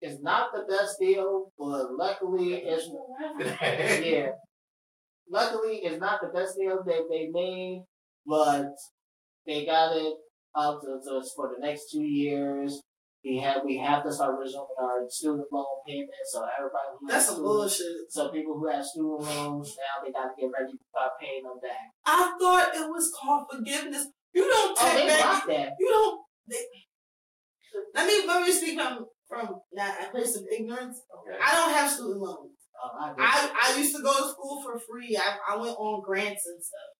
[0.00, 2.88] it's not the best deal, but luckily it's
[4.04, 4.30] yeah.
[5.32, 7.84] Luckily, it's not the best deal that they made,
[8.26, 8.72] but
[9.46, 10.14] they got it
[10.56, 12.82] out to, us for the next two years.
[13.24, 17.26] We have we have to start resuming our student loan payments, so everybody who That's
[17.26, 17.86] some bullshit.
[18.08, 21.42] So people who have student loans now they got to get ready to start paying
[21.44, 21.92] them back.
[22.06, 24.06] I thought it was called forgiveness.
[24.32, 25.46] You don't Oh, take they back.
[25.46, 25.72] that.
[25.78, 26.20] You don't.
[26.48, 26.64] They,
[27.94, 31.00] let me let me speak from from that a place of ignorance.
[31.16, 31.38] Okay.
[31.40, 32.58] I don't have student loans.
[32.82, 33.14] Oh, I.
[33.16, 35.16] I, I used to go to school for free.
[35.16, 36.90] I, I went on grants and stuff.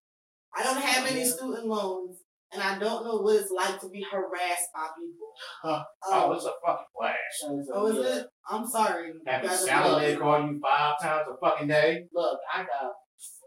[0.57, 2.19] I don't have any student loans,
[2.52, 5.28] and I don't know what it's like to be harassed by people.
[5.62, 5.85] Huh.
[6.07, 7.16] Oh, Um, it's a fucking blast.
[7.40, 8.20] So, so, oh, is yeah.
[8.20, 8.27] it?
[8.48, 9.12] I'm sorry.
[9.27, 12.05] Having Guys, salad call you five times a fucking day.
[12.12, 12.93] Look, I got,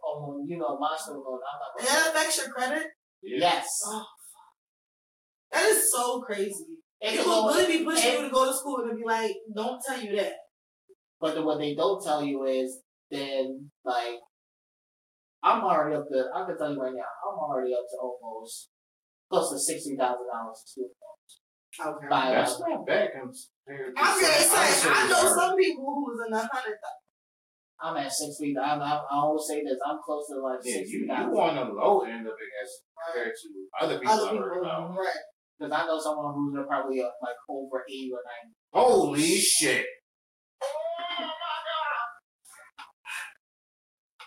[0.07, 1.39] um, you know, my student loan.
[1.39, 1.91] I'm not.
[1.91, 2.88] That affects your credit.
[3.22, 3.68] Yes.
[3.85, 4.05] Oh,
[5.51, 6.65] that is so crazy.
[7.03, 9.03] It's a People loan- really be pushing and- you to go to school and be
[9.03, 10.34] like, "Don't tell you that."
[11.19, 12.81] But then what they don't tell you is
[13.11, 14.19] then like
[15.43, 18.69] I'm already up to I can tell you right now, I'm already up to almost
[19.30, 21.34] close to sixty thousand dollars in student loans.
[21.97, 22.07] Okay.
[22.07, 25.39] By That's not bad compared to I'm gonna say I know some.
[25.39, 26.80] some people who was in the hundred.
[27.81, 30.77] I'm at sixty I'm, I'm I always say this, I'm close to like Yeah, you,
[30.80, 31.35] sixty you thousand.
[31.35, 33.47] on the low end of it as compared to
[33.84, 34.95] other people Other I heard people, about.
[34.95, 35.23] right?
[35.59, 38.55] Because I know someone who's probably up like over eighty or ninety.
[38.73, 39.85] Holy shit.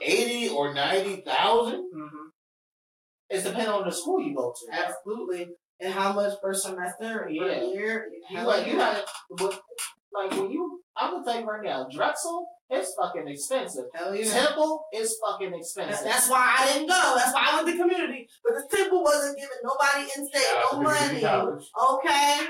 [0.01, 1.75] 80 or 90,000?
[1.75, 2.07] Mm-hmm.
[3.31, 4.77] It's depending on the school you go to.
[4.79, 5.49] Absolutely.
[5.81, 7.43] And how much per semester or Yeah.
[7.59, 8.07] per year?
[8.31, 9.05] You like you gotta
[10.13, 13.85] like when you I'm gonna tell you right now, Drexel is fucking expensive.
[13.95, 14.31] Hell yeah.
[14.31, 16.05] Temple is fucking expensive.
[16.05, 17.15] that's why I didn't go.
[17.17, 18.29] That's why I went to community.
[18.43, 21.37] But the temple wasn't giving nobody in state Shout out no to community money.
[21.47, 21.65] college.
[21.95, 22.47] Okay?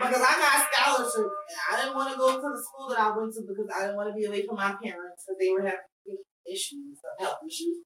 [0.00, 1.16] Because I got scholarships.
[1.48, 3.80] And I didn't want to go to the school that I went to because I
[3.86, 7.40] didn't want to be away from my parents because they were having issues, uh, health
[7.48, 7.78] issues.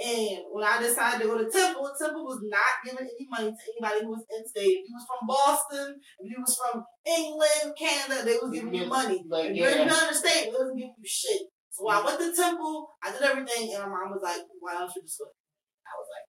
[0.00, 3.62] And when I decided to go to Temple, Temple was not giving any money to
[3.76, 4.82] anybody who was in state.
[4.82, 8.86] If you was from Boston, if you was from England, Canada, they was giving you
[8.86, 9.22] money.
[9.28, 9.92] like, If you're in yeah.
[9.92, 11.42] another state, they wasn't giving you shit.
[11.70, 14.92] So I went to Temple, I did everything, and my mom was like, why don't
[14.96, 15.24] you just go?
[15.28, 16.26] I was like,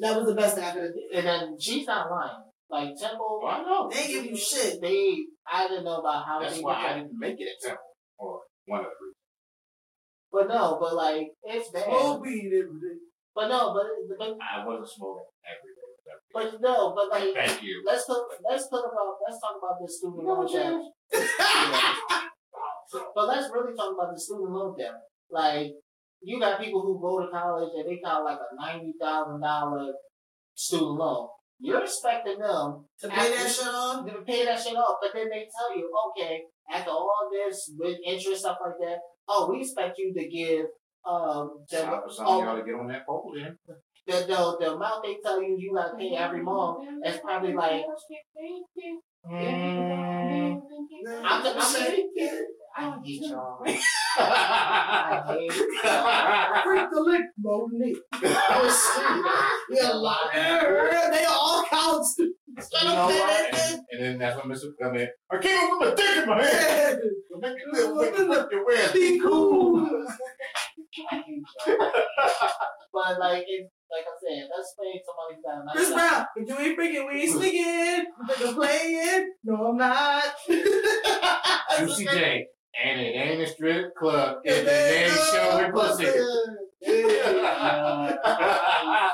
[0.00, 1.18] that was the best thing I could have did.
[1.18, 2.44] And then she's not lying.
[2.70, 3.90] Like Temple, Well, I know.
[3.92, 4.80] They give you shit.
[4.80, 5.18] They,
[5.50, 7.02] I didn't know about how That's they why I did it.
[7.08, 7.92] didn't make it at Temple.
[8.18, 9.03] Or one of the reasons.
[10.34, 11.84] But no, but like it's bad.
[11.84, 12.98] Smoke weed every day.
[13.36, 13.86] But no, but
[14.18, 15.94] but, I wasn't smoking every day.
[16.34, 17.84] but no, but like Thank you.
[17.86, 20.74] let's talk let's talk about let's talk about this student loan debt.
[23.14, 24.94] But let's really talk about the student loan debt.
[25.30, 25.72] Like
[26.20, 29.92] you got people who go to college and they got like a ninety thousand dollar
[30.54, 31.28] student loan.
[31.60, 34.04] You're expecting them to pay that shit off.
[34.04, 36.42] to pay that shit off, but then they tell you, okay,
[36.72, 38.98] after all this with interest stuff like that,
[39.28, 40.66] oh, we expect you to give
[41.06, 43.58] um the Time for oh, y'all to get on that pole then.
[44.06, 47.84] the, the, the amount they tell you you gotta pay every month is probably like
[49.30, 50.60] mm,
[51.22, 52.44] I'm the, I'm the,
[52.76, 53.62] I hate y'all.
[54.18, 55.52] I hate
[55.84, 56.62] y'all.
[56.64, 57.98] Freak the lick, Monique.
[59.70, 60.32] Yeah, a lot.
[60.32, 62.38] They all college students.
[62.38, 64.72] Straight You up know say and, and then that's when Mr.
[64.80, 65.08] come in.
[65.30, 66.98] I came up with my dick in my head.
[66.98, 67.40] shit.
[67.40, 68.86] Make it live, make it live your way.
[68.92, 70.06] Be cool.
[71.10, 71.76] I hate y'all.
[72.92, 76.56] But like it's like I said, let's play somebody who's got Chris Brown, if you
[76.58, 78.04] ain't freaking, we ain't sneaking.
[78.06, 79.32] You think I'm playing?
[79.42, 80.22] No, I'm not.
[81.78, 82.46] Juicy J.
[82.84, 84.38] And it ain't a strip club.
[84.44, 86.06] If it ain't showing pussy.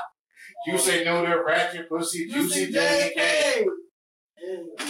[0.67, 2.73] you say no to ratchet pussy, Juicy.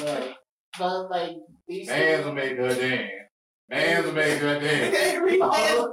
[0.04, 0.34] Right.
[0.78, 1.36] But like
[1.68, 3.12] these Man's will make her dance.
[3.70, 4.98] Man's will make her dance.
[5.02, 5.88] Hey, read that.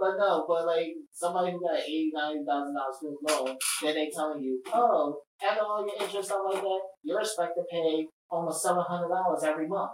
[0.02, 4.10] But no, but like somebody who got eighty, ninety thousand dollars student loan, then they
[4.12, 8.64] telling you, oh, after all your interest stuff like that, you're expected to pay almost
[8.64, 9.92] seven hundred dollars every month.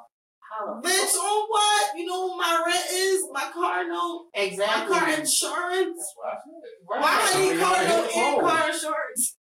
[0.50, 1.96] How the Bitch, on what?
[1.96, 3.22] You know what my rent is?
[3.32, 4.94] My car note, Exactly.
[4.94, 5.98] my car insurance.
[5.98, 6.72] That's what I said.
[6.88, 7.00] Right.
[7.02, 9.36] Why I need car you note gotta and car insurance?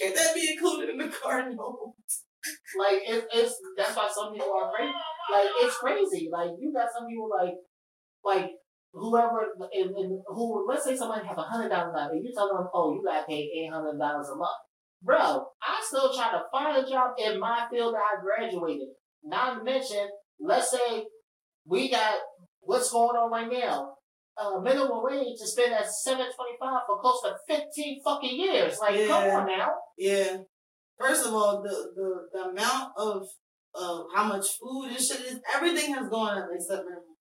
[0.00, 1.94] Can't that be included in the car note?
[2.78, 4.92] Like it, it's that's why some people are crazy.
[5.32, 6.28] Like it's crazy.
[6.32, 7.54] Like you got some people like
[8.24, 8.50] like
[8.92, 12.48] whoever and, and who let's say somebody have a hundred thousand dollars and you tell
[12.48, 14.56] them, oh, you gotta pay eight hundred dollars a month.
[15.02, 18.88] Bro, I still trying to find a job in my field that I graduated.
[19.24, 20.08] Not to mention,
[20.40, 21.04] let's say
[21.66, 22.14] we got
[22.60, 23.94] what's going on right now.
[24.40, 28.78] Uh, minimum wage has been at seven twenty five for close to fifteen fucking years.
[28.80, 29.70] Like, come on now.
[29.98, 30.36] Yeah.
[30.98, 33.22] First of all, the, the, the amount of
[33.74, 37.14] of how much food and shit is, everything has gone up except minimum.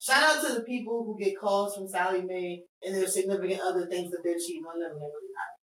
[0.00, 3.86] Shout out to the people who get calls from Sallie Mae and their significant other
[3.86, 4.92] things that they're cheating on them.
[4.92, 5.55] and they're really not.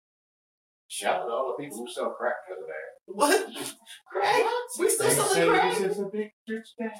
[0.92, 2.66] Shout out to all the people who sell crack that.
[3.06, 3.46] What?
[4.12, 4.42] crack?
[4.78, 5.78] We still selling crack?
[5.78, 6.90] this is a big rich town.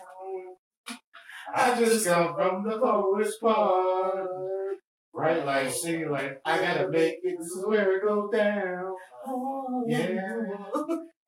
[1.54, 4.26] I just come from the lowest part.
[5.12, 7.36] Right, like singing like I gotta make it.
[7.38, 8.94] This is where it goes down.
[9.26, 10.16] Oh, Yeah.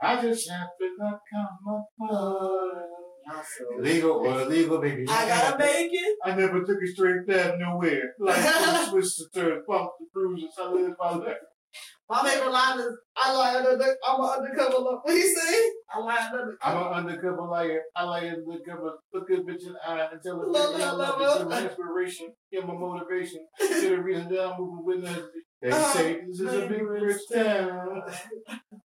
[0.01, 2.85] I just have to uh, not come apart.
[3.27, 5.05] Y'all so- Legal or illegal, baby.
[5.07, 6.17] I gotta make it.
[6.25, 8.15] I never took a straight path nowhere.
[8.19, 8.43] Like
[8.89, 10.55] Swiss to turn, bump the bruises.
[10.59, 11.37] I live my life.
[12.09, 14.77] My favorite line is, I lie under, I'm an undercover.
[14.79, 15.71] lo- What do you say?
[15.95, 16.59] I lie under.
[16.63, 17.81] I'm an undercover liar.
[17.97, 18.99] I like it undercover.
[19.13, 22.35] Look at bitch in the eye and tell her Love, love, love love, my inspiration.
[22.53, 23.47] Give my motivation.
[23.59, 25.31] To the reason that I'm moving with nothing.
[25.63, 28.03] They Uh, say this is a big rich town.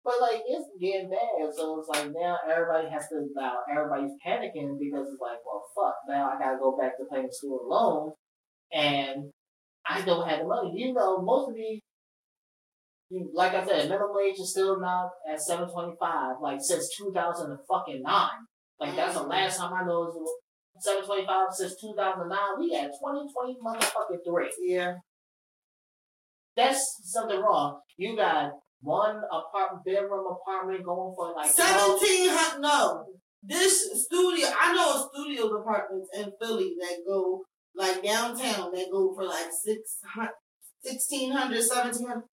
[0.06, 4.80] But like it's getting bad, so it's like now everybody has to now everybody's panicking
[4.80, 8.14] because it's like, well, fuck, now I gotta go back to paying student loans,
[8.72, 9.32] and
[9.88, 10.72] I don't have the money.
[10.74, 11.82] You know, most of these,
[13.34, 17.12] like I said, minimum wage is still not at seven twenty five, like since two
[17.14, 18.46] thousand and fucking nine.
[18.80, 20.32] Like that's the last time I know it was
[20.80, 22.60] seven twenty five since two thousand nine.
[22.60, 24.52] We at twenty twenty motherfucking three.
[24.62, 24.96] Yeah.
[26.56, 27.80] That's something wrong.
[27.98, 32.62] You got one apartment bedroom apartment going for like 12 Seventeen hundred.
[32.62, 33.06] No,
[33.44, 34.48] this studio.
[34.60, 37.44] I know a studio apartments in Philly that go
[37.76, 40.34] like downtown that go for like six hundred,
[40.84, 42.24] sixteen hundred, seventeen hundred.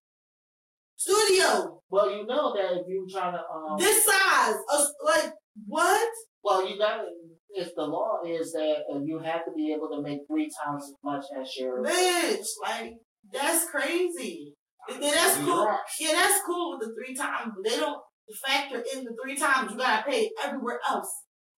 [1.07, 5.33] Studio Well, you know that if you're trying to, um, this size, of, like
[5.66, 6.11] what?
[6.43, 7.01] well, you got
[7.51, 10.85] if the law is that uh, you have to be able to make three times
[10.85, 11.83] as much as your.
[11.83, 12.95] Bitch, like
[13.33, 14.55] that's crazy.
[14.89, 15.66] And then that's cool.
[16.01, 18.01] Yeah, that's cool with the three times, they don't
[18.45, 21.09] factor in the three times you gotta pay everywhere else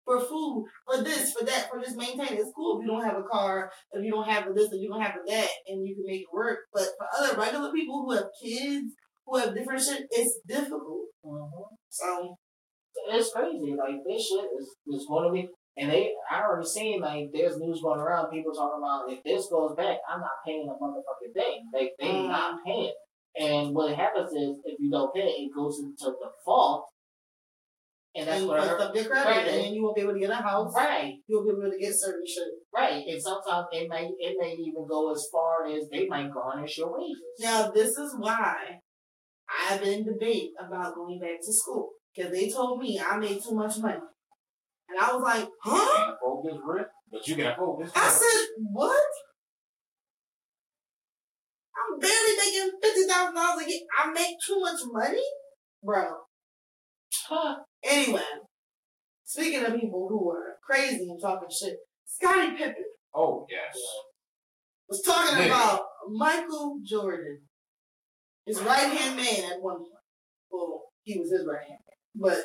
[0.05, 2.39] for food, for this, for that, for just maintaining.
[2.39, 4.81] It's cool if you don't have a car, if you don't have a this, if
[4.81, 6.59] you don't have a that, and you can make it work.
[6.73, 8.93] But for other regular people who have kids,
[9.27, 11.05] who have different shit, it's difficult.
[11.25, 11.51] Mhm.
[11.89, 12.35] So
[13.09, 13.73] It's crazy.
[13.77, 15.47] Like this shit is is going to be.
[15.79, 18.31] And they, I already seen like there's news going around.
[18.31, 21.69] People talking about if this goes back, I'm not paying a motherfucking thing.
[21.71, 22.29] They they Mm.
[22.29, 22.93] not paying.
[23.39, 26.87] And what happens is if you don't pay, it goes into default.
[28.15, 29.47] And that's and what up your credit, Right.
[29.47, 30.73] and then you won't be able to get a house.
[30.75, 31.13] Right.
[31.27, 32.47] You won't be able to get certain shit.
[32.73, 36.79] Right, and sometimes it may it may even go as far as they might garnish
[36.79, 37.21] your wages.
[37.39, 38.79] Now, this is why
[39.49, 41.91] I've been in debate about going back to school.
[42.15, 43.99] Because they told me I made too much money.
[44.89, 46.13] And I was like, huh?
[46.43, 47.91] This rent, but you afford this.
[47.95, 49.01] I said, what?
[51.75, 53.79] I'm barely making $50,000 a year.
[54.03, 55.23] I make too much money?
[55.83, 56.05] Bro.
[57.27, 57.55] Huh.
[57.83, 58.19] Anyway,
[59.23, 61.75] speaking of people who are crazy and talking shit,
[62.05, 62.83] Scottie Pippen
[63.13, 63.75] Oh yes.
[64.89, 65.45] was talking Nigga.
[65.47, 67.41] about Michael Jordan,
[68.47, 69.91] his right hand man at one point.
[70.49, 71.97] Well, he was his right hand man.
[72.15, 72.37] But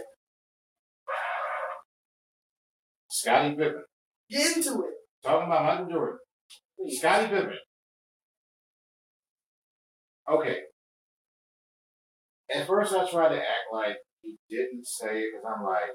[3.08, 3.84] Scottie Pippen.
[4.28, 4.94] get into it.
[5.22, 6.18] Talking about Michael Jordan.
[6.88, 7.58] Scottie Pippen.
[10.28, 10.56] Okay.
[12.54, 15.94] At first, I tried to act like he didn't say it because I'm like,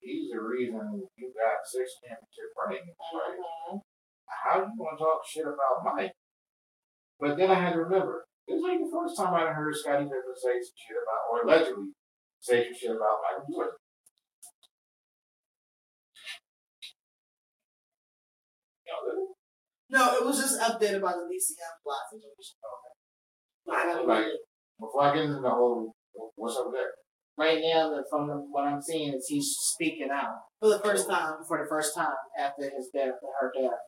[0.00, 2.94] he's the reason you got six championship rings.
[3.12, 3.78] Like, mm-hmm.
[4.28, 6.12] how you gonna talk shit about Mike?
[7.18, 10.36] But then I had to remember, this like the first time I heard Scottie Pippen
[10.36, 11.92] say some shit about, or allegedly
[12.40, 13.78] say some shit about Michael Jordan.
[18.86, 19.32] Y'all listening?
[19.90, 22.56] No, it was just an update about the DCM plot situation.
[23.64, 24.32] But Like-
[24.78, 25.94] Before I get into the whole,
[26.36, 26.92] what's up there?
[27.36, 31.08] Right now, the, from the, what I'm seeing is he's speaking out For the first
[31.08, 31.42] time.
[31.48, 33.80] for the first time after his death, her death.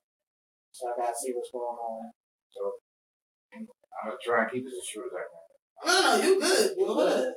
[0.72, 2.10] So I gotta see what's going on.
[2.50, 2.72] So
[4.02, 5.46] I'm gonna try and keep this as short as I can.
[5.86, 6.70] No, no, you good.
[6.78, 7.34] You good.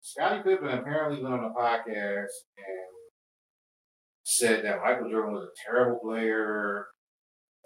[0.00, 2.92] Scottie Pippen apparently went on a podcast and
[4.22, 6.86] said that Michael Jordan was a terrible player.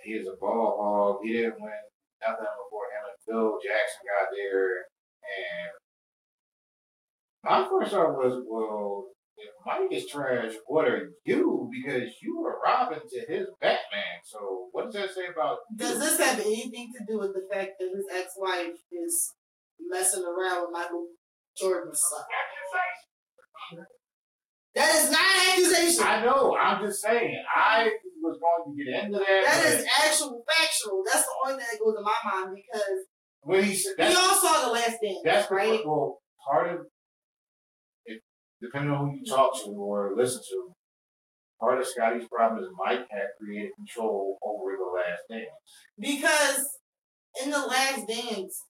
[0.05, 1.19] He is a ball hog.
[1.23, 1.73] He didn't win
[2.20, 4.89] nothing before him and Phil Jackson got there.
[5.28, 5.70] And
[7.44, 9.09] my first thought was, well,
[9.40, 11.70] if Mike is trash, what are you?
[11.72, 14.20] Because you were Robin to his Batman.
[14.24, 17.72] So what does that say about Does this have anything to do with the fact
[17.78, 19.34] that his ex-wife is
[19.88, 21.06] messing around with Michael
[21.56, 22.24] Jordan's son?
[24.74, 26.04] That is not an accusation.
[26.04, 26.56] I know.
[26.56, 27.42] I'm just saying.
[27.56, 27.90] I
[28.22, 29.42] was going to get into that.
[29.44, 31.02] That is actual factual.
[31.04, 32.98] That's the only thing that goes in my mind because
[33.42, 35.80] when he said we all saw the last dance, that's right?
[35.84, 36.86] well part of.
[38.62, 40.73] Depending on who you talk to or listen to,
[41.59, 45.51] part of Scottie's problem is Mike had created control over the last dance.
[45.99, 46.78] Because
[47.43, 48.65] in the last dance,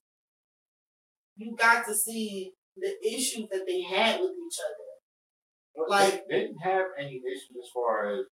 [1.35, 4.91] you got to see the issues that they had with each other.
[5.75, 8.25] But Like- they didn't have any issues as far as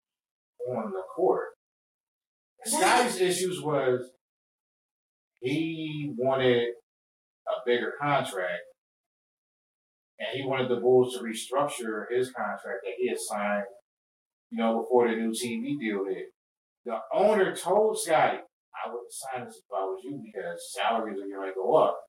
[0.69, 1.55] on the court.
[2.65, 4.11] Scottie's issues was
[5.41, 6.74] he wanted
[7.47, 8.62] a bigger contract,
[10.18, 13.66] and he wanted the Bulls to restructure his contract that he had signed,
[14.51, 16.26] you know, before the new TV deal hit.
[16.84, 21.28] The owner told Scottie, "I wouldn't sign this if I was you because salaries are
[21.28, 22.01] going to go up.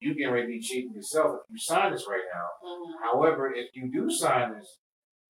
[0.00, 3.02] You get ready to be cheating yourself if you sign this right now." Mhm.
[3.02, 4.78] However, if you do sign this,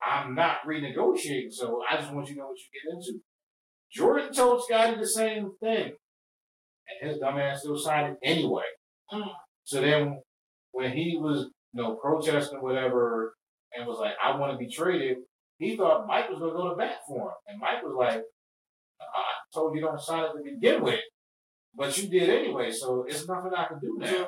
[0.02, 3.22] I'm not renegotiating, so I just want you to know what you get into.
[3.90, 5.96] Jordan told Scottie the same thing.
[6.88, 8.64] And his dumbass still signed it anyway.
[9.12, 9.34] Mm.
[9.64, 10.22] So then
[10.72, 13.34] when he was, you know, protesting whatever
[13.76, 15.18] and was like, I want to be traded,
[15.58, 17.34] he thought Mike was gonna go to bat for him.
[17.48, 18.22] And Mike was like,
[19.00, 19.22] I
[19.52, 21.00] told you don't sign it to begin with.
[21.74, 24.26] But you did anyway, so it's nothing I can do now.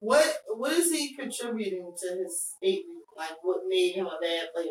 [0.00, 3.04] What what is he contributing to his statement?
[3.16, 4.66] Like what made him a bad player?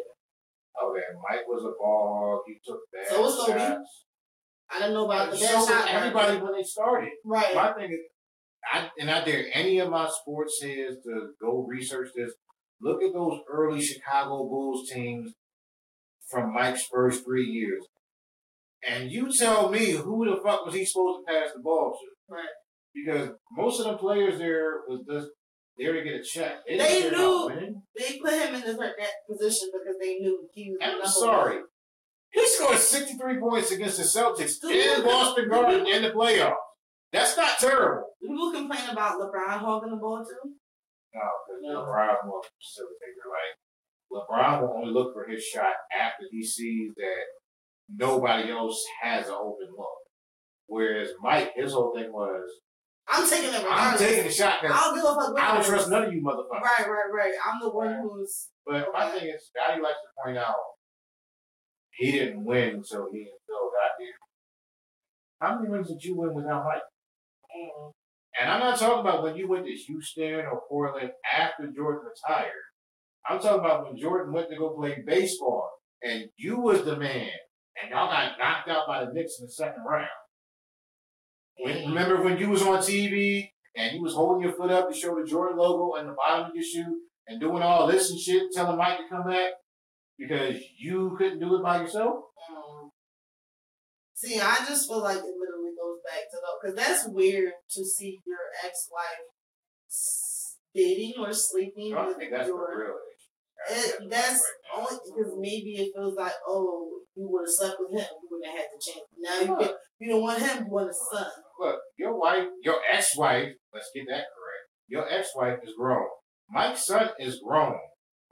[0.80, 2.41] Oh, okay, Mike was a ball hog.
[2.47, 4.06] He took bad So shots.
[4.69, 5.88] I don't know about the so bad was shot.
[5.89, 7.10] everybody when they started.
[7.23, 7.56] right.
[7.56, 7.99] My thing is,
[8.71, 12.31] I, and I dare any of my sports heads to go research this.
[12.81, 15.33] Look at those early Chicago Bulls teams
[16.29, 17.85] from Mike's first three years.
[18.87, 22.33] And you tell me who the fuck was he supposed to pass the ball to?
[22.35, 22.45] Right.
[22.93, 25.27] Because most of the players there was just
[25.77, 26.57] there to get a check.
[26.67, 30.79] They about knew- They put him in this that position because they knew he was.
[30.81, 31.55] I'm sorry.
[31.57, 31.65] one.
[32.31, 34.71] He scored 63 points against the Celtics Dude.
[34.99, 36.55] in Boston Garden in the playoffs.
[37.15, 38.07] That's not terrible.
[38.21, 40.51] People complain about LeBron hogging the ball too.
[41.13, 41.85] No, because No.
[41.85, 43.25] LeBron will facilitator.
[43.31, 43.55] Like
[44.11, 47.23] LeBron will only look for his shot after he sees that
[47.89, 49.87] nobody else has an open look.
[50.67, 52.49] Whereas Mike, his whole thing was,
[53.07, 55.39] I'm taking it I'm taking the shot I don't give a fuck.
[55.39, 56.61] I don't trust none of you motherfuckers.
[56.61, 57.33] Right, right, right.
[57.45, 60.55] I'm the one who's But my thing is, Scottie likes to point out
[61.91, 64.17] he didn't win until he and Phil got there.
[65.39, 66.81] How many rings did you win without Mike?
[68.40, 72.52] And I'm not talking about when you went to Houston or Portland after Jordan retired.
[73.27, 75.69] I'm talking about when Jordan went to go play baseball
[76.03, 77.30] and you was the man
[77.82, 80.07] and y'all got knocked out by the Knicks in the second round.
[81.57, 84.95] When, remember when you was on TV and you was holding your foot up to
[84.95, 88.19] show the Jordan logo on the bottom of your shoe and doing all this and
[88.19, 89.53] shit, telling Mike to come back
[90.18, 92.15] because you couldn't do it by yourself?
[92.49, 92.91] Um,
[94.14, 97.85] see, I just feel like it literally goes back to though, because that's weird to
[97.85, 99.29] see your ex-wife
[100.73, 102.77] dating or sleeping I with think that's the your.
[102.77, 104.03] real issue.
[104.03, 104.41] It, that's
[104.75, 108.51] only because maybe it feels like, oh, you would have slept with him, you wouldn't
[108.51, 109.05] have had the chance.
[109.17, 111.31] Now you get, you don't want him, you want a son.
[111.59, 114.65] Look, your wife, your ex-wife, let's get that correct.
[114.87, 116.07] Your ex-wife is grown.
[116.49, 117.75] Mike's son is grown.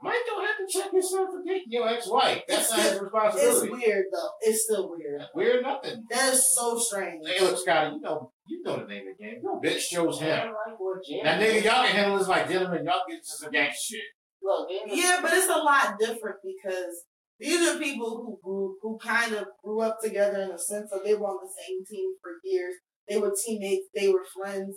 [0.04, 2.42] Mike don't have to check his son for dating your ex-wife.
[2.46, 3.72] That's It's not his responsibility.
[3.72, 4.30] It's weird though.
[4.42, 5.22] It's still weird.
[5.34, 6.04] We're nothing.
[6.10, 7.26] That is so strange.
[7.26, 9.40] Hey, look, Scottie, you know, you know the name of the game.
[9.42, 10.36] Your bitch shows I him.
[10.36, 12.84] don't like what Jim Now, nigga, y'all can handle this like gentlemen.
[12.84, 14.04] Y'all get to some gangster shit.
[14.42, 17.04] Look, Jim Yeah, but it's a lot different because
[17.40, 21.00] these are people who grew, who kind of grew up together in a sense of
[21.02, 22.74] they were on the same team for years.
[23.08, 23.86] They were teammates.
[23.94, 24.76] They were friends.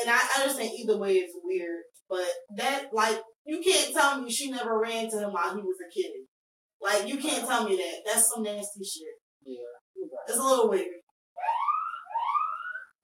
[0.00, 4.50] And I understand either way is weird, but that like you can't tell me she
[4.50, 6.12] never ran to him while he was a kid.
[6.80, 8.02] Like you can't tell me that.
[8.06, 9.14] That's some nasty shit.
[9.44, 9.56] yeah,
[10.00, 10.28] right.
[10.28, 10.86] It's a little weird.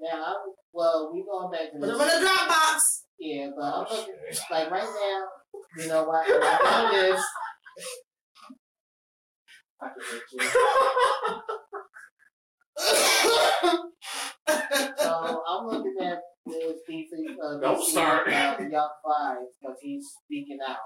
[0.00, 0.36] Now, I'm,
[0.72, 1.94] well, we going back to Put this.
[1.94, 2.78] him in a Dropbox.
[3.18, 4.14] Yeah, but I'm Oh, looking,
[4.50, 5.26] like right now,
[5.82, 6.24] you know what?
[6.26, 7.22] I know this.
[9.82, 10.02] I can
[10.32, 10.40] you.
[14.96, 17.06] so I'm looking at this DC.
[17.42, 18.28] Uh, Don't DC, start.
[18.28, 20.76] Uh, Young Fly because he's speaking out.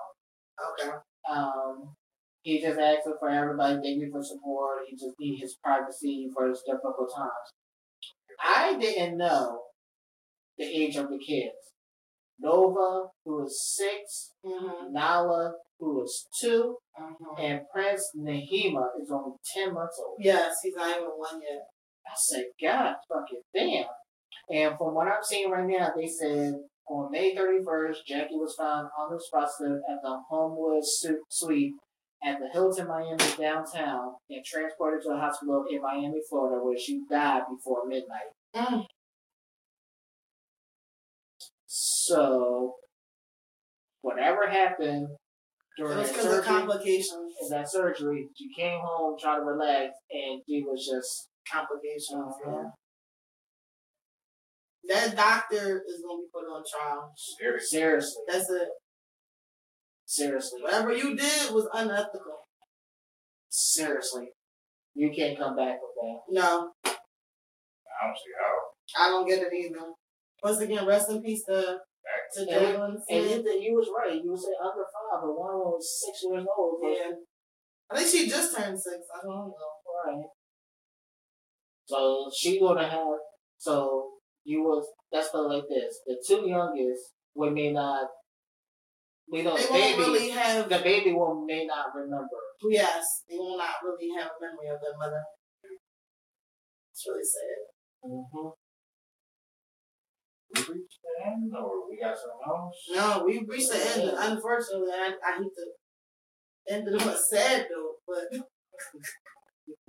[0.80, 0.92] okay.
[1.30, 1.94] Um,
[2.42, 4.80] he just asking for everybody, thank you for support.
[4.88, 7.30] He just need his privacy for his difficult times.
[8.42, 9.60] I didn't know
[10.58, 11.54] the age of the kids.
[12.40, 14.92] Nova, who was six, Mm-hmm.
[14.92, 17.40] Nala, who was two, Mm-hmm.
[17.42, 20.18] and Prince Nahima is only ten months old.
[20.20, 21.62] Yes, he's not even one yet.
[22.06, 23.86] I said, God fucking damn.
[24.50, 26.54] And from what I'm seeing right now, they said
[26.88, 30.82] on May 31st, Jackie was found unresponsive at the Homewood
[31.30, 31.74] Suite
[32.24, 37.02] at the Hilton Miami downtown and transported to a hospital in Miami, Florida, where she
[37.10, 38.32] died before midnight.
[38.54, 38.86] Mm.
[41.66, 42.74] So,
[44.02, 45.08] whatever happened
[45.76, 47.50] during that surgery, complications.
[47.50, 52.08] that surgery, she came home trying to relax, and she was just Complications.
[52.12, 52.50] Uh-huh.
[52.50, 52.70] Yeah.
[54.88, 57.12] That doctor is gonna be put on trial.
[57.16, 57.70] Serious.
[57.70, 58.68] seriously, That's it.
[60.04, 60.62] seriously.
[60.62, 62.46] Whatever you did was unethical.
[63.48, 64.28] Seriously.
[64.94, 66.18] You can't come back with that.
[66.30, 69.04] No, I don't see how.
[69.06, 69.86] I don't get it either.
[70.42, 71.78] Once again, rest in peace to
[72.34, 73.30] to And- Jalen And Smith.
[73.36, 74.14] you, th- you was right.
[74.22, 76.78] You said under five, but one was six years old.
[76.82, 77.10] but- Yeah.
[77.90, 78.96] I think she just turned six.
[79.14, 79.54] I don't know.
[80.04, 80.24] Right.
[81.86, 83.06] So she gonna have.
[83.58, 84.13] So
[84.44, 84.86] you was.
[85.12, 86.00] That's it like this.
[86.06, 88.08] The two youngest we may not.
[89.30, 90.02] We know They the won't baby.
[90.02, 90.68] really have.
[90.68, 92.36] The baby will may not remember.
[92.68, 95.22] Yes, they will not really have a memory of their mother.
[96.92, 98.10] It's really sad.
[98.10, 98.48] Mm-hmm.
[100.54, 102.76] We reached the end, or we got something else?
[102.94, 104.10] No, we reached the end.
[104.16, 108.40] Unfortunately, I, I hate to end it on sad note, but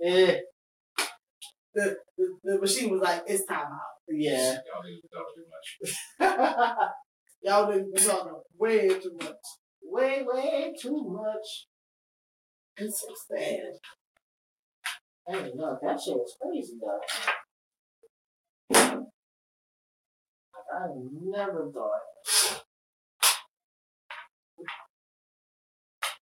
[0.00, 0.36] Yeah.
[1.74, 3.95] the, the, the machine was like, it's time out.
[4.08, 4.58] Yeah.
[4.72, 6.88] Y'all to talk too much.
[7.42, 9.34] Y'all been been talking way too much.
[9.82, 11.66] way, way too much.
[12.76, 13.72] It's so sad.
[15.28, 17.00] Hey, no, that shit was crazy though.
[20.72, 20.86] I
[21.22, 22.62] never thought.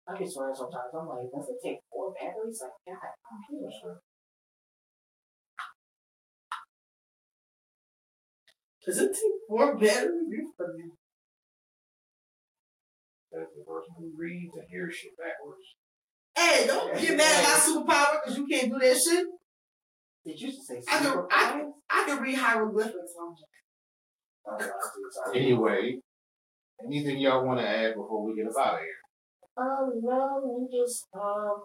[0.07, 0.91] I get swear sometimes.
[0.93, 2.61] I'm like, does it take four batteries?
[2.61, 3.97] Like, God, I'm here.
[8.85, 10.27] Does it take four batteries?
[10.29, 10.91] You funny.
[13.31, 15.63] That's the person who reads and hears shit backwards.
[16.37, 19.25] Hey, don't get mad at my superpower because you can't do that shit.
[20.25, 23.13] Did you just say I can, I, can, I can read hieroglyphics.
[23.19, 23.45] I'm just-
[24.45, 24.59] I'm
[25.11, 25.39] sorry.
[25.39, 25.99] Anyway,
[26.85, 28.89] anything y'all want to add before we get us out of here?
[29.55, 31.63] Um, no, we just, um,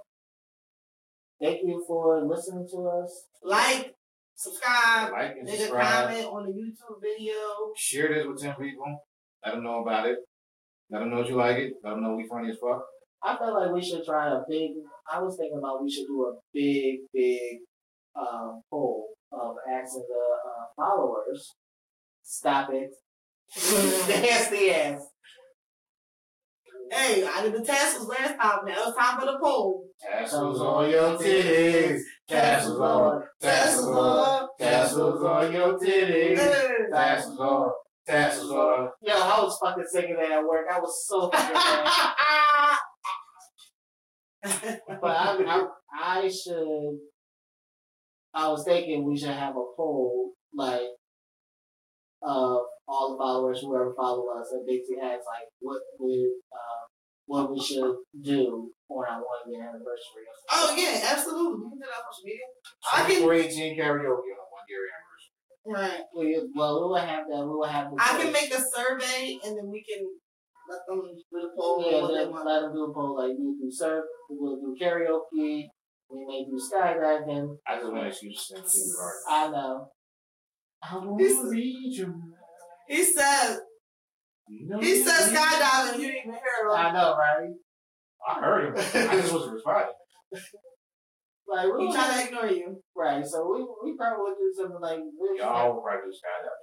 [1.40, 3.24] thank you for listening to us.
[3.42, 3.94] Like,
[4.38, 7.34] subscribe, Like and leave a comment on the YouTube video.
[7.76, 8.86] Share this with 10 people.
[9.44, 10.18] Let them know about it.
[10.90, 11.72] Let them know that you like it.
[11.82, 12.82] Let them know we funny as fuck.
[13.22, 14.70] I feel like we should try a big.
[15.12, 17.58] I was thinking about we should do a big, big
[18.16, 21.54] um, poll of asking the uh, followers.
[22.22, 22.90] Stop it.
[24.22, 25.02] Nasty ass.
[26.90, 28.64] Hey, I did the tassels last time.
[28.66, 29.84] Now it's time for the poll.
[30.00, 32.00] Tassels on your titties.
[32.28, 33.22] Tassels on.
[33.40, 34.48] Tassels on.
[34.58, 36.38] Tassels on your titties.
[36.38, 36.76] Hey.
[36.92, 37.70] Tassels on.
[38.06, 38.90] Tassels on.
[39.02, 40.66] Yo, I was fucking singing that at work.
[40.70, 41.90] I was so fucking.
[45.00, 45.66] But I, I,
[46.00, 46.98] I should.
[48.32, 50.80] I was thinking we should have a poll, like,
[52.22, 56.84] of all the followers, whoever follow us, and Dixie has like what would uh,
[57.28, 57.94] what we should
[58.24, 60.24] do on our one year anniversary.
[60.50, 61.60] oh yeah, absolutely.
[61.60, 62.48] We can do that on social media.
[62.88, 65.36] I can 2018 karaoke on one year anniversary.
[65.68, 66.00] right.
[66.16, 67.44] We, well, we will have that.
[67.44, 67.90] We will have.
[67.92, 70.08] The I can make a survey and then we can
[70.72, 71.84] let them do the poll.
[71.84, 73.16] Yeah, what they let them do a poll.
[73.20, 75.68] Like we do surf, we will do karaoke.
[76.10, 77.56] We may do skydiving.
[77.68, 79.28] I just want an excuse to sing kindergarten.
[79.28, 79.88] I know.
[80.82, 82.14] I want This to is- read your
[82.88, 83.58] He said
[84.48, 85.98] he said skydiving.
[85.98, 86.70] You didn't even hear him.
[86.72, 87.50] I know, right?
[88.28, 88.74] I heard him.
[88.76, 89.94] I just wasn't responding.
[91.50, 92.82] Like we He will trying to ignore you.
[92.96, 93.24] right.
[93.26, 96.58] So we we probably would do something like we Y'all right to skydive.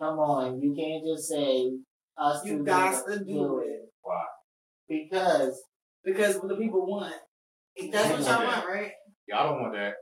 [0.00, 1.70] Come on, you can't just say
[2.18, 2.44] us.
[2.44, 4.24] You two got do to do it Why?
[4.88, 5.62] because
[6.04, 7.14] because what the people want.
[7.92, 8.90] That's what y'all want, right?
[9.28, 9.94] Y'all don't want that.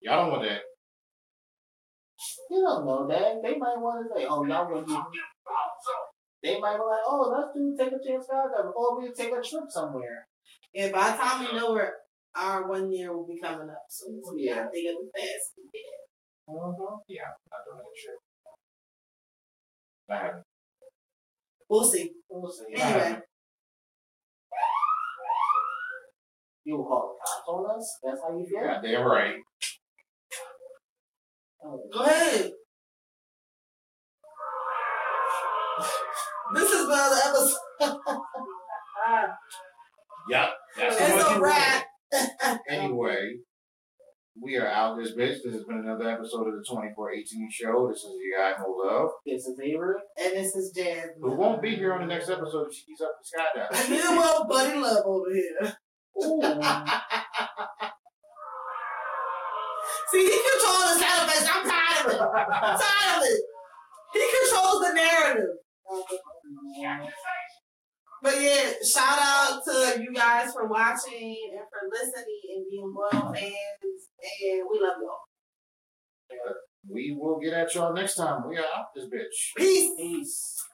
[0.00, 0.60] Y'all don't want that.
[2.50, 5.04] you don't know that they might want to say, "Oh, y'all want to."
[6.42, 9.40] They might be like, "Oh, let's do take a chance skydiving, or we take a
[9.40, 10.26] trip somewhere."
[10.74, 11.94] And by the time we know where
[12.34, 14.54] our one year will be coming up, so it's Yeah.
[14.54, 15.52] yeah, they get the fast.
[16.48, 16.94] Mm-hmm.
[17.08, 18.18] Yeah, I'm not doing that shit.
[20.10, 20.44] I haven't.
[21.68, 22.10] We'll see.
[22.28, 22.74] We'll see.
[22.74, 23.20] Anyway,
[26.64, 27.98] You will call the cops on us?
[28.02, 28.60] That's how you feel?
[28.62, 29.34] Goddamn right.
[31.64, 32.50] Oh, go ahead.
[36.54, 37.98] This has been another episode.
[39.06, 39.26] ah,
[40.30, 40.48] Yep.
[40.78, 41.84] That's the It's a you wrap.
[42.68, 43.36] Anyway,
[44.40, 45.42] we are out this bitch.
[45.42, 47.88] This has been another episode of the 2418 show.
[47.88, 49.10] This is your guy, Mo Love.
[49.26, 49.96] this is Avery.
[50.22, 51.08] And this is Jazz.
[51.20, 53.24] Who won't be here on the next episode if she keeps up the
[53.60, 53.84] skydiving.
[53.84, 55.74] And then well, Buddy Love over here.
[56.22, 56.42] Ooh.
[60.12, 61.48] See, he controls the sound effects.
[61.50, 62.20] I'm tired of it.
[62.20, 63.40] I'm tired of it.
[64.12, 65.56] He controls the narrative.
[68.22, 73.32] But yeah, shout out to you guys for watching and for listening and being loyal
[73.32, 73.52] fans.
[74.44, 75.18] And we love y'all.
[76.88, 78.48] We will get at y'all next time.
[78.48, 79.56] We are out this bitch.
[79.56, 79.90] Peace.
[79.96, 80.64] Peace.